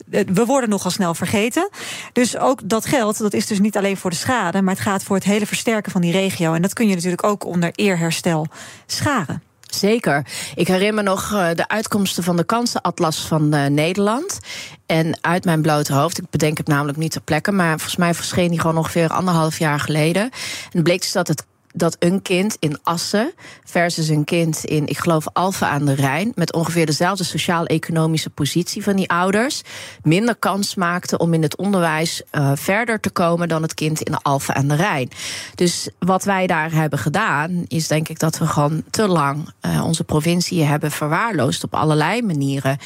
We 0.10 0.46
worden 0.46 0.70
nogal 0.70 0.92
snel 0.92 1.14
vergeten. 1.14 1.70
Dus 2.14 2.38
ook 2.38 2.70
dat 2.70 2.86
geld, 2.86 3.18
dat 3.18 3.34
is 3.34 3.48
dus 3.48 3.60
niet 3.60 3.78
alleen 3.78 3.98
voor 3.98 4.10
de 4.10 4.16
schade... 4.16 4.62
maar 4.62 4.74
het 4.74 4.84
gaat 4.84 5.04
voor 5.04 5.16
het 5.16 5.26
hele 5.26 5.46
versterken 5.46 5.92
van 5.92 6.02
die 6.02 6.12
regio. 6.12 6.24
En 6.40 6.62
dat 6.62 6.74
kun 6.74 6.88
je 6.88 6.96
natuurlijk 6.96 7.24
ook 7.24 7.46
onder 7.46 7.72
eerherstel 7.76 8.48
scharen. 8.86 9.44
Zeker. 9.76 10.26
Ik 10.56 10.68
herinner 10.68 11.04
me 11.04 11.10
nog 11.10 11.32
uh, 11.32 11.48
de 11.56 11.68
uitkomsten 11.68 12.24
van 12.24 12.36
de 12.36 12.44
kansenatlas 12.44 13.20
van 13.20 13.56
uh, 13.56 13.66
Nederland. 13.66 14.40
En 14.86 15.18
uit 15.22 15.46
mijn 15.46 15.62
blote 15.62 15.94
hoofd, 15.94 16.18
ik 16.18 16.30
bedenk 16.30 16.58
het 16.58 16.68
namelijk 16.68 16.98
niet 16.98 17.12
ter 17.12 17.22
plekke, 17.22 17.52
maar 17.52 17.72
volgens 17.72 17.96
mij 17.96 18.14
verscheen 18.14 18.50
die 18.50 18.60
gewoon 18.60 18.78
ongeveer 18.78 19.10
anderhalf 19.10 19.60
jaar 19.60 19.80
geleden. 19.80 20.30
En 20.72 20.84
bleek 20.84 21.02
dus 21.02 21.12
dat 21.12 21.28
het 21.28 21.46
dat 21.76 21.96
een 22.00 22.22
kind 22.22 22.58
in 22.60 22.78
Assen 22.84 23.34
versus 23.64 24.08
een 24.08 24.24
kind 24.24 24.66
in, 24.66 24.88
ik 24.88 24.98
geloof, 24.98 25.28
Alphen 25.34 25.68
aan 25.68 25.86
de 25.86 25.94
Rijn, 25.94 26.32
met 26.36 26.54
ongeveer 26.54 26.86
dezelfde 26.86 27.24
sociaal-economische 27.24 28.30
positie 28.30 28.84
van 28.84 28.96
die 28.96 29.10
ouders, 29.10 29.62
minder 30.04 30.36
kans 30.36 30.76
maakte 30.76 31.18
om 31.18 31.34
in 31.34 31.42
het 31.42 31.58
onderwijs 31.58 32.22
uh, 32.32 32.52
verder 32.56 33.00
te 33.00 33.10
komen 33.10 33.48
dan 33.48 33.62
het 33.62 33.74
kind 33.74 34.02
in 34.02 34.18
Alphen 34.18 34.56
aan 34.56 34.68
de 34.68 34.76
Rijn. 34.76 35.10
Dus 35.56 35.90
wat 36.00 36.24
wij 36.24 36.48
daar 36.48 36.72
hebben 36.72 37.00
gedaan, 37.00 37.66
is 37.68 37.88
denk 37.88 38.10
ik 38.10 38.20
dat 38.20 38.38
we 38.38 38.48
gewoon 38.48 38.84
te 38.90 39.08
lang 39.08 39.50
uh, 39.62 39.84
onze 39.86 40.04
provincie 40.04 40.64
hebben 40.64 40.92
verwaarloosd 40.92 41.64
op 41.64 41.74
allerlei 41.74 42.22
manieren. 42.22 42.78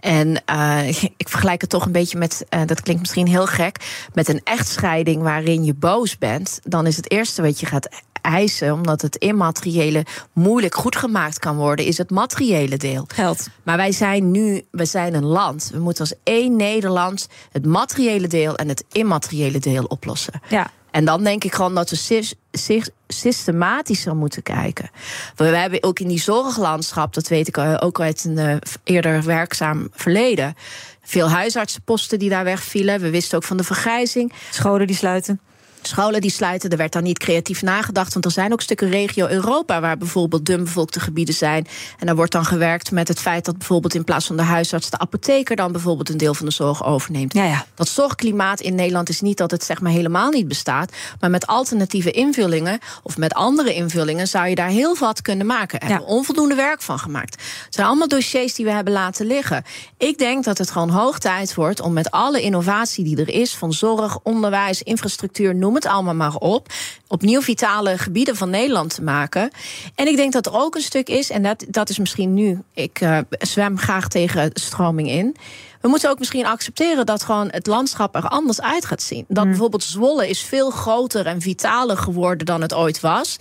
En 0.00 0.42
uh, 0.50 0.88
ik 1.16 1.28
vergelijk 1.28 1.60
het 1.60 1.70
toch 1.70 1.86
een 1.86 1.92
beetje 1.92 2.18
met, 2.18 2.46
dat 2.66 2.80
klinkt 2.80 3.00
misschien 3.00 3.28
heel 3.28 3.46
gek, 3.46 4.06
met 4.12 4.28
een 4.28 4.40
echtscheiding 4.44 5.22
waarin 5.22 5.64
je 5.64 5.74
boos 5.74 6.18
bent. 6.18 6.60
Dan 6.62 6.86
is 6.86 6.96
het 6.96 7.10
eerste 7.10 7.42
wat 7.42 7.60
je 7.60 7.66
gaat 7.66 7.88
eisen, 8.24 8.72
omdat 8.72 9.02
het 9.02 9.16
immateriële 9.16 10.04
moeilijk 10.32 10.74
goed 10.74 10.96
gemaakt 10.96 11.38
kan 11.38 11.56
worden, 11.56 11.84
is 11.84 11.98
het 11.98 12.10
materiële 12.10 12.76
deel. 12.76 13.04
Geld. 13.06 13.46
Maar 13.62 13.76
wij 13.76 13.92
zijn 13.92 14.30
nu, 14.30 14.64
we 14.70 14.84
zijn 14.84 15.14
een 15.14 15.24
land. 15.24 15.70
We 15.72 15.78
moeten 15.78 16.00
als 16.00 16.14
één 16.22 16.56
Nederland 16.56 17.28
het 17.52 17.66
materiële 17.66 18.26
deel 18.26 18.56
en 18.56 18.68
het 18.68 18.84
immateriële 18.92 19.58
deel 19.58 19.84
oplossen. 19.84 20.40
Ja. 20.48 20.70
En 20.90 21.04
dan 21.04 21.24
denk 21.24 21.44
ik 21.44 21.54
gewoon 21.54 21.74
dat 21.74 21.90
we 21.90 22.24
zich 22.50 22.88
systematischer 23.08 24.16
moeten 24.16 24.42
kijken. 24.42 24.90
We 25.36 25.44
hebben 25.44 25.82
ook 25.82 25.98
in 25.98 26.08
die 26.08 26.20
zorglandschap, 26.20 27.14
dat 27.14 27.28
weet 27.28 27.48
ik 27.48 27.58
ook 27.58 28.00
uit 28.00 28.24
een 28.24 28.38
uh, 28.38 28.56
eerder 28.84 29.22
werkzaam 29.22 29.88
verleden. 29.92 30.54
Veel 31.02 31.30
huisartsenposten 31.30 32.18
die 32.18 32.30
daar 32.30 32.44
wegvielen. 32.44 33.00
We 33.00 33.10
wisten 33.10 33.36
ook 33.36 33.44
van 33.44 33.56
de 33.56 33.64
vergrijzing. 33.64 34.32
Scholen 34.50 34.86
die 34.86 34.96
sluiten. 34.96 35.40
Scholen 35.86 36.20
die 36.20 36.30
sluiten, 36.30 36.70
er 36.70 36.76
werd 36.76 36.92
dan 36.92 37.02
niet 37.02 37.18
creatief 37.18 37.62
nagedacht. 37.62 38.12
Want 38.12 38.24
er 38.24 38.30
zijn 38.30 38.52
ook 38.52 38.60
stukken 38.60 38.90
regio 38.90 39.26
Europa 39.28 39.80
waar 39.80 39.98
bijvoorbeeld 39.98 40.46
dunbevolkte 40.46 41.00
gebieden 41.00 41.34
zijn. 41.34 41.66
En 41.98 42.06
daar 42.06 42.16
wordt 42.16 42.32
dan 42.32 42.44
gewerkt 42.44 42.90
met 42.90 43.08
het 43.08 43.20
feit 43.20 43.44
dat 43.44 43.58
bijvoorbeeld 43.58 43.94
in 43.94 44.04
plaats 44.04 44.26
van 44.26 44.36
de 44.36 44.42
huisarts 44.42 44.90
de 44.90 44.98
apotheker 44.98 45.56
dan 45.56 45.72
bijvoorbeeld 45.72 46.08
een 46.08 46.16
deel 46.16 46.34
van 46.34 46.46
de 46.46 46.52
zorg 46.52 46.84
overneemt. 46.84 47.34
Ja, 47.34 47.44
ja. 47.44 47.66
Dat 47.74 47.88
zorgklimaat 47.88 48.60
in 48.60 48.74
Nederland 48.74 49.08
is 49.08 49.20
niet 49.20 49.36
dat 49.36 49.50
het 49.50 49.64
zeg 49.64 49.80
maar 49.80 49.92
helemaal 49.92 50.30
niet 50.30 50.48
bestaat. 50.48 50.92
Maar 51.20 51.30
met 51.30 51.46
alternatieve 51.46 52.10
invullingen 52.10 52.78
of 53.02 53.16
met 53.16 53.34
andere 53.34 53.74
invullingen 53.74 54.28
zou 54.28 54.48
je 54.48 54.54
daar 54.54 54.68
heel 54.68 54.96
wat 54.98 55.22
kunnen 55.22 55.46
maken. 55.46 55.80
Er 55.80 55.86
ja. 55.86 55.92
hebben 55.92 56.08
we 56.08 56.16
onvoldoende 56.16 56.54
werk 56.54 56.82
van 56.82 56.98
gemaakt. 56.98 57.34
Het 57.64 57.74
zijn 57.74 57.86
allemaal 57.86 58.08
dossiers 58.08 58.54
die 58.54 58.64
we 58.64 58.70
hebben 58.70 58.92
laten 58.92 59.26
liggen. 59.26 59.64
Ik 59.98 60.18
denk 60.18 60.44
dat 60.44 60.58
het 60.58 60.70
gewoon 60.70 60.90
hoog 60.90 61.18
tijd 61.18 61.54
wordt 61.54 61.80
om 61.80 61.92
met 61.92 62.10
alle 62.10 62.42
innovatie 62.42 63.04
die 63.04 63.16
er 63.16 63.28
is, 63.28 63.54
van 63.54 63.72
zorg, 63.72 64.18
onderwijs, 64.22 64.82
infrastructuur, 64.82 65.54
noem 65.54 65.73
het 65.74 65.86
allemaal 65.86 66.14
maar 66.14 66.34
op. 66.34 66.72
Opnieuw 67.08 67.42
vitale 67.42 67.98
gebieden 67.98 68.36
van 68.36 68.50
Nederland 68.50 68.94
te 68.94 69.02
maken. 69.02 69.50
En 69.94 70.06
ik 70.06 70.16
denk 70.16 70.32
dat 70.32 70.46
er 70.46 70.54
ook 70.54 70.74
een 70.74 70.80
stuk 70.80 71.08
is, 71.08 71.30
en 71.30 71.42
dat, 71.42 71.64
dat 71.68 71.88
is 71.88 71.98
misschien 71.98 72.34
nu, 72.34 72.62
ik 72.72 73.00
uh, 73.00 73.18
zwem 73.38 73.78
graag 73.78 74.08
tegen 74.08 74.50
stroming 74.52 75.08
in. 75.08 75.36
we 75.80 75.88
moeten 75.88 76.10
ook 76.10 76.18
misschien 76.18 76.46
accepteren 76.46 77.06
dat 77.06 77.22
gewoon 77.22 77.48
het 77.50 77.66
landschap 77.66 78.14
er 78.14 78.28
anders 78.28 78.60
uit 78.60 78.84
gaat 78.84 79.02
zien. 79.02 79.24
Dat 79.28 79.44
bijvoorbeeld 79.44 79.82
Zwolle 79.82 80.28
is 80.28 80.40
veel 80.40 80.70
groter 80.70 81.26
en 81.26 81.40
vitaler 81.40 81.96
geworden 81.96 82.46
dan 82.46 82.60
het 82.60 82.74
ooit 82.74 83.00
was. 83.00 83.38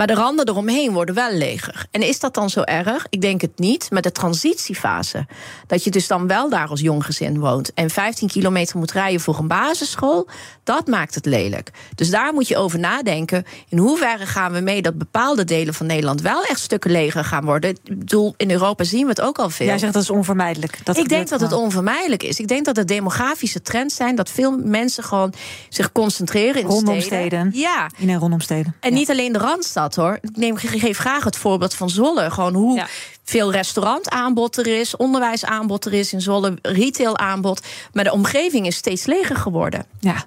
Maar 0.00 0.08
de 0.08 0.14
randen 0.14 0.48
eromheen 0.48 0.92
worden 0.92 1.14
wel 1.14 1.32
leger. 1.32 1.86
En 1.90 2.02
is 2.02 2.20
dat 2.20 2.34
dan 2.34 2.50
zo 2.50 2.62
erg? 2.62 3.06
Ik 3.10 3.20
denk 3.20 3.40
het 3.40 3.58
niet. 3.58 3.90
Met 3.90 4.02
de 4.02 4.12
transitiefase. 4.12 5.26
Dat 5.66 5.84
je 5.84 5.90
dus 5.90 6.06
dan 6.06 6.26
wel 6.26 6.48
daar 6.48 6.68
als 6.68 6.80
jong 6.80 7.04
gezin 7.04 7.38
woont. 7.38 7.74
En 7.74 7.90
15 7.90 8.28
kilometer 8.28 8.78
moet 8.78 8.92
rijden 8.92 9.20
voor 9.20 9.38
een 9.38 9.48
basisschool. 9.48 10.28
Dat 10.64 10.86
maakt 10.86 11.14
het 11.14 11.26
lelijk. 11.26 11.70
Dus 11.94 12.10
daar 12.10 12.32
moet 12.32 12.48
je 12.48 12.56
over 12.56 12.78
nadenken. 12.78 13.44
In 13.68 13.78
hoeverre 13.78 14.26
gaan 14.26 14.52
we 14.52 14.60
mee 14.60 14.82
dat 14.82 14.98
bepaalde 14.98 15.44
delen 15.44 15.74
van 15.74 15.86
Nederland 15.86 16.20
wel 16.20 16.42
echt 16.42 16.60
stukken 16.60 16.90
leger 16.90 17.24
gaan 17.24 17.44
worden? 17.44 17.70
Ik 17.70 17.98
bedoel, 17.98 18.34
in 18.36 18.50
Europa 18.50 18.84
zien 18.84 19.02
we 19.02 19.08
het 19.08 19.20
ook 19.20 19.38
al 19.38 19.50
veel. 19.50 19.66
Jij 19.66 19.78
zegt 19.78 19.92
dat 19.92 20.02
is 20.02 20.10
onvermijdelijk. 20.10 20.78
Dat 20.84 20.96
ik 20.96 21.08
denk 21.08 21.28
dat 21.28 21.40
het 21.40 21.52
onvermijdelijk 21.52 22.22
is. 22.22 22.38
Ik 22.38 22.48
denk 22.48 22.64
dat 22.64 22.76
het 22.76 22.88
demografische 22.88 23.62
trends 23.62 23.94
zijn 23.94 24.14
dat 24.14 24.30
veel 24.30 24.58
mensen 24.58 25.04
gewoon 25.04 25.32
zich 25.68 25.92
concentreren 25.92 26.60
in 26.60 26.66
Rondom 26.66 27.00
steden. 27.00 27.50
steden. 27.50 27.50
Ja. 27.60 27.90
In 27.96 28.08
en 28.08 28.18
rondom 28.18 28.40
steden. 28.40 28.74
En 28.80 28.92
niet 28.92 29.10
alleen 29.10 29.32
de 29.32 29.38
Randstad 29.38 29.88
hoor. 29.94 30.18
Ik 30.20 30.36
neem, 30.36 30.56
geef 30.56 30.98
graag 30.98 31.24
het 31.24 31.36
voorbeeld 31.36 31.74
van 31.74 31.90
Zwolle. 31.90 32.30
Gewoon 32.30 32.54
hoe 32.54 32.86
veel 33.24 33.52
restaurantaanbod 33.52 34.56
er 34.56 34.66
is, 34.66 34.96
onderwijsaanbod 34.96 35.84
er 35.84 35.92
is 35.92 36.12
in 36.12 36.20
Zwolle, 36.20 36.58
retailaanbod. 36.62 37.66
Maar 37.92 38.04
de 38.04 38.12
omgeving 38.12 38.66
is 38.66 38.76
steeds 38.76 39.06
leger 39.06 39.36
geworden. 39.36 39.86
Ja. 40.00 40.24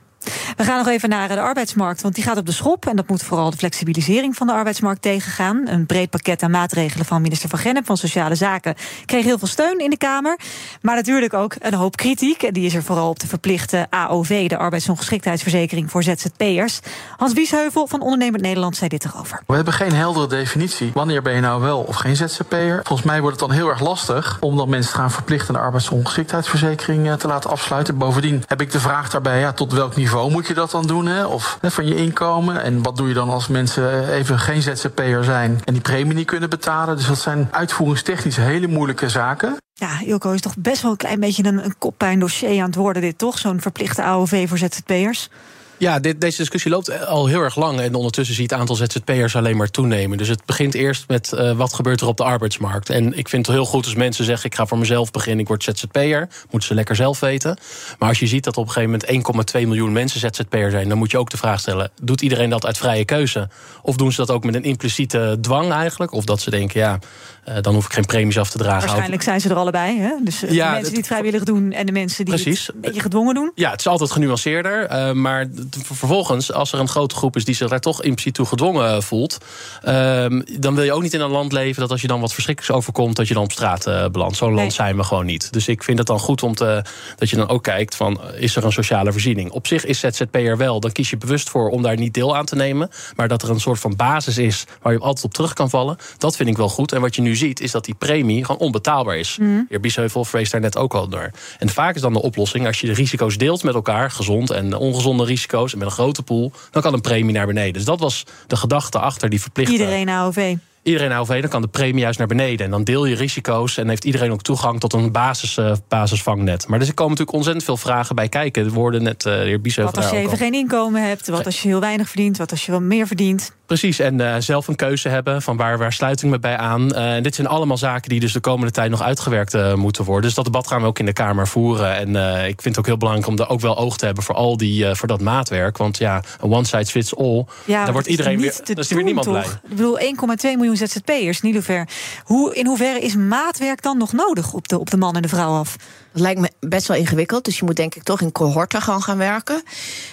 We 0.56 0.64
gaan 0.64 0.78
nog 0.78 0.88
even 0.88 1.10
naar 1.10 1.28
de 1.28 1.40
arbeidsmarkt, 1.40 2.02
want 2.02 2.16
die 2.16 2.24
gaat 2.24 2.38
op 2.38 2.46
de 2.46 2.52
schop. 2.52 2.86
En 2.86 2.96
dat 2.96 3.08
moet 3.08 3.24
vooral 3.24 3.50
de 3.50 3.58
flexibilisering 3.58 4.36
van 4.36 4.48
de 4.48 4.54
arbeidsmarkt 4.54 5.02
tegengaan. 5.02 5.68
Een 5.68 5.86
breed 5.86 6.10
pakket 6.10 6.44
aan 6.44 6.52
maatregelen 6.52 7.06
van 7.06 7.22
minister 7.22 7.50
Van 7.50 7.60
Gennep 7.60 7.86
van 7.86 7.98
Sociale 7.98 8.36
Zaken 8.36 8.76
kreeg 9.06 9.24
heel 9.24 9.38
veel 9.38 9.48
steun 9.48 9.80
in 9.80 9.90
de 9.90 9.98
Kamer. 9.98 10.40
Maar 10.82 10.96
natuurlijk 10.96 11.34
ook 11.34 11.56
een 11.60 11.74
hoop 11.74 11.96
kritiek. 11.96 12.44
En 12.44 12.54
die 12.54 12.66
is 12.66 12.74
er 12.74 12.84
vooral 12.84 13.10
op 13.10 13.20
de 13.20 13.28
verplichte 13.28 13.88
AOV, 13.90 14.48
de 14.48 14.58
arbeidsongeschiktheidsverzekering 14.58 15.92
voor 15.92 16.04
ZZP'ers. 16.04 16.80
Hans 17.18 17.34
Wiesheuvel 17.34 17.88
van 17.88 18.02
Ondernemend 18.02 18.42
Nederland 18.42 18.76
zei 18.76 18.90
dit 18.90 19.06
erover. 19.06 19.42
We 19.48 19.56
hebben 19.56 19.74
geen 19.74 19.94
heldere 19.94 20.28
definitie. 20.28 20.92
Wanneer 20.94 21.22
ben 21.22 21.34
je 21.34 21.42
nou 21.42 21.62
wel 21.62 21.80
of 21.80 21.96
geen 21.96 22.16
ZZP'er? 22.16 22.80
Volgens 22.84 23.08
mij 23.08 23.22
wordt 23.22 23.40
het 23.40 23.50
dan 23.50 23.58
heel 23.58 23.70
erg 23.70 23.80
lastig 23.80 24.38
om 24.40 24.58
dan 24.58 24.70
mensen 24.70 24.92
te 24.92 24.98
gaan 24.98 25.12
verplichten 25.12 25.56
een 25.56 25.62
arbeidsongeschiktheidsverzekering 25.62 27.08
eh, 27.08 27.14
te 27.14 27.28
laten 27.28 27.50
afsluiten. 27.50 27.98
Bovendien 27.98 28.44
heb 28.48 28.62
ik 28.62 28.72
de 28.72 28.80
vraag 28.80 29.10
daarbij, 29.10 29.40
ja, 29.40 29.54
tot 29.54 29.74
welk 29.74 29.96
niveau 29.96 30.32
moet 30.32 30.43
je 30.48 30.54
dat 30.54 30.72
dan 30.72 30.88
doen? 30.88 31.06
Hè? 31.06 31.26
Of 31.26 31.58
hè, 31.62 31.72
van 31.72 31.86
je 31.86 31.96
inkomen. 31.96 32.64
En 32.64 32.84
wat 32.84 32.98
doe 32.98 33.08
je 33.08 33.14
dan 33.14 33.30
als 33.30 33.48
mensen 33.48 34.14
even 34.14 34.40
geen 34.40 34.62
ZZP'er 34.62 35.24
zijn 35.24 35.62
en 35.64 35.74
die 35.74 35.82
premie 35.82 36.14
niet 36.14 36.28
kunnen 36.28 36.50
betalen? 36.50 36.96
Dus 36.96 37.08
dat 37.08 37.20
zijn 37.20 37.48
uitvoeringstechnisch 37.52 38.36
hele 38.36 38.68
moeilijke 38.68 39.10
zaken. 39.10 39.58
Ja, 39.74 40.02
Ilko 40.06 40.32
is 40.32 40.42
toch 40.42 40.58
best 40.58 40.82
wel 40.82 40.92
een 40.92 40.98
klein 40.98 41.20
beetje 41.20 41.46
een, 41.46 41.66
een 41.66 41.78
koppijn 41.78 42.20
dossier 42.20 42.60
aan 42.60 42.66
het 42.66 42.76
worden, 42.76 43.02
dit 43.02 43.18
toch? 43.18 43.38
Zo'n 43.38 43.62
verplichte 43.62 44.04
AOV 44.04 44.50
voor 44.50 44.58
ZZP'ers. 44.58 45.30
Ja, 45.78 46.00
deze 46.00 46.38
discussie 46.38 46.72
loopt 46.72 47.06
al 47.06 47.28
heel 47.28 47.42
erg 47.42 47.56
lang. 47.56 47.80
En 47.80 47.96
ondertussen 47.96 48.36
ziet 48.36 48.50
het 48.50 48.60
aantal 48.60 48.76
ZZP'ers 48.76 49.36
alleen 49.36 49.58
maar 49.58 49.70
toenemen. 49.70 50.18
Dus 50.18 50.28
het 50.28 50.46
begint 50.46 50.74
eerst 50.74 51.08
met 51.08 51.34
eh, 51.34 51.52
wat 51.52 51.74
gebeurt 51.74 52.02
er 52.02 52.08
op 52.08 52.18
de 52.18 52.24
arbeidsmarkt. 52.24 52.90
En 52.90 53.18
ik 53.18 53.30
vind 53.30 53.46
het 53.46 53.56
heel 53.56 53.66
goed 53.66 53.86
als 53.86 53.96
mensen 53.96 54.26
zeggen... 54.26 54.50
ik 54.50 54.56
ga 54.56 54.66
voor 54.66 54.78
mezelf 54.78 55.12
beginnen, 55.12 55.42
ik 55.42 55.48
word 55.48 55.64
ZZP'er. 55.64 56.30
Moeten 56.42 56.70
ze 56.70 56.74
lekker 56.74 56.96
zelf 56.96 57.20
weten. 57.20 57.58
Maar 58.00 58.10
als 58.10 58.20
je 58.20 58.28
ziet 58.28 58.44
dat 58.44 58.58
op 58.58 58.66
een 58.66 58.72
gegeven 58.72 59.00
moment 59.14 59.56
1,2 59.56 59.62
miljoen 59.62 59.92
mensen 59.92 60.20
ZZP'er 60.20 60.72
zijn... 60.72 60.90
dan 60.90 60.98
moet 60.98 61.12
je 61.12 61.18
ook 61.18 61.30
de 61.30 61.38
vraag 61.38 61.60
stellen, 61.60 61.92
doet 62.02 62.22
iedereen 62.22 62.50
dat 62.50 62.66
uit 62.66 62.78
vrije 62.78 63.06
keuze? 63.06 63.50
Of 63.82 63.96
doen 63.96 64.12
ze 64.12 64.18
dat 64.18 64.32
ook 64.32 64.44
met 64.44 64.56
een 64.56 64.64
impliciete 64.64 65.38
dwang 65.42 65.72
eigenlijk? 65.72 66.12
Of 66.12 66.26
dat 66.26 66.42
ze 66.42 66.50
denken, 66.50 66.80
ja, 66.80 67.00
eh, 67.46 67.56
dan 67.62 67.74
hoef 67.74 67.86
ik 67.86 67.94
geen 67.94 68.06
premies 68.06 68.38
af 68.38 68.50
te 68.50 68.58
dragen. 68.58 68.88
Waarschijnlijk 68.88 69.22
zijn 69.22 69.42
ze 69.42 69.50
er 69.50 69.56
allebei. 69.56 70.00
Hè? 70.00 70.12
Dus 70.22 70.44
eh, 70.44 70.50
de 70.50 70.56
mensen 70.56 70.90
die 70.90 70.98
het 70.98 71.08
vrijwillig 71.08 71.44
doen 71.44 71.72
en 71.72 71.86
de 71.86 71.92
mensen 71.92 72.26
die 72.26 72.34
Precies. 72.34 72.68
het 72.68 72.76
een 72.76 72.82
beetje 72.82 73.02
gedwongen 73.02 73.34
doen. 73.36 73.52
Ja, 73.56 73.72
het 73.72 73.80
is 73.80 73.88
altijd 73.88 74.12
genuanceerder. 74.12 74.86
eh, 74.86 75.12
maar 75.12 75.48
vervolgens, 75.82 76.54
als 76.54 76.74
er 76.74 76.80
een 76.80 76.88
grote 76.88 77.16
groep 77.16 77.36
is 77.36 77.46
die 77.46 77.56
zich 77.56 77.70
daar 77.70 77.80
toch 77.80 78.04
impliciet 78.04 78.34
toe 78.34 78.46
gedwongen 78.46 79.04
voelt. 79.04 79.38
ehm, 79.84 80.42
dan 80.60 80.76
wil 80.76 80.84
je 80.84 80.94
ook 80.94 81.02
niet 81.02 81.14
in 81.14 81.22
een 81.22 81.30
land 81.30 81.52
leven 81.52 81.82
dat 81.82 81.92
als 81.92 82.02
je 82.02 82.08
dan 82.08 82.20
wat 82.20 82.34
verschrikkelijks 82.34 82.78
overkomt, 82.78 83.16
dat 83.16 83.28
je 83.28 83.34
dan 83.34 83.44
op 83.44 83.52
straat 83.52 84.12
belandt. 84.12 84.38
Zo'n 84.38 84.54
land 84.54 84.74
zijn 84.74 84.96
we 84.96 85.04
gewoon 85.04 85.26
niet. 85.26 85.54
Dus 85.54 85.68
ik 85.68 85.84
vind 85.84 85.98
het 85.98 86.08
dan 86.08 86.20
goed 86.20 86.44
om 86.44 86.56
te, 86.56 86.84
dat 87.18 87.30
je 87.30 87.36
dan 87.36 87.50
ook 87.50 87.64
kijkt 87.64 87.96
van 87.96 88.22
is 88.38 88.56
er 88.56 88.66
een 88.66 88.72
sociale 88.72 89.12
voorziening. 89.12 89.52
Op 89.52 89.68
zich 89.68 89.86
is 89.86 90.00
ZZP'er 90.00 90.58
wel, 90.58 90.80
dan 90.80 90.92
kies 90.92 91.10
je 91.10 91.18
bewust 91.18 91.50
voor 91.50 91.70
om 91.70 91.82
daar 91.82 91.98
niet 91.98 92.14
deel 92.14 92.36
aan 92.38 92.46
te 92.46 92.56
nemen. 92.56 92.90
Maar 93.16 93.28
dat 93.28 93.42
er 93.42 93.50
een 93.50 93.60
soort 93.60 93.80
van 93.80 93.96
basis 93.96 94.38
is 94.38 94.64
waar 94.82 94.94
je 94.94 95.00
altijd 95.00 95.26
op 95.26 95.34
terug 95.34 95.54
kan 95.54 95.70
vallen, 95.70 95.98
dat 96.18 96.36
vind 96.36 96.50
ik 96.50 96.58
wel 96.58 96.70
goed. 96.70 96.92
En 96.92 97.02
wat 97.02 97.16
je 97.16 97.22
nu 97.22 97.33
ziet, 97.36 97.60
is 97.60 97.72
dat 97.72 97.86
die 97.86 97.96
premie 97.96 98.46
gewoon 98.46 98.62
onbetaalbaar 98.62 99.18
is. 99.18 99.36
De 99.40 99.66
heer 99.70 99.80
Biesheuvel 99.80 100.26
vreest 100.26 100.52
daar 100.52 100.62
net 100.62 100.78
ook 100.78 100.94
al 100.94 101.08
door. 101.08 101.32
En 101.60 101.70
vaak 101.70 101.96
is 101.96 102.02
dan 102.02 102.14
de 102.14 102.22
oplossing, 102.22 102.68
als 102.68 102.82
je 102.82 102.88
de 102.88 102.94
risico's 102.94 103.38
deelt 103.38 103.64
met 103.64 103.74
elkaar, 103.74 104.12
gezond 104.12 104.50
en 104.50 104.76
ongezonde 104.76 105.26
risico's, 105.26 105.72
en 105.74 105.78
met 105.78 105.88
een 105.88 105.94
grote 105.94 106.24
pool, 106.24 106.52
dan 106.72 106.82
kan 106.82 106.94
een 106.94 107.02
premie 107.02 107.34
naar 107.34 107.48
beneden. 107.48 107.74
Dus 107.74 107.86
dat 107.86 108.00
was 108.00 108.26
de 108.48 108.56
gedachte 108.56 109.00
achter 109.00 109.30
die 109.30 109.42
verplichte. 109.42 109.72
Iedereen 109.72 110.10
AOV. 110.10 110.56
Iedereen 110.84 111.12
AOV, 111.12 111.42
dan 111.42 111.50
kan 111.50 111.62
de 111.62 111.68
premie 111.68 112.02
juist 112.02 112.18
naar 112.18 112.28
beneden. 112.28 112.66
En 112.66 112.72
dan 112.72 112.84
deel 112.84 113.06
je 113.06 113.16
risico's 113.16 113.78
en 113.78 113.90
heeft 113.90 114.04
iedereen 114.06 114.32
ook 114.32 114.42
toegang 114.42 114.80
tot 114.80 114.94
een 114.94 115.12
basis, 115.12 115.58
eh, 115.58 115.72
basisvangnet. 115.88 116.68
Maar 116.68 116.80
dus 116.80 116.88
er 116.88 116.94
komen 116.94 117.12
natuurlijk 117.12 117.38
ontzettend 117.38 117.66
veel 117.66 117.78
vragen 117.78 118.16
bij 118.16 118.30
kijken. 118.30 118.66
Er 118.66 118.72
worden 118.72 119.04
net 119.04 119.26
eh, 119.26 119.34
de 119.34 119.40
heer 119.40 119.84
Wat 119.84 119.98
als 119.98 120.10
je 120.10 120.16
even 120.18 120.32
al- 120.32 120.38
geen 120.38 120.54
inkomen 120.54 121.08
hebt? 121.08 121.28
Wat 121.28 121.46
als 121.46 121.62
je 121.62 121.68
heel 121.68 121.80
weinig 121.80 122.08
verdient? 122.10 122.38
Wat 122.38 122.52
als 122.52 122.66
je 122.66 122.72
wel 122.72 122.82
meer 122.82 123.08
verdient? 123.08 123.52
Precies, 123.66 124.00
en 124.00 124.22
eh, 124.22 124.36
zelf 124.40 124.68
een 124.68 124.76
keuze 124.76 125.10
hebben 125.10 125.42
van 125.42 125.58
waar, 125.58 125.78
waar 125.78 125.94
sluit 125.94 126.24
ik 126.24 126.30
me 126.30 126.40
bij 126.40 126.58
aan. 126.58 126.94
En 126.94 127.24
dit 127.24 127.36
zijn 127.36 127.48
allemaal 127.48 127.78
zaken 127.78 128.10
die 128.10 128.20
dus 128.20 128.34
de 128.34 128.40
komende 128.40 128.72
tijd 128.72 128.90
nog 128.90 129.02
uitgewerkt 129.02 129.76
moeten 129.76 130.04
worden. 130.04 130.24
Dus 130.24 130.34
dat 130.34 130.46
debat 130.46 130.68
gaan 130.68 130.82
we 130.82 130.88
ook 130.88 131.00
in 131.00 131.06
de 131.06 131.14
Kamer 131.14 131.48
voeren. 131.48 131.96
En 131.96 132.10
ik 132.48 132.62
vind 132.62 132.76
het 132.76 132.78
ook 132.78 132.86
heel 132.86 132.98
belangrijk 132.98 133.28
om 133.30 133.38
er 133.38 133.50
ook 133.50 133.60
wel 133.60 133.78
oog 133.78 133.98
te 133.98 134.06
hebben 134.06 134.24
voor 134.24 134.36
al 134.36 134.58
die 134.58 134.96
voor 134.96 135.08
dat 135.08 135.22
maatwerk. 135.22 135.78
Want 135.78 135.98
ja, 135.98 136.24
een 136.42 136.52
one 136.52 136.66
size 136.66 136.92
fits 136.92 137.16
all. 137.16 137.46
Ja, 137.66 137.84
daar 137.84 137.94
wordt 137.94 138.08
iedereen 138.08 138.40
weer. 138.40 138.60
is 138.76 138.90
er 138.90 138.96
weer 138.96 139.04
niemand 139.04 139.26
toch? 139.26 139.36
blij. 139.36 139.54
Ik 139.64 139.70
bedoel, 139.70 140.00
1,2 140.00 140.58
miljoen 140.58 140.73
ZZP'ers, 140.78 141.42
niet 141.42 141.64
ver. 141.64 141.88
Hoe, 142.24 142.56
in 142.56 142.66
hoeverre 142.66 143.00
is 143.00 143.16
maatwerk 143.16 143.82
dan 143.82 143.98
nog 143.98 144.14
nodig 144.14 144.54
op 144.54 144.68
de, 144.68 144.80
op 144.80 144.90
de 144.90 144.98
man 144.98 145.16
en 145.16 145.22
de 145.22 145.28
vrouw 145.28 145.52
af? 145.52 145.76
Dat 146.12 146.22
lijkt 146.22 146.40
me 146.40 146.52
best 146.60 146.88
wel 146.88 146.98
ingewikkeld. 146.98 147.46
Dus 147.46 147.60
je 147.60 147.66
moet 147.66 147.76
denk 147.76 147.96
ik 147.96 148.04
toch 148.04 148.22
in 148.22 148.32
cohorten 148.32 148.82
gaan 148.82 149.02
gaan 149.02 149.18
werken. 149.18 149.64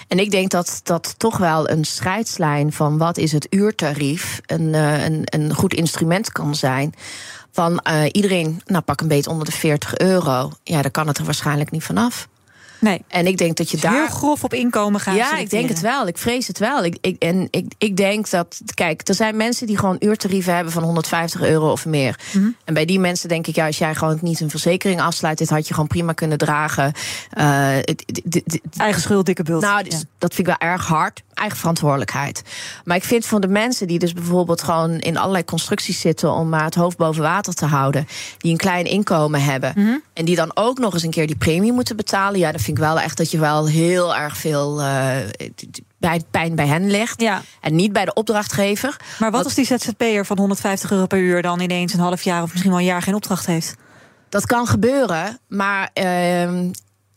En 0.07 0.19
ik 0.19 0.31
denk 0.31 0.51
dat 0.51 0.79
dat 0.83 1.13
toch 1.17 1.37
wel 1.37 1.69
een 1.69 1.85
scheidslijn 1.85 2.73
van 2.73 2.97
wat 2.97 3.17
is 3.17 3.31
het 3.31 3.47
uurtarief 3.49 4.41
een, 4.45 4.73
eh, 4.73 5.05
een, 5.05 5.21
een 5.25 5.53
goed 5.53 5.73
instrument 5.73 6.31
kan 6.31 6.55
zijn. 6.55 6.93
Van 7.51 7.79
eh, 7.79 8.03
iedereen, 8.11 8.61
nou 8.65 8.83
pak 8.83 9.01
een 9.01 9.07
beetje 9.07 9.29
onder 9.29 9.45
de 9.45 9.51
40 9.51 9.97
euro. 9.97 10.51
Ja, 10.63 10.81
dan 10.81 10.91
kan 10.91 11.07
het 11.07 11.17
er 11.17 11.25
waarschijnlijk 11.25 11.71
niet 11.71 11.83
vanaf. 11.83 12.27
Nee. 12.81 13.01
En 13.07 13.27
ik 13.27 13.37
denk 13.37 13.57
dat 13.57 13.69
je 13.69 13.77
Dus 13.77 13.81
daar. 13.85 13.93
heel 13.93 14.07
grof 14.07 14.43
op 14.43 14.53
inkomen 14.53 14.99
gaan 14.99 15.15
Ja, 15.15 15.37
ik 15.37 15.49
denk 15.49 15.69
het 15.69 15.79
wel. 15.79 16.07
Ik 16.07 16.17
vrees 16.17 16.47
het 16.47 16.57
wel. 16.59 16.83
Ik, 16.83 16.97
ik, 17.01 17.15
en 17.23 17.47
ik, 17.49 17.73
ik 17.77 17.97
denk 17.97 18.29
dat. 18.29 18.61
Kijk, 18.73 19.07
er 19.07 19.13
zijn 19.15 19.37
mensen 19.37 19.67
die 19.67 19.77
gewoon 19.77 19.95
uurtarieven 19.99 20.55
hebben 20.55 20.73
van 20.73 20.83
150 20.83 21.41
euro 21.41 21.71
of 21.71 21.85
meer. 21.85 22.19
Mhm. 22.33 22.49
En 22.65 22.73
bij 22.73 22.85
die 22.85 22.99
mensen 22.99 23.29
denk 23.29 23.47
ik, 23.47 23.55
ja, 23.55 23.65
als 23.65 23.77
jij 23.77 23.95
gewoon 23.95 24.17
niet 24.21 24.39
een 24.39 24.49
verzekering 24.49 25.01
afsluit, 25.01 25.37
dit 25.37 25.49
had 25.49 25.67
je 25.67 25.73
gewoon 25.73 25.87
prima 25.89 26.13
kunnen 26.13 26.37
dragen. 26.37 26.93
Eh, 27.31 27.67
het- 27.69 28.03
het- 28.05 28.21
het- 28.29 28.43
het- 28.45 28.61
Eigen 28.77 29.01
schuld, 29.01 29.25
dikke 29.25 29.43
bult. 29.43 29.61
Nou, 29.61 29.83
dus 29.83 30.03
dat 30.17 30.33
vind 30.33 30.47
ik 30.47 30.57
wel 30.59 30.69
erg 30.69 30.87
hard. 30.87 31.21
Eigen 31.41 31.57
verantwoordelijkheid. 31.59 32.41
Maar 32.83 32.97
ik 32.97 33.03
vind 33.03 33.25
van 33.25 33.41
de 33.41 33.47
mensen 33.47 33.87
die 33.87 33.99
dus 33.99 34.13
bijvoorbeeld 34.13 34.61
gewoon 34.63 34.99
in 34.99 35.17
allerlei 35.17 35.43
constructies 35.45 35.99
zitten 35.99 36.31
om 36.31 36.49
maar 36.49 36.63
het 36.63 36.75
hoofd 36.75 36.97
boven 36.97 37.21
water 37.21 37.53
te 37.53 37.65
houden, 37.65 38.07
die 38.37 38.51
een 38.51 38.57
klein 38.57 38.85
inkomen 38.85 39.43
hebben 39.43 39.73
Mhm. 39.75 39.97
en 40.13 40.25
die 40.25 40.35
dan 40.35 40.51
ook 40.53 40.77
nog 40.79 40.93
eens 40.93 41.03
een 41.03 41.09
keer 41.09 41.27
die 41.27 41.35
premie 41.35 41.71
moeten 41.71 41.95
betalen, 41.95 42.39
ja, 42.39 42.51
dan 42.51 42.59
vind 42.59 42.77
ik 42.77 42.83
wel 42.83 42.99
echt 42.99 43.17
dat 43.17 43.31
je 43.31 43.39
wel 43.39 43.67
heel 43.67 44.15
erg 44.15 44.37
veel 44.37 44.81
eh, 44.81 45.15
bij, 45.97 46.21
pijn 46.31 46.55
bij 46.55 46.67
hen 46.67 46.91
ligt. 46.91 47.21
En 47.61 47.75
niet 47.75 47.93
bij 47.93 48.05
de 48.05 48.13
opdrachtgever. 48.13 48.97
Maar 49.19 49.31
wat 49.31 49.43
als 49.43 49.53
die 49.53 49.65
ZZP'er 49.65 50.25
van 50.25 50.37
150 50.37 50.91
euro 50.91 51.05
per 51.05 51.19
uur 51.19 51.41
dan 51.41 51.59
ineens 51.59 51.93
een 51.93 51.99
half 51.99 52.21
jaar 52.21 52.41
of 52.43 52.49
misschien 52.49 52.71
wel 52.71 52.79
een 52.79 52.85
jaar 52.85 53.01
geen 53.01 53.15
opdracht 53.15 53.45
heeft? 53.45 53.75
Dat 54.29 54.45
kan 54.45 54.67
gebeuren, 54.67 55.39
maar 55.47 55.89
ehm, 55.93 56.69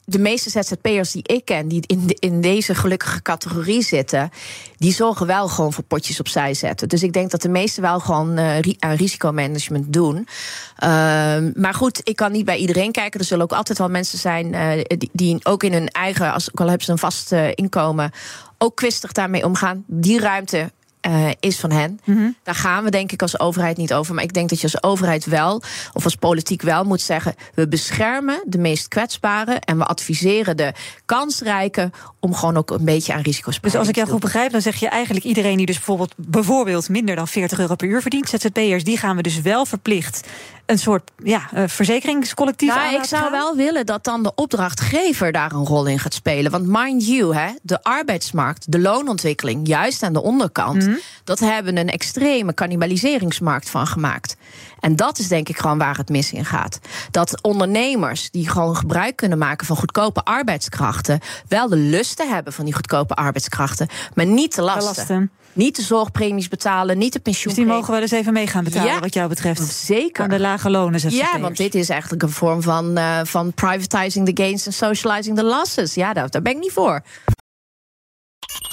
de 0.05 0.19
meeste 0.19 0.51
ZZP'ers 0.51 1.11
die 1.12 1.23
ik 1.27 1.45
ken, 1.45 1.69
die 1.69 1.83
in, 1.87 2.17
in 2.19 2.40
deze 2.40 2.75
gelukkige 2.75 3.23
categorie 3.23 3.83
zitten, 3.83 4.31
die 4.79 4.93
zorgen 4.93 5.27
wel 5.27 5.49
gewoon 5.49 5.73
voor 5.73 5.85
potjes 5.85 6.21
opzij 6.21 6.55
zetten. 6.55 6.88
Dus 6.88 7.03
ik 7.03 7.12
denk 7.12 7.31
dat 7.31 7.43
de 7.43 7.49
meesten 7.49 7.83
wel 7.83 8.01
gewoon 8.01 8.37
eh, 8.37 8.61
ri- 8.61 8.77
aan 8.79 8.95
risicomanagement 8.95 9.93
doen. 9.93 10.29
Ehm, 10.77 11.51
maar 11.55 11.75
goed, 11.75 12.01
ik 12.05 12.17
kan 12.17 12.33
niet 12.33 12.45
bij 12.45 12.57
iedereen 12.57 12.93
kijken. 12.93 13.21
Er 13.21 13.27
zullen 13.27 13.45
ook 13.45 13.53
altijd 13.53 13.79
wel 13.79 13.88
mensen 13.88 14.19
zijn 14.19 14.55
eh, 14.55 14.85
die, 14.99 15.11
die 15.12 15.40
ook 15.43 15.62
in 15.62 15.73
hun 15.73 15.88
eigen, 15.88 16.33
als 16.33 16.49
ook 16.51 16.61
al 16.61 16.69
hebben 16.69 16.85
ze 16.87 16.93
een 16.93 16.99
vast 16.99 17.33
eh, 17.33 17.49
inkomen, 17.55 18.11
ook 18.59 18.77
kwistig 18.77 19.12
daarmee 19.12 19.45
omgaan. 19.45 19.85
Die 19.87 20.21
ruimte 20.21 20.73
eh, 21.05 21.29
is 21.40 21.59
van 21.59 21.71
hen. 21.71 22.01
Daar 22.43 22.55
gaan 22.55 22.85
we 22.85 22.90
denk 22.90 23.12
ik 23.12 23.23
als 23.23 23.40
overheid 23.40 23.77
niet 23.77 23.95
over. 23.95 24.14
Maar 24.14 24.25
ik 24.25 24.33
denk 24.33 24.49
dat 24.49 24.61
je 24.61 24.64
als 24.64 24.83
overheid 24.83 25.25
wel, 25.25 25.62
of 25.93 26.05
als 26.05 26.14
politiek 26.14 26.62
wel 26.62 26.85
moet 26.85 27.01
zeggen... 27.01 27.35
we 27.55 27.69
beschermen 27.69 28.43
de 28.47 28.59
meest 28.59 28.88
kwetsbaren... 28.88 29.61
en 29.61 29.79
we 29.79 29.85
adviseren 29.85 30.57
de 30.57 30.73
kansrijken 31.05 31.93
om 32.21 32.35
gewoon 32.35 32.57
ook 32.57 32.71
een 32.71 32.85
beetje 32.85 33.12
aan 33.12 33.21
risico's 33.21 33.61
Dus 33.61 33.75
als 33.75 33.88
ik 33.88 33.97
jou 33.97 34.09
goed 34.09 34.21
begrijp, 34.21 34.53
dan 34.53 34.61
zeg 34.61 34.77
je 34.77 34.88
eigenlijk 34.88 35.25
iedereen 35.25 35.57
die 35.57 35.67
dus 35.67 35.77
bijvoorbeeld, 35.77 36.14
bijvoorbeeld 36.17 36.88
minder 36.88 37.17
dan 37.17 37.29
40 37.29 37.59
euro 37.59 37.75
per 37.75 37.88
uur 37.88 38.00
verdient, 38.00 38.29
ZZP'ers, 38.29 38.85
die 38.85 38.98
gaan 38.98 39.17
we 39.17 39.23
dus 39.23 39.40
wel 39.40 39.67
verplicht 39.67 40.29
een 40.67 40.79
soort 40.79 41.10
ja, 41.25 41.48
eh, 41.52 41.62
verzekeringscollectief 41.67 42.75
Nou, 42.75 42.94
ik 42.94 43.04
zou 43.04 43.23
gaan? 43.23 43.33
wel 43.33 43.56
willen 43.56 43.87
dat 43.87 44.04
dan 44.04 44.23
de 44.23 44.33
opdrachtgever 44.35 45.33
daar 45.33 45.52
een 45.52 45.65
rol 45.67 45.87
in 45.87 45.98
gaat 45.98 46.15
spelen. 46.15 46.50
Want 46.50 46.67
mind 46.67 47.06
you, 47.06 47.35
hè, 47.37 47.48
de 47.62 47.83
arbeidsmarkt, 47.83 48.73
de 48.73 48.79
loonontwikkeling, 48.81 49.67
juist 49.67 50.02
aan 50.02 50.12
de 50.12 50.23
onderkant, 50.23 50.87
Mhm. 50.87 50.96
dat 51.25 51.38
hebben 51.38 51.77
een 51.77 51.90
extreme 51.90 52.54
cannibaliseringsmarkt 52.54 53.71
van 53.71 53.87
gemaakt. 53.87 54.37
En 54.81 54.96
dat 54.96 55.19
is 55.19 55.29
denk 55.29 55.48
ik 55.48 55.58
gewoon 55.58 55.79
waar 55.79 55.96
het 55.96 56.08
mis 56.08 56.33
in 56.33 56.44
gaat. 56.44 56.79
Dat 57.10 57.42
ondernemers 57.42 58.31
die 58.31 58.48
gewoon 58.48 58.77
gebruik 58.77 59.17
kunnen 59.17 59.38
maken 59.38 59.67
van 59.67 59.77
goedkope 59.77 60.23
arbeidskrachten, 60.25 61.21
wel 61.48 61.69
de 61.69 61.77
lusten 61.77 62.29
hebben 62.29 62.52
van 62.52 62.65
die 62.65 62.75
goedkope 62.75 63.15
arbeidskrachten, 63.15 63.88
maar 64.15 64.27
niet 64.27 64.54
de 64.54 64.62
lasten. 64.62 65.31
Niet 65.55 65.77
de 65.77 65.83
zorgpremies 65.83 66.48
betalen, 66.48 66.98
niet 66.98 67.13
de 67.13 67.21
pensioen. 67.21 67.55
Dus 67.55 67.65
die 67.65 67.73
mogen 67.73 67.92
wel 67.92 68.00
eens 68.00 68.11
even 68.11 68.33
mee 68.33 68.46
gaan 68.46 68.65
betalen, 68.65 68.92
Ja, 68.92 69.00
wat 69.00 69.15
jou 69.15 69.29
betreft. 69.29 69.73
Zeker. 69.73 70.23
Van 70.25 70.35
de 70.35 70.40
lage 70.40 70.71
lonen. 70.71 71.00
Ja, 71.11 71.40
want 71.40 71.57
dit 71.57 71.75
is 71.75 71.88
eigenlijk 71.88 72.23
een 72.23 72.31
vorm 72.31 72.63
van, 72.63 72.96
eh, 72.96 73.21
van 73.23 73.52
privatizing 73.52 74.35
the 74.35 74.42
gains 74.42 74.67
en 74.67 74.73
socializing 74.73 75.37
the 75.37 75.44
losses. 75.44 75.94
Ja, 75.94 76.13
daar, 76.13 76.31
daar 76.31 76.42
ben 76.42 76.52
ik 76.52 76.59
niet 76.59 76.73
voor. 76.73 77.02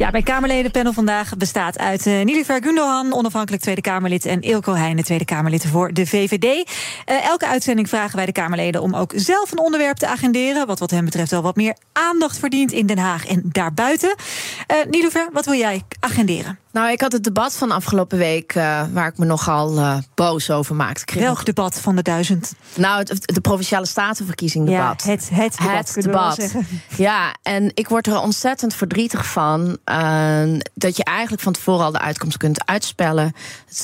Ja, 0.00 0.10
mijn 0.10 0.24
Kamerledenpanel 0.24 0.92
vandaag 0.92 1.36
bestaat 1.36 1.78
uit 1.78 2.06
uh, 2.06 2.24
Nilüfer 2.24 2.62
Gundogan, 2.62 3.14
onafhankelijk 3.14 3.62
Tweede 3.62 3.80
Kamerlid, 3.80 4.24
en 4.24 4.40
Ilko 4.40 4.74
Heijnen, 4.74 5.04
Tweede 5.04 5.24
Kamerlid 5.24 5.66
voor 5.66 5.92
de 5.92 6.06
VVD. 6.06 6.44
Uh, 6.44 7.26
elke 7.26 7.46
uitzending 7.46 7.88
vragen 7.88 8.16
wij 8.16 8.26
de 8.26 8.32
Kamerleden 8.32 8.82
om 8.82 8.94
ook 8.94 9.12
zelf 9.16 9.52
een 9.52 9.58
onderwerp 9.58 9.96
te 9.96 10.06
agenderen, 10.06 10.66
wat 10.66 10.78
wat 10.78 10.90
hen 10.90 11.04
betreft 11.04 11.30
wel 11.30 11.42
wat 11.42 11.56
meer 11.56 11.76
aandacht 11.92 12.38
verdient 12.38 12.72
in 12.72 12.86
Den 12.86 12.98
Haag 12.98 13.26
en 13.26 13.42
daarbuiten. 13.44 14.14
Uh, 14.94 15.26
wat 15.32 15.44
wil 15.44 15.54
jij 15.54 15.82
agenderen? 15.98 16.58
Nou, 16.72 16.90
ik 16.90 17.00
had 17.00 17.12
het 17.12 17.24
debat 17.24 17.56
van 17.56 17.70
afgelopen 17.70 18.18
week 18.18 18.54
uh, 18.54 18.82
waar 18.92 19.06
ik 19.06 19.18
me 19.18 19.24
nogal 19.24 19.76
uh, 19.76 19.96
boos 20.14 20.50
over 20.50 20.74
maakte. 20.74 21.18
Welk 21.18 21.28
nog... 21.28 21.42
debat 21.42 21.80
van 21.80 21.96
de 21.96 22.02
duizend? 22.02 22.54
Nou, 22.76 22.98
het, 22.98 23.34
de 23.34 23.40
provinciale 23.40 23.86
statenverkiezing 23.86 24.66
debat. 24.66 25.02
Ja, 25.04 25.10
het, 25.10 25.28
het 25.32 25.56
debat. 25.58 25.94
Het 25.94 26.04
debat. 26.04 26.52
Ja, 26.96 27.34
en 27.42 27.70
ik 27.74 27.88
word 27.88 28.06
er 28.06 28.20
ontzettend 28.20 28.74
verdrietig 28.74 29.26
van 29.26 29.78
uh, 29.90 30.58
dat 30.74 30.96
je 30.96 31.04
eigenlijk 31.04 31.42
van 31.42 31.52
tevoren 31.52 31.84
al 31.84 31.92
de 31.92 32.00
uitkomst 32.00 32.36
kunt 32.36 32.66
uitspellen. 32.66 33.32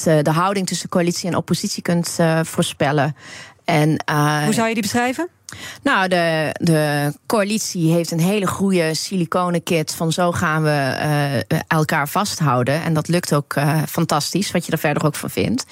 De 0.02 0.30
houding 0.30 0.66
tussen 0.66 0.88
coalitie 0.88 1.28
en 1.28 1.36
oppositie 1.36 1.82
kunt 1.82 2.18
voorspellen. 2.42 3.16
En, 3.64 3.88
Hoe 4.44 4.54
zou 4.54 4.68
je 4.68 4.74
die 4.74 4.82
beschrijven? 4.82 5.28
Nou, 5.82 6.08
de, 6.08 6.54
de 6.60 7.12
coalitie 7.26 7.92
heeft 7.92 8.10
een 8.10 8.20
hele 8.20 8.46
goede 8.46 8.94
siliconen 8.94 9.62
kit 9.62 9.94
van 9.94 10.12
zo 10.12 10.32
gaan 10.32 10.62
we 10.62 10.96
uh, 11.48 11.58
elkaar 11.66 12.08
vasthouden. 12.08 12.82
En 12.82 12.94
dat 12.94 13.08
lukt 13.08 13.34
ook 13.34 13.54
uh, 13.56 13.82
fantastisch, 13.88 14.50
wat 14.50 14.66
je 14.66 14.72
er 14.72 14.78
verder 14.78 15.04
ook 15.04 15.14
van 15.14 15.30
vindt. 15.30 15.64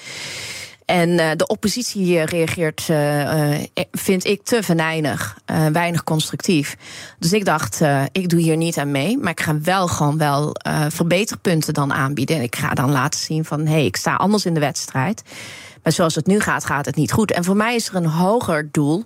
En 0.85 1.09
uh, 1.09 1.31
de 1.35 1.47
oppositie 1.47 2.21
reageert, 2.21 2.89
vind 3.91 4.25
ik, 4.25 4.43
te 4.43 4.63
venijnig, 4.63 5.37
weinig 5.71 6.03
constructief. 6.03 6.77
Dus 7.19 7.33
ik 7.33 7.45
dacht, 7.45 7.81
ik 8.11 8.29
doe 8.29 8.39
hier 8.39 8.57
niet 8.57 8.77
aan 8.77 8.91
mee. 8.91 9.17
Maar 9.17 9.31
ik 9.31 9.39
ga 9.39 9.59
wel 9.61 9.87
gewoon 9.87 10.17
wel 10.17 10.55
verbeterpunten 10.87 11.73
dan 11.73 11.93
aanbieden. 11.93 12.35
En 12.35 12.41
ik 12.41 12.55
ga 12.55 12.73
dan 12.73 12.91
laten 12.91 13.19
zien 13.19 13.45
van, 13.45 13.59
hé, 13.59 13.71
hey, 13.71 13.85
ik 13.85 13.95
sta 13.95 14.15
anders 14.15 14.45
in 14.45 14.53
de 14.53 14.59
wedstrijd. 14.59 15.23
Maar 15.83 15.93
zoals 15.93 16.15
het 16.15 16.27
nu 16.27 16.39
gaat, 16.39 16.65
gaat 16.65 16.85
het 16.85 16.95
niet 16.95 17.11
goed. 17.11 17.31
En 17.31 17.43
voor 17.43 17.55
mij 17.55 17.75
is 17.75 17.87
er 17.87 17.95
een 17.95 18.05
hoger 18.05 18.69
doel 18.71 19.03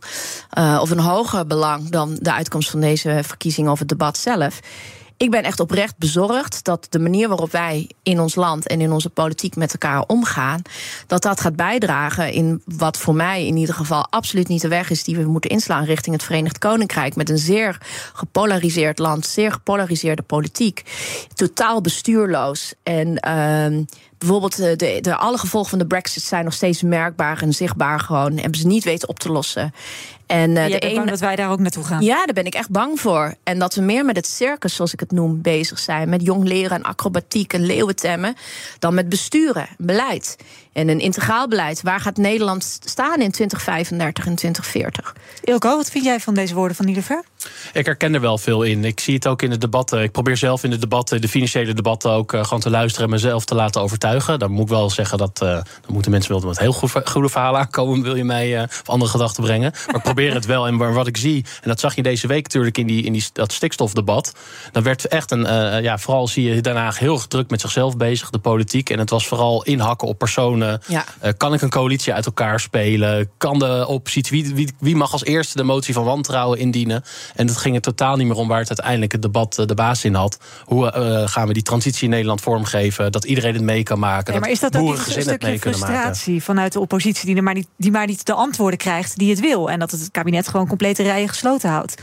of 0.80 0.90
een 0.90 1.00
hoger 1.00 1.48
belang 1.48 1.90
dan 1.90 2.18
de 2.22 2.34
uitkomst 2.34 2.70
van 2.70 2.80
deze 2.80 3.20
verkiezing 3.24 3.70
of 3.70 3.80
het 3.80 3.90
debat 3.90 4.18
zelf. 4.18 4.60
Ik 5.20 5.32
ben 5.32 5.44
echt 5.44 5.60
oprecht 5.60 5.98
bezorgd 5.98 6.64
dat 6.64 6.88
de 6.90 7.00
manier 7.00 7.28
waarop 7.28 7.52
wij 7.52 7.90
in 8.04 8.20
ons 8.20 8.36
land 8.36 8.68
en 8.68 8.82
in 8.82 8.92
onze 8.92 9.10
politiek 9.10 9.56
met 9.56 9.72
elkaar 9.72 10.04
omgaan, 10.08 10.62
dat 11.08 11.22
dat 11.22 11.42
gaat 11.42 11.56
bijdragen 11.56 12.32
in 12.32 12.62
wat 12.66 12.98
voor 12.98 13.16
mij 13.16 13.48
in 13.48 13.58
ieder 13.58 13.76
geval 13.76 14.08
absoluut 14.10 14.48
niet 14.48 14.62
de 14.62 14.68
weg 14.68 14.90
is 14.90 15.04
die 15.04 15.16
we 15.16 15.24
moeten 15.24 15.50
inslaan 15.50 15.84
richting 15.84 16.16
het 16.16 16.26
Verenigd 16.26 16.58
Koninkrijk. 16.58 17.16
Met 17.16 17.30
een 17.30 17.38
zeer 17.38 17.78
gepolariseerd 18.14 19.00
land, 19.00 19.26
zeer 19.26 19.52
gepolariseerde 19.52 20.22
politiek, 20.22 20.84
totaal 21.34 21.82
bestuurloos 21.82 22.74
en. 22.84 23.28
Uh, 23.28 23.86
Bijvoorbeeld 24.20 24.58
de, 24.58 24.76
de, 24.76 24.98
de, 25.02 25.16
alle 25.16 25.38
gevolgen 25.38 25.70
van 25.70 25.80
de 25.80 25.88
Brexit 25.88 26.24
zijn 26.24 26.44
nog 26.44 26.54
steeds 26.54 26.82
merkbaar 26.82 27.42
en 27.42 27.54
zichtbaar 27.54 28.00
gewoon. 28.00 28.38
Hebben 28.38 28.60
ze 28.60 28.68
niet 28.68 28.84
weten 28.84 29.10
op 29.10 29.20
te 29.20 29.32
lossen. 29.32 29.74
En, 30.30 30.50
uh, 30.50 30.66
de 30.66 30.96
een... 30.96 31.06
dat 31.06 31.20
wij 31.20 31.36
daar 31.36 31.52
ook 31.52 31.60
naartoe 31.60 31.84
gaan. 31.84 32.02
Ja, 32.02 32.26
daar 32.26 32.34
ben 32.34 32.46
ik 32.46 32.54
echt 32.54 32.70
bang 32.70 33.00
voor. 33.00 33.34
En 33.44 33.60
dat 33.60 33.76
we 33.76 33.82
meer 33.82 34.06
met 34.06 34.16
het 34.16 34.28
circus, 34.28 34.76
zoals 34.76 34.94
ik 34.94 35.00
het 35.00 35.12
noem, 35.12 35.42
bezig 35.42 35.80
zijn. 35.80 36.10
Met 36.10 36.24
jong 36.24 36.44
leren 36.44 36.78
en 36.78 36.84
acrobatiek 36.84 37.54
en 37.54 37.66
leeuwentemmen. 37.66 38.36
Dan 38.80 38.94
met 38.94 39.10
besturen, 39.10 39.68
beleid. 39.78 40.38
En 40.80 40.90
een 40.90 41.00
integraal 41.00 41.48
beleid. 41.48 41.82
Waar 41.82 42.00
gaat 42.00 42.18
Nederland 42.18 42.80
staan 42.86 43.22
in 43.22 43.32
2035 43.32 44.26
en 44.26 44.36
2040? 44.36 45.16
Ilko, 45.44 45.76
wat 45.76 45.92
vind 45.92 46.04
jij 46.04 46.20
van 46.20 46.34
deze 46.34 46.54
woorden 46.54 46.76
van 46.76 46.86
Niederver? 46.86 47.24
Ik 47.74 47.86
herken 47.86 48.14
er 48.14 48.22
wel 48.22 48.38
veel 48.38 48.64
in. 48.64 48.86
Ik 48.86 49.00
zie 49.00 49.14
het 49.14 49.28
ook 49.28 49.42
in 49.42 49.50
de 49.50 49.58
debatten. 49.58 50.04
Ik 50.04 50.12
probeer 50.12 50.38
zelf 50.38 50.64
in 50.64 50.70
de 50.70 50.78
debatten, 50.78 51.22
de 51.22 51.28
financiële 51.28 51.74
debatten, 51.74 52.12
ook 52.12 52.34
uh, 52.34 52.44
gewoon 52.44 52.60
te 52.60 52.70
luisteren 52.70 53.06
en 53.06 53.14
mezelf 53.14 53.46
te 53.46 53.56
laten 53.56 53.82
overtuigen. 53.82 54.40
Dan 54.40 54.52
moet 54.52 54.64
ik 54.64 54.70
wel 54.70 54.90
zeggen 54.90 55.18
dat 55.18 55.40
uh, 55.44 55.50
dan 55.50 55.64
moeten 55.88 56.12
mensen 56.12 56.32
wel 56.32 56.42
met 56.42 56.60
heel 56.60 56.74
goede 56.74 57.30
verhalen 57.30 57.60
aankomen. 57.60 58.02
Wil 58.02 58.16
je 58.16 58.24
mij 58.24 58.56
uh, 58.56 58.62
op 58.62 58.90
andere 58.90 59.12
gedachten 59.12 59.44
brengen? 59.44 59.72
Maar 59.88 59.96
ik 59.96 60.02
probeer 60.02 60.34
het 60.34 60.46
wel. 60.46 60.68
En 60.68 60.94
wat 60.94 61.08
ik 61.08 61.18
zie, 61.18 61.46
en 61.62 61.70
dat 61.70 61.80
zag 61.80 61.96
je 61.96 62.04
deze 62.04 62.28
week 62.28 62.44
natuurlijk 62.44 62.78
in, 62.78 62.88
die, 62.88 63.04
in 63.04 63.14
die, 63.14 63.26
dat 63.34 63.52
stikstofdebat. 63.52 64.34
Dan 64.72 64.84
werd 64.84 65.08
echt 65.08 65.32
een, 65.32 65.44
uh, 65.44 65.82
ja, 65.82 65.98
vooral 65.98 66.28
zie 66.28 66.54
je 66.54 66.62
daarna 66.62 66.92
heel 66.92 67.28
druk 67.28 67.50
met 67.50 67.62
zichzelf 67.62 67.98
bezig, 67.98 68.30
de 68.30 68.40
politiek. 68.40 68.90
En 68.90 69.00
het 69.00 69.10
was 69.10 69.28
vooral 69.28 69.64
inhakken 69.64 70.08
op 70.08 70.18
personen. 70.18 70.69
Ja. 70.88 71.06
Uh, 71.24 71.30
kan 71.38 71.54
ik 71.54 71.62
een 71.62 71.70
coalitie 71.70 72.14
uit 72.14 72.26
elkaar 72.26 72.60
spelen? 72.60 73.30
Kan 73.38 73.60
de 73.60 73.86
oppositie, 73.88 74.44
wie, 74.44 74.56
wie, 74.56 74.74
wie 74.80 74.96
mag 74.96 75.12
als 75.12 75.24
eerste 75.24 75.58
de 75.58 75.64
motie 75.64 75.94
van 75.94 76.04
wantrouwen 76.04 76.60
indienen? 76.60 77.04
En 77.36 77.48
het 77.48 77.58
ging 77.58 77.76
er 77.76 77.82
totaal 77.82 78.16
niet 78.16 78.28
meer 78.28 78.36
om 78.36 78.48
waar 78.48 78.60
het 78.60 78.68
uiteindelijk 78.68 79.12
het 79.12 79.22
debat 79.22 79.64
de 79.66 79.74
baas 79.74 80.04
in 80.04 80.14
had. 80.14 80.38
Hoe 80.66 80.94
uh, 80.96 81.28
gaan 81.28 81.48
we 81.48 81.54
die 81.54 81.64
transitie 81.64 82.04
in 82.04 82.10
Nederland 82.10 82.42
vormgeven? 82.42 83.12
Dat 83.12 83.26
iedereen 83.26 83.54
het 83.54 83.64
mee 83.64 83.84
kan 83.84 84.00
maken. 84.00 84.34
Ja, 84.34 84.40
maar 84.40 84.50
is 84.50 84.60
dat 84.60 84.78
ook 84.78 84.96
een 84.96 85.22
stukje 85.22 85.60
frustratie 85.60 86.44
vanuit 86.44 86.74
de 86.74 86.80
oppositie 86.80 87.26
die, 87.26 87.36
er 87.36 87.44
maar 87.44 87.54
niet, 87.54 87.68
die 87.78 87.92
maar 87.92 88.08
niet 88.08 88.26
de 88.26 88.34
antwoorden 88.34 88.80
krijgt 88.80 89.18
die 89.18 89.30
het 89.30 89.40
wil? 89.40 89.70
En 89.70 89.80
dat 89.80 89.92
het 89.92 90.10
kabinet 90.12 90.48
gewoon 90.48 90.68
complete 90.68 91.04
rijen 91.04 91.30
gesloten 91.30 91.70
houdt? 91.70 91.96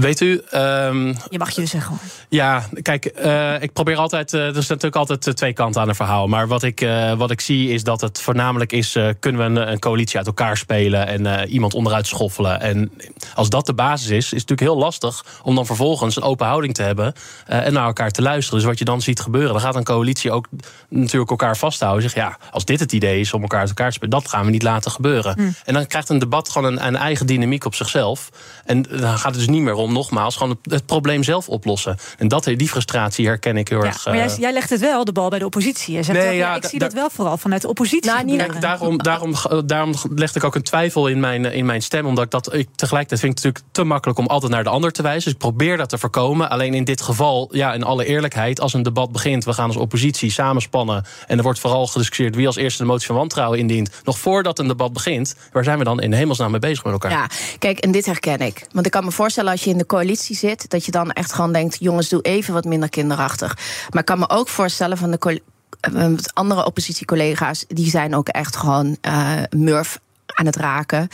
Weet 0.00 0.20
u. 0.20 0.42
Um, 0.54 1.16
je 1.30 1.38
mag 1.38 1.50
je 1.50 1.66
zeggen. 1.66 1.98
Ja, 2.28 2.64
kijk, 2.82 3.12
uh, 3.24 3.62
ik 3.62 3.72
probeer 3.72 3.96
altijd. 3.96 4.32
Uh, 4.32 4.40
er 4.40 4.52
zijn 4.52 4.64
natuurlijk 4.68 4.96
altijd 4.96 5.36
twee 5.36 5.52
kanten 5.52 5.80
aan 5.80 5.88
een 5.88 5.94
verhaal. 5.94 6.26
Maar 6.26 6.48
wat 6.48 6.62
ik, 6.62 6.80
uh, 6.80 7.12
wat 7.12 7.30
ik 7.30 7.40
zie 7.40 7.70
is 7.70 7.84
dat 7.84 8.00
het 8.00 8.20
voornamelijk 8.20 8.72
is. 8.72 8.98
kunnen 9.18 9.40
we 9.40 9.60
een, 9.60 9.70
een, 9.70 9.78
coalitie 9.78 10.16
uit 10.16 10.26
elkaar 10.26 10.56
spelen 10.56 11.06
en 11.06 11.48
iemand 11.48 11.74
onderuit 11.74 12.06
schoffelen. 12.06 12.60
En 12.60 12.92
als 13.34 13.48
dat 13.48 13.66
de 13.66 13.74
basis 13.74 14.08
is, 14.08 14.16
is 14.16 14.24
het 14.24 14.32
natuurlijk 14.32 14.60
heel 14.60 14.78
lastig 14.78 15.24
om 15.42 15.54
dan 15.54 15.66
vervolgens 15.66 16.16
een 16.16 16.22
open 16.22 16.46
houding 16.46 16.74
te 16.74 16.82
hebben. 16.82 17.12
en 17.46 17.72
naar 17.72 17.86
elkaar 17.86 18.10
te 18.10 18.22
luisteren. 18.22 18.58
Dus 18.58 18.68
wat 18.68 18.78
je 18.78 18.84
dan 18.84 19.02
ziet 19.02 19.20
gebeuren, 19.20 19.52
dan 19.52 19.60
gaat 19.60 19.76
een 19.76 19.84
coalitie 19.84 20.30
ook 20.30 20.46
natuurlijk 20.88 21.30
elkaar 21.30 21.56
vasthouden. 21.56 22.02
Zeg 22.02 22.14
ja, 22.14 22.38
als 22.50 22.64
dit 22.64 22.80
het 22.80 22.92
idee 22.92 23.20
is 23.20 23.32
om 23.32 23.42
elkaar 23.42 23.60
uit 23.60 23.68
elkaar 23.68 23.88
te 23.88 23.94
spelen, 23.94 24.20
dat 24.20 24.28
gaan 24.28 24.44
we 24.44 24.50
niet 24.50 24.62
laten 24.62 24.90
gebeuren. 24.90 25.34
Hm. 25.34 25.50
En 25.64 25.74
dan 25.74 25.86
krijgt 25.86 26.08
een 26.08 26.18
debat 26.18 26.48
gewoon 26.48 26.72
een, 26.72 26.86
een 26.86 26.96
eigen 26.96 27.26
dynamiek 27.26 27.64
op 27.64 27.74
zichzelf. 27.74 28.30
En 28.64 28.86
dan 29.10 29.18
gaat 29.18 29.30
het 29.30 29.40
dus 29.40 29.54
niet 29.54 29.62
meer 29.62 29.74
om, 29.74 29.92
nogmaals, 29.92 30.36
gewoon 30.36 30.58
het, 30.62 30.72
het 30.72 30.86
probleem 30.86 31.22
zelf 31.22 31.48
oplossen. 31.48 31.96
En 32.18 32.28
dat, 32.28 32.44
die 32.44 32.68
frustratie 32.68 33.26
herken 33.26 33.56
ik 33.56 33.68
heel 33.68 33.82
ja, 33.82 33.86
erg. 33.86 34.04
Maar 34.04 34.16
jij, 34.16 34.36
jij, 34.38 34.52
legt 34.52 34.70
het 34.70 34.80
wel, 34.80 35.04
de 35.04 35.12
bal 35.12 35.28
bij 35.28 35.38
de 35.38 35.44
oppositie. 35.44 36.02
Zegt 36.02 36.18
nee, 36.18 36.28
ook, 36.28 36.34
ja, 36.34 36.38
ja, 36.38 36.54
ik 36.54 36.64
zie 36.64 36.78
da, 36.78 36.84
dat 36.84 36.94
wel 36.94 37.10
vooral 37.10 37.36
vanuit 37.36 37.62
de 37.62 37.68
oppositie. 37.68 38.10
Nou, 38.10 38.36
Kijk, 38.36 38.60
daarom, 38.60 38.98
daarom, 38.98 39.34
daarom 39.66 39.94
legde 40.14 40.38
ik 40.38 40.44
ook 40.44 40.54
een 40.54 40.62
twijfel 40.62 41.08
in 41.08 41.20
mijn, 41.20 41.44
in 41.44 41.66
mijn 41.66 41.82
stem. 41.82 42.06
Omdat 42.06 42.24
ik 42.24 42.30
dat 42.30 42.54
ik 42.54 42.68
tegelijkertijd 42.74 43.20
vind 43.20 43.32
ik 43.32 43.44
het 43.44 43.44
natuurlijk 43.44 43.74
te 43.74 43.84
makkelijk 43.84 44.18
om 44.18 44.26
altijd 44.26 44.52
naar 44.52 44.64
de 44.64 44.70
ander 44.70 44.92
te 44.92 45.02
wijzen. 45.02 45.24
Dus 45.24 45.32
ik 45.32 45.38
probeer 45.38 45.76
dat 45.76 45.88
te 45.88 45.98
voorkomen. 45.98 46.50
Alleen 46.50 46.74
in 46.74 46.84
dit 46.84 47.00
geval, 47.00 47.48
ja, 47.52 47.72
in 47.72 47.82
alle 47.82 48.04
eerlijkheid, 48.04 48.60
als 48.60 48.72
een 48.72 48.82
debat 48.82 49.12
begint, 49.12 49.44
we 49.44 49.52
gaan 49.52 49.66
als 49.66 49.76
oppositie 49.76 50.30
samenspannen. 50.30 51.04
En 51.26 51.36
er 51.36 51.42
wordt 51.42 51.58
vooral 51.58 51.86
gediscussieerd 51.86 52.34
wie 52.34 52.46
als 52.46 52.56
eerste 52.56 52.82
de 52.82 52.88
motie 52.88 53.06
van 53.06 53.16
wantrouwen 53.16 53.58
indient. 53.58 53.90
Nog 54.04 54.18
voordat 54.18 54.58
een 54.58 54.68
debat 54.68 54.92
begint, 54.92 55.34
waar 55.52 55.64
zijn 55.64 55.78
we 55.78 55.84
dan 55.84 56.00
in 56.00 56.12
hemelsnaam 56.12 56.50
mee 56.50 56.60
bezig 56.60 56.84
met 56.84 56.92
elkaar? 56.92 57.10
Ja, 57.10 57.26
kijk, 57.58 57.78
en 57.78 57.92
dit 57.92 58.06
herken 58.06 58.38
ik. 58.38 58.66
Want 58.72 58.86
ik 58.86 58.92
kan 59.00 59.08
me 59.08 59.14
voorstellen 59.14 59.50
als 59.50 59.64
je 59.64 59.70
in 59.70 59.78
de 59.78 59.86
coalitie 59.86 60.36
zit, 60.36 60.70
dat 60.70 60.84
je 60.84 60.90
dan 60.90 61.10
echt 61.10 61.32
gewoon 61.32 61.52
denkt: 61.52 61.76
jongens, 61.80 62.08
doe 62.08 62.22
even 62.22 62.54
wat 62.54 62.64
minder 62.64 62.88
kinderachtig. 62.88 63.56
Maar 63.90 64.00
ik 64.00 64.04
kan 64.06 64.18
me 64.18 64.28
ook 64.28 64.48
voorstellen 64.48 64.96
van 64.96 65.10
de 65.10 65.40
andere 66.32 66.66
oppositiecollega's, 66.66 67.64
die 67.68 67.90
zijn 67.90 68.14
ook 68.14 68.28
echt 68.28 68.56
gewoon 68.56 68.96
uh, 69.08 69.32
murf 69.50 70.00
aan 70.26 70.46
het 70.46 70.56
raken. 70.56 71.08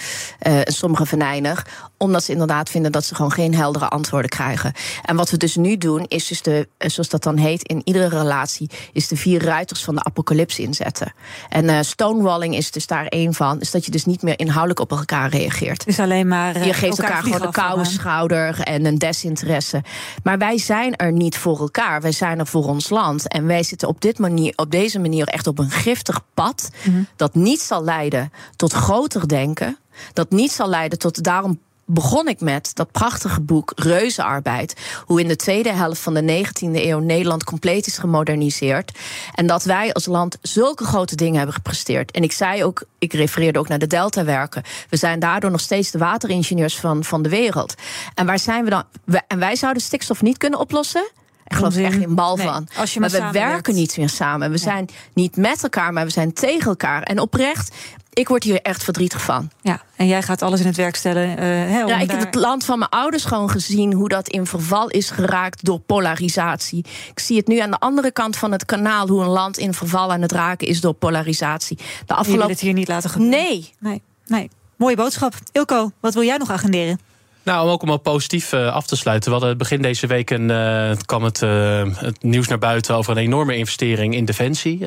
Uh, 0.46 0.60
sommige 0.64 1.06
venijnig. 1.06 1.66
Omdat 1.98 2.24
ze 2.24 2.32
inderdaad 2.32 2.70
vinden 2.70 2.92
dat 2.92 3.04
ze 3.04 3.14
gewoon 3.14 3.32
geen 3.32 3.54
heldere 3.54 3.88
antwoorden 3.88 4.30
krijgen. 4.30 4.72
En 5.02 5.16
wat 5.16 5.30
we 5.30 5.36
dus 5.36 5.56
nu 5.56 5.76
doen, 5.76 6.04
is 6.08 6.26
dus 6.26 6.42
de, 6.42 6.68
eh, 6.78 6.90
zoals 6.90 7.08
dat 7.08 7.22
dan 7.22 7.36
heet, 7.36 7.62
in 7.62 7.80
iedere 7.84 8.18
relatie, 8.18 8.70
is 8.92 9.08
de 9.08 9.16
vier 9.16 9.44
ruiters 9.44 9.84
van 9.84 9.94
de 9.94 10.04
apocalyps 10.04 10.58
inzetten. 10.58 11.12
En 11.48 11.64
uh, 11.64 11.78
stonewalling 11.80 12.56
is 12.56 12.70
dus 12.70 12.86
daar 12.86 13.06
één 13.06 13.34
van. 13.34 13.60
Is 13.60 13.70
dat 13.70 13.84
je 13.84 13.90
dus 13.90 14.04
niet 14.04 14.22
meer 14.22 14.38
inhoudelijk 14.38 14.80
op 14.80 14.90
elkaar 14.90 15.30
reageert. 15.30 15.84
Dus 15.84 16.00
alleen 16.00 16.28
maar. 16.28 16.66
je 16.66 16.72
geeft 16.72 16.98
elkaar, 16.98 17.22
gewoon 17.22 17.40
de 17.40 17.50
koude 17.50 17.84
schouder 17.84 18.60
en 18.60 18.84
een 18.84 18.98
desinteresse. 18.98 19.82
Maar 20.22 20.38
wij 20.38 20.58
zijn 20.58 20.96
er 20.96 21.12
niet 21.12 21.36
voor 21.36 21.58
elkaar. 21.58 22.00
Wij 22.00 22.12
zijn 22.12 22.38
er 22.38 22.46
voor 22.46 22.64
ons 22.64 22.88
land. 22.88 23.28
En 23.28 23.46
wij 23.46 23.62
zitten 23.62 23.88
op, 23.88 24.00
dit 24.00 24.18
manier, 24.18 24.52
op 24.56 24.70
deze 24.70 24.98
manier 24.98 25.26
echt 25.26 25.46
op 25.46 25.58
een 25.58 25.70
giftig 25.70 26.20
pad. 26.34 26.70
Mhm. 26.84 27.02
Dat 27.16 27.34
niet 27.34 27.60
zal 27.60 27.84
leiden 27.84 28.32
tot 28.56 28.72
groter 28.72 29.28
denken. 29.28 29.78
Dat 30.12 30.30
niet 30.30 30.52
zal 30.52 30.68
leiden 30.68 30.98
tot 30.98 31.22
daarom 31.22 31.60
begon 31.86 32.28
ik 32.28 32.40
met 32.40 32.70
dat 32.74 32.92
prachtige 32.92 33.40
boek 33.40 33.72
Reuzenarbeid. 33.76 34.74
Hoe 35.04 35.20
in 35.20 35.28
de 35.28 35.36
tweede 35.36 35.72
helft 35.72 36.00
van 36.00 36.14
de 36.14 36.44
19e 36.44 36.70
eeuw 36.72 36.98
Nederland 36.98 37.44
compleet 37.44 37.86
is 37.86 37.98
gemoderniseerd. 37.98 38.98
En 39.34 39.46
dat 39.46 39.64
wij 39.64 39.92
als 39.92 40.06
land 40.06 40.38
zulke 40.42 40.84
grote 40.84 41.16
dingen 41.16 41.36
hebben 41.36 41.54
gepresteerd. 41.54 42.10
En 42.10 42.22
ik 42.22 42.32
zei 42.32 42.64
ook, 42.64 42.84
ik 42.98 43.12
refereerde 43.12 43.58
ook 43.58 43.68
naar 43.68 43.78
de 43.78 43.86
Delta-werken. 43.86 44.62
We 44.88 44.96
zijn 44.96 45.18
daardoor 45.18 45.50
nog 45.50 45.60
steeds 45.60 45.90
de 45.90 45.98
wateringenieurs 45.98 46.76
van, 46.76 47.04
van 47.04 47.22
de 47.22 47.28
wereld. 47.28 47.74
En 48.14 48.26
waar 48.26 48.38
zijn 48.38 48.64
we 48.64 48.70
dan? 48.70 48.84
En 49.26 49.38
wij 49.38 49.56
zouden 49.56 49.82
stikstof 49.82 50.22
niet 50.22 50.36
kunnen 50.36 50.58
oplossen. 50.58 51.10
Ik 51.46 51.56
geloof 51.56 51.76
er 51.76 51.84
echt 51.84 51.96
geen 51.96 52.14
bal 52.14 52.36
van. 52.36 52.68
Als 52.76 52.94
je 52.94 53.00
maar, 53.00 53.10
we 53.10 53.28
werken 53.32 53.74
niet 53.74 53.96
meer 53.96 54.08
samen. 54.08 54.50
We 54.50 54.58
zijn 54.58 54.88
niet 55.12 55.36
met 55.36 55.62
elkaar, 55.62 55.92
maar 55.92 56.04
we 56.04 56.10
zijn 56.10 56.32
tegen 56.32 56.66
elkaar. 56.66 57.02
En 57.02 57.18
oprecht, 57.18 57.74
ik 58.12 58.28
word 58.28 58.44
hier 58.44 58.62
echt 58.62 58.84
verdrietig 58.84 59.22
van. 59.22 59.50
Ja, 59.60 59.82
en 59.96 60.06
jij 60.06 60.22
gaat 60.22 60.42
alles 60.42 60.60
in 60.60 60.66
het 60.66 60.76
werk 60.76 60.96
stellen. 60.96 61.42
Uh, 61.42 61.70
ja, 61.70 61.98
ik 61.98 62.10
heb 62.10 62.20
het 62.20 62.34
land 62.34 62.64
van 62.64 62.78
mijn 62.78 62.90
ouders 62.90 63.24
gewoon 63.24 63.50
gezien 63.50 63.92
hoe 63.92 64.08
dat 64.08 64.28
in 64.28 64.46
verval 64.46 64.88
is 64.88 65.10
geraakt 65.10 65.64
door 65.64 65.80
polarisatie. 65.80 66.84
Ik 67.10 67.18
zie 67.18 67.36
het 67.36 67.46
nu 67.46 67.58
aan 67.58 67.70
de 67.70 67.78
andere 67.78 68.10
kant 68.10 68.36
van 68.36 68.52
het 68.52 68.64
kanaal 68.64 69.08
hoe 69.08 69.22
een 69.22 69.28
land 69.28 69.58
in 69.58 69.74
verval 69.74 70.12
aan 70.12 70.22
het 70.22 70.32
raken 70.32 70.66
is 70.66 70.80
door 70.80 70.94
polarisatie. 70.94 71.76
De 71.76 72.14
afgelopen... 72.14 72.32
Je 72.32 72.38
wil 72.38 72.48
het 72.48 72.60
hier 72.60 72.72
niet 72.72 72.88
laten 72.88 73.10
gebeuren. 73.10 73.38
Nee. 73.40 73.74
nee. 73.78 74.02
Nee. 74.26 74.50
Mooie 74.76 74.96
boodschap. 74.96 75.34
Ilko, 75.52 75.90
wat 76.00 76.14
wil 76.14 76.22
jij 76.22 76.36
nog 76.36 76.50
agenderen? 76.50 77.00
Nou, 77.46 77.66
om 77.66 77.72
ook 77.72 77.82
om 77.82 78.00
positief 78.02 78.52
uh, 78.52 78.72
af 78.72 78.86
te 78.86 78.96
sluiten. 78.96 79.32
We 79.32 79.38
hadden 79.38 79.58
begin 79.58 79.82
deze 79.82 80.06
week 80.06 80.30
een, 80.30 80.48
uh, 80.48 80.90
kwam 81.04 81.24
het, 81.24 81.42
uh, 81.42 81.82
het, 81.94 82.22
nieuws 82.22 82.48
naar 82.48 82.58
buiten 82.58 82.94
over 82.94 83.12
een 83.12 83.22
enorme 83.22 83.56
investering 83.56 84.14
in 84.14 84.24
defensie. 84.24 84.86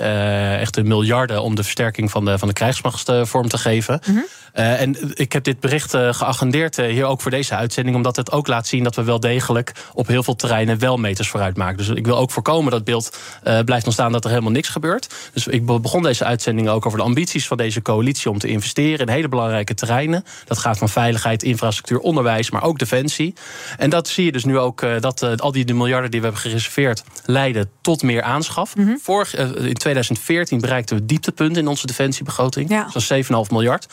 echt 0.60 0.78
een 0.78 0.88
miljarden 0.88 1.42
om 1.42 1.56
de 1.56 1.64
versterking 1.64 2.12
van 2.12 2.26
de, 2.26 2.38
van 2.38 2.48
de 2.48 2.54
krijgsmacht 2.54 3.12
vorm 3.22 3.48
te 3.48 3.58
geven. 3.58 4.00
-hmm. 4.04 4.26
En 4.54 4.96
ik 5.14 5.34
heb 5.34 5.44
dit 5.44 5.60
bericht 5.60 5.92
geagendeerd 5.92 6.76
hier 6.76 7.06
ook 7.06 7.22
voor 7.22 7.32
deze 7.32 7.56
uitzending, 7.56 7.96
omdat 7.96 8.16
het 8.16 8.32
ook 8.32 8.48
laat 8.48 8.68
zien 8.68 8.84
dat 8.84 8.96
we 8.96 9.04
wel 9.04 9.20
degelijk 9.20 9.72
op 9.94 10.08
heel 10.08 10.24
veel 10.24 10.36
terreinen 10.36 10.80
wel 10.80 10.98
meters 10.98 11.30
vooruit 11.30 11.58
maken. 11.58 11.78
Dus 11.78 11.88
ik 11.88 12.06
wil 12.06 12.18
ook 12.18 12.32
voorkomen 12.32 12.72
dat 12.72 12.84
beeld 12.84 13.18
blijft 13.66 13.86
ontstaan 13.86 14.12
dat 14.12 14.24
er 14.24 14.30
helemaal 14.30 14.52
niks 14.52 14.68
gebeurt. 14.68 15.14
Dus 15.34 15.48
ik 15.48 15.66
begon 15.66 16.04
deze 16.04 16.26
uitzending 16.26 16.70
ook 16.70 16.86
over 16.86 16.98
de 16.98 17.06
ambities 17.06 17.48
van 17.48 17.58
deze 17.58 17.82
coalitie 17.82 18.32
om 18.32 18.40
te 18.40 18.48
investeren 18.48 19.08
in 19.08 19.14
hele 19.14 19.28
belangrijke 19.30 19.74
terreinen. 19.74 20.24
Dat 20.46 20.58
gaat 20.58 20.78
van 20.78 20.90
veiligheid, 20.90 21.44
infrastructuur, 21.44 22.00
onderwijs 22.00 22.50
maar 22.52 22.64
ook 22.64 22.80
defensie. 22.80 23.34
En 23.78 23.90
dat 23.90 24.08
zie 24.08 24.26
je 24.26 24.32
dus 24.32 24.46
nu 24.46 24.58
ook, 24.58 24.82
uh, 24.82 25.00
dat 25.00 25.22
uh, 25.22 25.36
al 25.36 25.52
die 25.52 25.66
de 25.66 25.74
miljarden 25.74 26.12
die 26.12 26.20
we 26.20 26.26
hebben 26.26 26.44
gereserveerd 26.44 27.04
leiden 27.26 27.70
tot 27.82 28.04
meer 28.04 28.22
aanschaf. 28.22 28.76
Mm 28.76 28.86
-hmm. 28.86 29.00
Vorig, 29.02 29.40
uh, 29.40 29.66
in 29.66 29.74
2014 29.74 30.60
bereikten 30.60 30.96
we 30.96 31.02
het 31.02 31.10
dieptepunt 31.10 31.58
in 31.58 31.68
onze 31.68 31.88
defensiebegroting. 31.88 32.70
Ja. 32.70 32.90
Dat 32.94 32.96
is 32.96 33.28
7,5 33.28 33.30
miljard. 33.52 33.88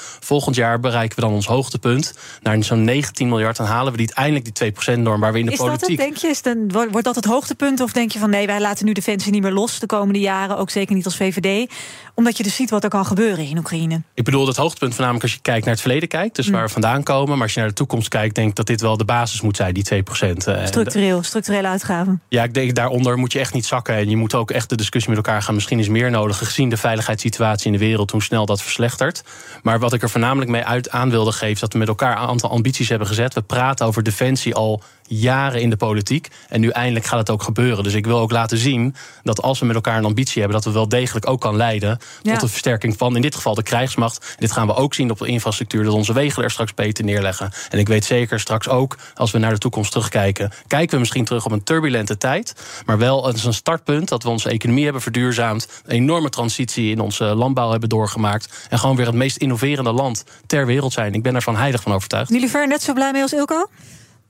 Volgend 0.47 0.67
jaar 0.67 0.81
bereiken 0.81 1.17
we 1.17 1.23
dan 1.23 1.33
ons 1.33 1.47
hoogtepunt 1.47 2.15
naar 2.43 2.65
zo'n 2.65 2.85
19 2.85 3.29
miljard. 3.29 3.57
Dan 3.57 3.67
halen 3.67 3.93
we 3.93 3.99
die, 3.99 4.15
eindelijk 4.15 4.55
die 4.55 4.73
2%-norm 4.73 5.21
waar 5.21 5.33
we 5.33 5.39
in 5.39 5.47
de 5.47 5.53
is 5.53 5.59
politiek... 5.59 5.81
Dat 5.81 5.89
het, 5.89 5.99
denk 5.99 6.17
je? 6.17 6.29
Is 6.29 6.43
dan, 6.43 6.91
wordt 6.91 7.05
dat 7.05 7.15
het 7.15 7.25
hoogtepunt? 7.25 7.81
Of 7.81 7.93
denk 7.93 8.13
je 8.13 8.19
van 8.19 8.31
nee, 8.31 8.47
wij 8.47 8.61
laten 8.61 8.87
nu 8.87 8.93
defensie 8.93 9.33
niet 9.33 9.43
meer 9.43 9.53
los 9.53 9.79
de 9.79 9.87
komende 9.87 10.21
jaren, 10.21 10.57
ook 10.57 10.71
zeker 10.71 10.95
niet 10.95 11.05
als 11.05 11.17
VVD? 11.17 11.73
Omdat 12.15 12.37
je 12.37 12.43
dus 12.43 12.55
ziet 12.55 12.71
wat 12.71 12.85
er 12.85 12.91
kan 12.91 13.07
gebeuren 13.07 13.49
in 13.49 13.59
Oekraïne. 13.59 14.03
Ik 14.15 14.25
bedoel 14.25 14.47
het 14.47 14.57
hoogtepunt 14.57 14.91
voornamelijk 14.91 15.25
als 15.25 15.35
je 15.35 15.41
kijkt 15.43 15.65
naar 15.65 15.75
het 15.75 15.83
verleden 15.83 16.09
kijkt, 16.09 16.37
dus 16.37 16.47
mm. 16.47 16.53
waar 16.53 16.65
we 16.65 16.73
vandaan 16.73 17.03
komen. 17.03 17.33
Maar 17.33 17.43
als 17.43 17.55
je 17.55 17.61
naar 17.61 17.69
de 17.69 17.75
toekomst 17.75 18.09
kijkt, 18.09 18.35
denk 18.35 18.49
ik 18.49 18.55
dat 18.55 18.67
dit 18.67 18.81
wel 18.81 18.97
de 18.97 19.05
basis 19.05 19.41
moet 19.41 19.57
zijn, 19.57 19.75
die 19.75 19.83
2 19.83 20.03
procent. 20.03 20.47
Eh, 20.47 20.67
Structureel, 20.67 21.23
structurele 21.23 21.69
uitgaven. 21.69 22.23
Ja, 22.29 22.43
ik 22.43 22.55
denk 22.55 22.75
daaronder 22.75 23.19
moet 23.19 23.33
je 23.33 23.39
echt 23.39 23.55
niet 23.55 23.67
zakken. 23.67 23.95
En 23.95 24.09
je 24.09 24.17
moet 24.17 24.35
ook 24.35 24.51
echt 24.51 24.69
de 24.69 24.77
discussie 24.77 25.11
met 25.15 25.25
elkaar 25.25 25.43
gaan. 25.43 25.55
Misschien 25.55 25.79
is 25.79 25.89
meer 25.89 26.11
nodig, 26.11 26.39
gezien 26.39 26.69
de 26.69 26.77
veiligheidssituatie 26.77 27.67
in 27.67 27.73
de 27.73 27.79
wereld, 27.79 28.11
hoe 28.11 28.23
snel 28.23 28.47
dat 28.47 28.63
verslechtert. 28.63 29.23
Maar 29.63 29.79
wat 29.79 29.93
ik 29.93 30.03
er 30.03 30.11
voornamelijk 30.11 30.35
mee 30.45 30.64
uit 30.64 30.91
aan 30.91 31.11
wilde 31.11 31.32
geven, 31.32 31.61
dat 31.61 31.72
we 31.72 31.78
met 31.78 31.89
elkaar 31.89 32.12
een 32.12 32.28
aantal 32.28 32.51
ambities 32.51 32.89
hebben 32.89 33.09
gezet. 33.09 33.34
We 33.34 33.43
praten 33.43 33.87
over 33.87 34.03
defensie 34.03 34.55
al 34.55 34.82
jaren 35.09 35.61
in 35.61 35.71
de 35.71 35.77
politiek. 35.77 36.29
En 36.49 36.61
nu 36.61 36.69
eindelijk 36.69 37.07
gaat 37.07 37.19
het 37.19 37.31
ook 37.31 37.43
gebeuren. 37.43 37.85
Dus 37.85 37.95
ik 37.95 38.07
wil 38.07 38.19
ook 38.19 38.31
laten 38.31 38.59
zien 38.59 38.95
dat 39.23 39.43
als 39.43 39.59
we 39.59 39.67
met 39.67 39.75
elkaar 39.75 39.99
een 39.99 40.05
ambitie 40.05 40.43
hebben, 40.43 40.61
dat 40.61 40.73
we 40.73 40.79
wel 40.79 40.89
degelijk 40.89 41.29
ook 41.29 41.41
kan 41.41 41.57
leiden 41.57 41.99
tot 42.23 42.41
de 42.41 42.49
versterking 42.49 42.97
van 42.97 43.17
in 43.17 43.23
dit 43.23 43.35
geval 43.35 43.55
de 43.55 43.63
krijgsmacht. 43.63 44.35
dit 44.39 44.53
gaan 44.53 44.67
we 44.67 44.75
ook 44.75 44.95
zien 44.95 45.11
op 45.11 45.19
de 45.19 45.27
infrastructuur, 45.27 45.85
dat 45.85 45.93
onze 45.93 46.13
wegen 46.13 46.43
er 46.43 46.51
straks 46.51 46.75
beter 46.75 47.05
neerleggen. 47.05 47.53
En 47.71 47.79
ik 47.79 47.89
weet 47.89 48.05
zeker 48.05 48.41
straks 48.41 48.69
ook, 48.69 48.97
als 49.15 49.31
we 49.31 49.39
naar 49.39 49.53
de 49.53 49.59
toekomst 49.59 49.91
terugkijken, 49.91 50.51
kijken 50.67 50.95
we 50.95 50.99
misschien 50.99 51.25
terug 51.25 51.45
op 51.45 51.53
een 51.53 51.63
turbulente 51.63 52.19
tijd. 52.19 52.55
Maar 52.87 52.99
wel 52.99 53.25
als 53.25 53.45
een 53.45 53.55
startpunt 53.55 54.09
dat 54.09 54.23
we 54.23 54.29
onze 54.29 54.49
economie 54.49 54.85
hebben 54.85 55.03
verduurzaamd. 55.03 55.69
Een 55.85 55.97
enorme 55.97 56.29
transitie 56.29 56.91
in 56.91 57.01
onze 57.01 57.25
landbouw 57.25 57.71
hebben 57.71 57.89
doorgemaakt. 57.89 58.67
En 58.69 58.79
gewoon 58.79 58.97
weer 58.97 59.07
het 59.07 59.15
meest 59.15 59.37
innoverende 59.37 59.93
land 59.93 60.25
ter 60.47 60.67
wereld 60.67 60.93
zijn. 60.93 61.15
Ik 61.15 61.23
ben 61.23 61.35
ervan 61.35 61.57
heilig 61.57 61.83
van 61.83 61.93
overtuigd. 61.93 62.31
Jullie 62.31 62.49
ver 62.49 62.69
net 62.69 62.83
zo 62.83 62.93
blij 62.93 63.13
mee 63.13 63.23
als 63.23 63.33
Ilko? 63.33 63.67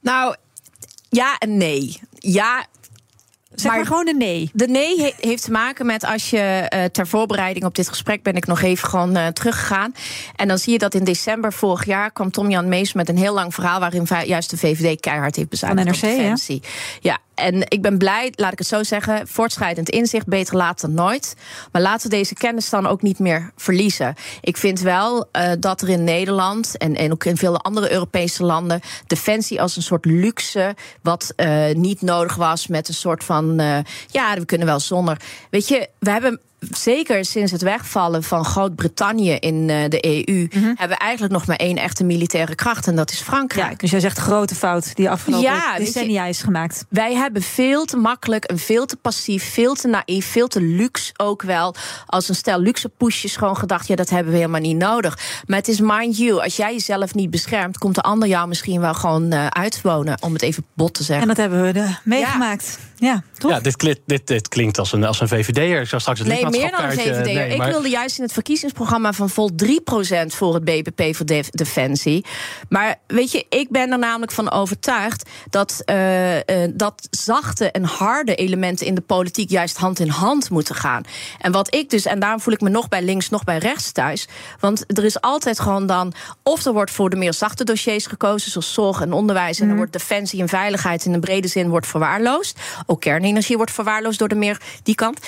Nou, 0.00 0.34
ja 1.08 1.38
en 1.38 1.56
nee. 1.56 2.00
Ja, 2.18 2.66
Zeg 3.56 3.72
maar, 3.72 3.86
gewoon 3.86 4.08
een 4.08 4.16
nee. 4.16 4.50
De 4.52 4.66
nee 4.66 5.14
heeft 5.20 5.42
te 5.42 5.50
maken 5.50 5.86
met 5.86 6.04
als 6.04 6.30
je 6.30 6.70
uh, 6.74 6.84
ter 6.84 7.06
voorbereiding 7.06 7.64
op 7.64 7.74
dit 7.74 7.88
gesprek 7.88 8.22
ben 8.22 8.34
ik 8.34 8.46
nog 8.46 8.62
even 8.62 8.88
gewoon 8.88 9.16
uh, 9.16 9.26
teruggegaan. 9.26 9.94
En 10.36 10.48
dan 10.48 10.58
zie 10.58 10.72
je 10.72 10.78
dat 10.78 10.94
in 10.94 11.04
december 11.04 11.52
vorig 11.52 11.84
jaar 11.84 12.10
kwam 12.10 12.30
Tom 12.30 12.50
Jan 12.50 12.68
Mees 12.68 12.92
met 12.92 13.08
een 13.08 13.16
heel 13.16 13.34
lang 13.34 13.54
verhaal 13.54 13.80
waarin 13.80 14.06
juist 14.24 14.50
de 14.50 14.56
VVD 14.56 15.00
keihard 15.00 15.36
heeft 15.36 15.48
bezuinigd. 15.48 15.98
Van 15.98 16.08
NRC, 16.08 16.50
ja. 16.50 16.58
ja. 17.00 17.18
En 17.36 17.62
ik 17.68 17.82
ben 17.82 17.98
blij, 17.98 18.32
laat 18.34 18.52
ik 18.52 18.58
het 18.58 18.66
zo 18.66 18.82
zeggen, 18.82 19.28
voortschrijdend 19.28 19.88
inzicht, 19.88 20.26
beter 20.26 20.56
laat 20.56 20.80
dan 20.80 20.94
nooit. 20.94 21.34
Maar 21.72 21.82
laten 21.82 22.10
we 22.10 22.16
deze 22.16 22.34
kennis 22.34 22.70
dan 22.70 22.86
ook 22.86 23.02
niet 23.02 23.18
meer 23.18 23.52
verliezen. 23.56 24.14
Ik 24.40 24.56
vind 24.56 24.80
wel 24.80 25.28
uh, 25.32 25.52
dat 25.60 25.80
er 25.80 25.88
in 25.88 26.04
Nederland 26.04 26.76
en, 26.78 26.94
en 26.94 27.12
ook 27.12 27.24
in 27.24 27.36
vele 27.36 27.58
andere 27.58 27.92
Europese 27.92 28.44
landen 28.44 28.80
defensie 29.06 29.60
als 29.60 29.76
een 29.76 29.82
soort 29.82 30.04
luxe, 30.04 30.74
wat 31.02 31.32
uh, 31.36 31.74
niet 31.74 32.02
nodig 32.02 32.34
was 32.34 32.66
met 32.66 32.88
een 32.88 32.94
soort 32.94 33.24
van, 33.24 33.60
uh, 33.60 33.78
ja, 34.10 34.34
we 34.34 34.44
kunnen 34.44 34.66
wel 34.66 34.80
zonder. 34.80 35.20
Weet 35.50 35.68
je, 35.68 35.88
we 35.98 36.10
hebben 36.10 36.40
zeker 36.58 37.24
sinds 37.24 37.52
het 37.52 37.62
wegvallen 37.62 38.22
van 38.22 38.44
Groot-Brittannië 38.44 39.32
in 39.32 39.54
uh, 39.54 39.84
de 39.88 40.06
EU, 40.06 40.46
-hmm. 40.50 40.64
hebben 40.64 40.88
we 40.88 41.04
eigenlijk 41.04 41.32
nog 41.32 41.46
maar 41.46 41.56
één 41.56 41.76
echte 41.76 42.04
militaire 42.04 42.54
kracht. 42.54 42.86
En 42.86 42.96
dat 42.96 43.10
is 43.10 43.20
Frankrijk. 43.20 43.70
Ja, 43.70 43.76
dus 43.76 43.90
jij 43.90 44.00
zegt 44.00 44.18
grote 44.18 44.54
fout 44.54 44.94
die 44.94 45.10
afgelopen 45.10 45.46
ja, 45.46 45.78
decennia 45.78 46.24
je, 46.24 46.30
is 46.30 46.42
gemaakt. 46.42 46.84
Wij 46.88 47.14
hebben 47.14 47.42
veel 47.42 47.84
te 47.84 47.96
makkelijk 47.96 48.44
en 48.44 48.58
veel 48.58 48.86
te 48.86 48.96
passief, 48.96 49.52
veel 49.52 49.74
te 49.74 49.88
naïef, 49.88 50.26
veel 50.26 50.48
te 50.48 50.60
luxe 50.60 51.12
ook 51.16 51.42
wel. 51.42 51.74
Als 52.06 52.28
een 52.28 52.34
stel 52.34 52.60
luxe 52.60 52.88
poesjes 52.88 53.36
gewoon 53.36 53.56
gedacht, 53.56 53.86
ja, 53.86 53.96
dat 53.96 54.10
hebben 54.10 54.32
we 54.32 54.38
helemaal 54.38 54.60
niet 54.60 54.76
nodig. 54.76 55.18
Maar 55.46 55.58
het 55.58 55.68
is 55.68 55.80
mind 55.80 56.16
you, 56.16 56.42
als 56.42 56.56
jij 56.56 56.72
jezelf 56.72 57.14
niet 57.14 57.30
beschermt, 57.30 57.78
komt 57.78 57.94
de 57.94 58.02
ander 58.02 58.28
jou 58.28 58.48
misschien 58.48 58.80
wel 58.80 58.94
gewoon 58.94 59.34
uh, 59.34 59.46
uitwonen, 59.46 60.22
om 60.22 60.32
het 60.32 60.42
even 60.42 60.64
bot 60.74 60.94
te 60.94 61.02
zeggen. 61.02 61.28
En 61.28 61.34
dat 61.34 61.36
hebben 61.36 61.72
we 61.72 61.96
meegemaakt. 62.02 62.78
Ja, 62.78 62.95
ja 62.96 63.22
toch? 63.38 63.50
Ja, 63.50 63.60
dit, 63.60 63.76
klinkt, 63.76 64.00
dit, 64.06 64.26
dit 64.26 64.48
klinkt 64.48 64.78
als 64.78 64.92
een, 64.92 65.04
als 65.04 65.20
een 65.20 65.28
VVD'er. 65.28 65.80
Ik 65.80 65.88
zou 65.88 66.00
straks 66.00 66.18
het 66.18 66.28
nee, 66.28 66.46
meer 66.46 66.70
dan 66.70 66.84
een 66.84 66.92
VVD. 66.92 67.24
Nee, 67.24 67.54
ik 67.54 67.62
wilde 67.62 67.88
juist 67.88 68.16
in 68.16 68.22
het 68.22 68.32
verkiezingsprogramma 68.32 69.12
van 69.12 69.30
Volt 69.30 69.64
3% 69.64 69.66
voor 70.26 70.54
het 70.54 70.64
BBP 70.64 71.16
voor 71.16 71.26
Defensie. 71.50 72.24
Maar 72.68 72.96
weet 73.06 73.32
je, 73.32 73.46
ik 73.48 73.70
ben 73.70 73.92
er 73.92 73.98
namelijk 73.98 74.32
van 74.32 74.50
overtuigd 74.50 75.28
dat, 75.50 75.82
uh, 75.86 76.34
uh, 76.36 76.42
dat 76.74 77.08
zachte 77.10 77.70
en 77.70 77.84
harde 77.84 78.34
elementen 78.34 78.86
in 78.86 78.94
de 78.94 79.00
politiek 79.00 79.50
juist 79.50 79.76
hand 79.76 79.98
in 79.98 80.08
hand 80.08 80.50
moeten 80.50 80.74
gaan. 80.74 81.02
En 81.38 81.52
wat 81.52 81.74
ik 81.74 81.90
dus, 81.90 82.06
en 82.06 82.18
daarom 82.18 82.40
voel 82.40 82.54
ik 82.54 82.60
me 82.60 82.68
nog 82.68 82.88
bij 82.88 83.02
links, 83.02 83.28
nog 83.28 83.44
bij 83.44 83.58
rechts 83.58 83.92
thuis. 83.92 84.28
Want 84.60 84.98
er 84.98 85.04
is 85.04 85.20
altijd 85.20 85.60
gewoon 85.60 85.86
dan, 85.86 86.12
of 86.42 86.64
er 86.64 86.72
wordt 86.72 86.90
voor 86.90 87.10
de 87.10 87.16
meer 87.16 87.34
zachte 87.34 87.64
dossiers 87.64 88.06
gekozen, 88.06 88.50
zoals 88.50 88.72
zorg 88.72 89.00
en 89.00 89.12
onderwijs. 89.12 89.54
En 89.54 89.58
dan 89.58 89.66
mhm. 89.68 89.76
wordt 89.76 89.92
defensie 89.92 90.40
en 90.40 90.48
veiligheid 90.48 91.04
in 91.04 91.12
een 91.12 91.20
brede 91.20 91.48
zin 91.48 91.68
wordt 91.68 91.86
verwaarloosd. 91.86 92.60
Ook 92.86 93.00
kernenergie 93.00 93.56
wordt 93.56 93.72
verwaarloosd 93.72 94.18
door 94.18 94.28
de 94.28 94.34
meer 94.34 94.60
die 94.82 94.94
kant. 94.94 95.20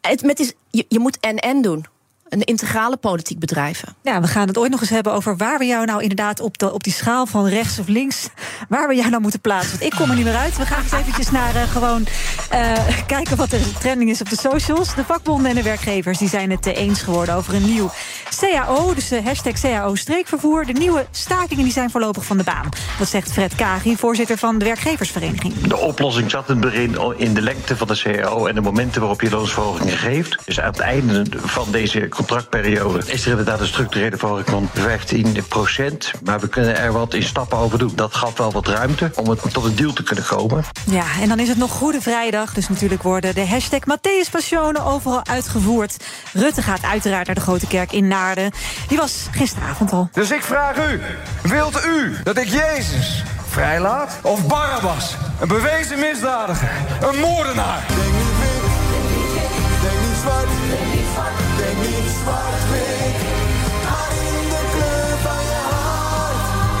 Het, 0.00 0.22
met 0.22 0.40
is, 0.40 0.52
je, 0.70 0.86
je 0.88 0.98
moet 0.98 1.20
en-en 1.20 1.62
doen. 1.62 1.86
Een 2.32 2.44
integrale 2.44 2.96
politiek 2.96 3.38
bedrijven. 3.38 3.94
Ja, 4.02 4.20
we 4.20 4.26
gaan 4.26 4.48
het 4.48 4.58
ooit 4.58 4.70
nog 4.70 4.80
eens 4.80 4.90
hebben 4.90 5.12
over 5.12 5.36
waar 5.36 5.58
we 5.58 5.64
jou 5.64 5.84
nou 5.84 6.02
inderdaad 6.02 6.40
op, 6.40 6.58
de, 6.58 6.72
op 6.72 6.84
die 6.84 6.92
schaal 6.92 7.26
van 7.26 7.46
rechts 7.46 7.78
of 7.78 7.88
links, 7.88 8.28
waar 8.68 8.88
we 8.88 8.94
jou 8.94 9.10
nou 9.10 9.22
moeten 9.22 9.40
plaatsen. 9.40 9.78
Want 9.78 9.92
ik 9.92 9.98
kom 9.98 10.10
er 10.10 10.16
niet 10.16 10.24
meer 10.24 10.36
uit. 10.36 10.56
We 10.56 10.66
gaan 10.66 10.82
eens 10.82 10.92
eventjes 10.92 11.30
naar 11.30 11.54
uh, 11.54 11.62
gewoon 11.62 12.06
uh, 12.52 12.72
kijken 13.06 13.36
wat 13.36 13.50
de 13.50 13.72
trending 13.78 14.10
is 14.10 14.20
op 14.20 14.30
de 14.30 14.36
socials. 14.36 14.94
De 14.94 15.04
vakbonden 15.04 15.50
en 15.50 15.56
de 15.56 15.62
werkgevers 15.62 16.18
die 16.18 16.28
zijn 16.28 16.50
het 16.50 16.66
eens 16.66 17.02
geworden 17.02 17.34
over 17.34 17.54
een 17.54 17.64
nieuw 17.64 17.90
CAO, 18.38 18.94
dus 18.94 19.08
de 19.08 19.22
hashtag 19.22 19.60
CAO 19.60 19.94
streekvervoer. 19.94 20.66
De 20.66 20.72
nieuwe 20.72 21.06
stakingen 21.10 21.64
die 21.64 21.72
zijn 21.72 21.90
voorlopig 21.90 22.24
van 22.24 22.36
de 22.36 22.44
baan. 22.44 22.68
Dat 22.98 23.08
zegt 23.08 23.32
Fred 23.32 23.54
Kagi, 23.54 23.96
voorzitter 23.96 24.38
van 24.38 24.58
de 24.58 24.64
werkgeversvereniging. 24.64 25.54
De 25.54 25.76
oplossing 25.76 26.30
zat 26.30 26.48
in 26.48 26.56
het 26.56 26.64
begin 26.64 26.96
in 27.16 27.34
de 27.34 27.42
lengte 27.42 27.76
van 27.76 27.86
de 27.86 28.00
CAO 28.02 28.46
en 28.46 28.54
de 28.54 28.60
momenten 28.60 29.00
waarop 29.00 29.20
je 29.20 29.30
loonsverhogingen 29.30 29.98
geeft. 29.98 30.36
Dus 30.44 30.60
aan 30.60 30.70
het 30.70 30.80
einde 30.80 31.24
van 31.36 31.70
deze 31.70 32.08
contractperiode 32.26 33.02
is 33.06 33.24
er 33.24 33.30
inderdaad 33.30 33.60
een 33.60 33.66
structurele 33.66 34.16
verhoging 34.16 34.48
van 34.48 34.68
15 34.72 35.44
procent. 35.48 36.12
Maar 36.24 36.40
we 36.40 36.48
kunnen 36.48 36.76
er 36.76 36.92
wat 36.92 37.14
in 37.14 37.22
stappen 37.22 37.58
over 37.58 37.78
doen. 37.78 37.92
Dat 37.94 38.14
gaf 38.14 38.38
wel 38.38 38.52
wat 38.52 38.66
ruimte 38.66 39.10
om 39.14 39.28
het 39.28 39.52
tot 39.52 39.64
een 39.64 39.74
deal 39.74 39.92
te 39.92 40.02
kunnen 40.02 40.24
komen. 40.24 40.64
Ja, 40.84 41.04
en 41.20 41.28
dan 41.28 41.38
is 41.38 41.48
het 41.48 41.58
nog 41.58 41.70
Goede 41.70 42.00
Vrijdag. 42.00 42.54
Dus 42.54 42.68
natuurlijk 42.68 43.02
worden 43.02 43.34
de 43.34 43.46
hashtag 43.46 43.80
Matthäus 43.80 44.30
Passionen 44.30 44.84
overal 44.84 45.26
uitgevoerd. 45.26 45.96
Rutte 46.32 46.62
gaat 46.62 46.82
uiteraard 46.82 47.26
naar 47.26 47.34
de 47.34 47.40
Grote 47.40 47.66
Kerk 47.66 47.92
in 47.92 48.08
Naarden. 48.08 48.50
Die 48.88 48.98
was 48.98 49.26
gisteravond 49.30 49.92
al. 49.92 50.08
Dus 50.12 50.30
ik 50.30 50.42
vraag 50.42 50.76
u, 50.76 51.00
wilt 51.42 51.84
u 51.86 52.16
dat 52.22 52.38
ik 52.38 52.48
Jezus 52.48 53.24
vrijlaat 53.48 54.18
of 54.22 54.46
Barabbas? 54.46 55.16
Een 55.40 55.48
bewezen 55.48 55.98
misdadiger, 55.98 56.70
een 57.00 57.20
moordenaar. 57.20 57.84
Denk 57.88 58.12
niet 58.12 58.38
wit, 58.38 59.82
denk 59.82 60.08
niet 60.08 60.18
zwart, 60.20 61.01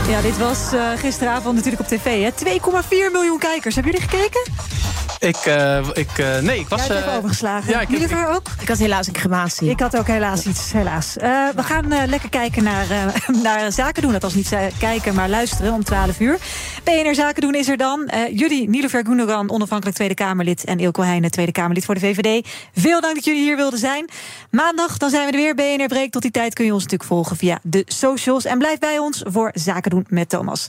Ja, 0.08 0.20
dit 0.20 0.38
was 0.38 0.72
uh, 0.72 0.90
gisteravond 0.96 1.54
natuurlijk 1.54 1.82
op 1.82 1.88
tv. 1.88 2.30
2,4 2.44 3.12
miljoen 3.12 3.38
kijkers. 3.38 3.74
Hebben 3.74 3.92
jullie 3.92 4.08
gekeken? 4.08 4.81
Ik, 5.22 5.46
uh, 5.46 5.78
ik 5.92 6.18
uh, 6.18 6.38
nee, 6.38 6.58
ik 6.58 6.68
was... 6.68 6.86
Jij 6.86 6.96
hebt 6.96 7.16
overgeslagen. 7.16 7.70
Ja, 7.70 7.80
ik, 7.80 7.88
Jullie 7.88 8.08
ik, 8.08 8.28
ook? 8.28 8.48
Ik 8.60 8.68
had 8.68 8.78
helaas 8.78 9.06
een 9.06 9.12
crematie. 9.12 9.70
Ik 9.70 9.80
had 9.80 9.96
ook 9.96 10.06
helaas 10.06 10.46
iets, 10.46 10.72
helaas. 10.72 11.16
Uh, 11.16 11.48
we 11.54 11.62
gaan 11.62 11.88
lekker 11.88 12.28
kijken 12.28 12.62
naar, 12.62 12.86
naar 13.42 13.72
Zaken 13.72 14.02
doen. 14.02 14.12
Dat 14.12 14.22
was 14.22 14.34
niet 14.34 14.56
kijken, 14.78 15.14
maar 15.14 15.28
luisteren 15.28 15.72
om 15.72 15.84
12 15.84 16.20
uur. 16.20 16.38
BNR 16.84 17.14
Zaken 17.14 17.42
doen 17.42 17.54
is 17.54 17.68
er 17.68 17.76
dan. 17.76 18.10
jullie, 18.32 18.68
Nilofer 18.68 19.04
Gundogan, 19.06 19.50
onafhankelijk 19.50 19.96
Tweede 19.96 20.14
Kamerlid... 20.14 20.64
en 20.64 20.78
Ilko 20.78 21.02
Heijnen, 21.02 21.30
Tweede 21.30 21.52
Kamerlid 21.52 21.84
voor 21.84 21.94
de 21.94 22.00
VVD. 22.00 22.48
Veel 22.74 23.00
dank 23.00 23.14
dat 23.14 23.24
jullie 23.24 23.42
hier 23.42 23.56
wilden 23.56 23.78
zijn. 23.78 24.08
Maandag, 24.50 24.96
dan 24.96 25.10
zijn 25.10 25.26
we 25.26 25.32
er 25.32 25.54
weer. 25.54 25.76
BNR 25.76 25.86
Breek. 25.86 26.10
Tot 26.10 26.22
die 26.22 26.30
tijd 26.30 26.54
kun 26.54 26.64
je 26.64 26.72
ons 26.72 26.82
natuurlijk 26.82 27.10
volgen 27.10 27.36
via 27.36 27.58
de 27.62 27.82
socials. 27.86 28.44
En 28.44 28.58
blijf 28.58 28.78
bij 28.78 28.98
ons 28.98 29.22
voor 29.26 29.50
Zaken 29.54 29.90
doen 29.90 30.06
met 30.08 30.28
Thomas. 30.28 30.68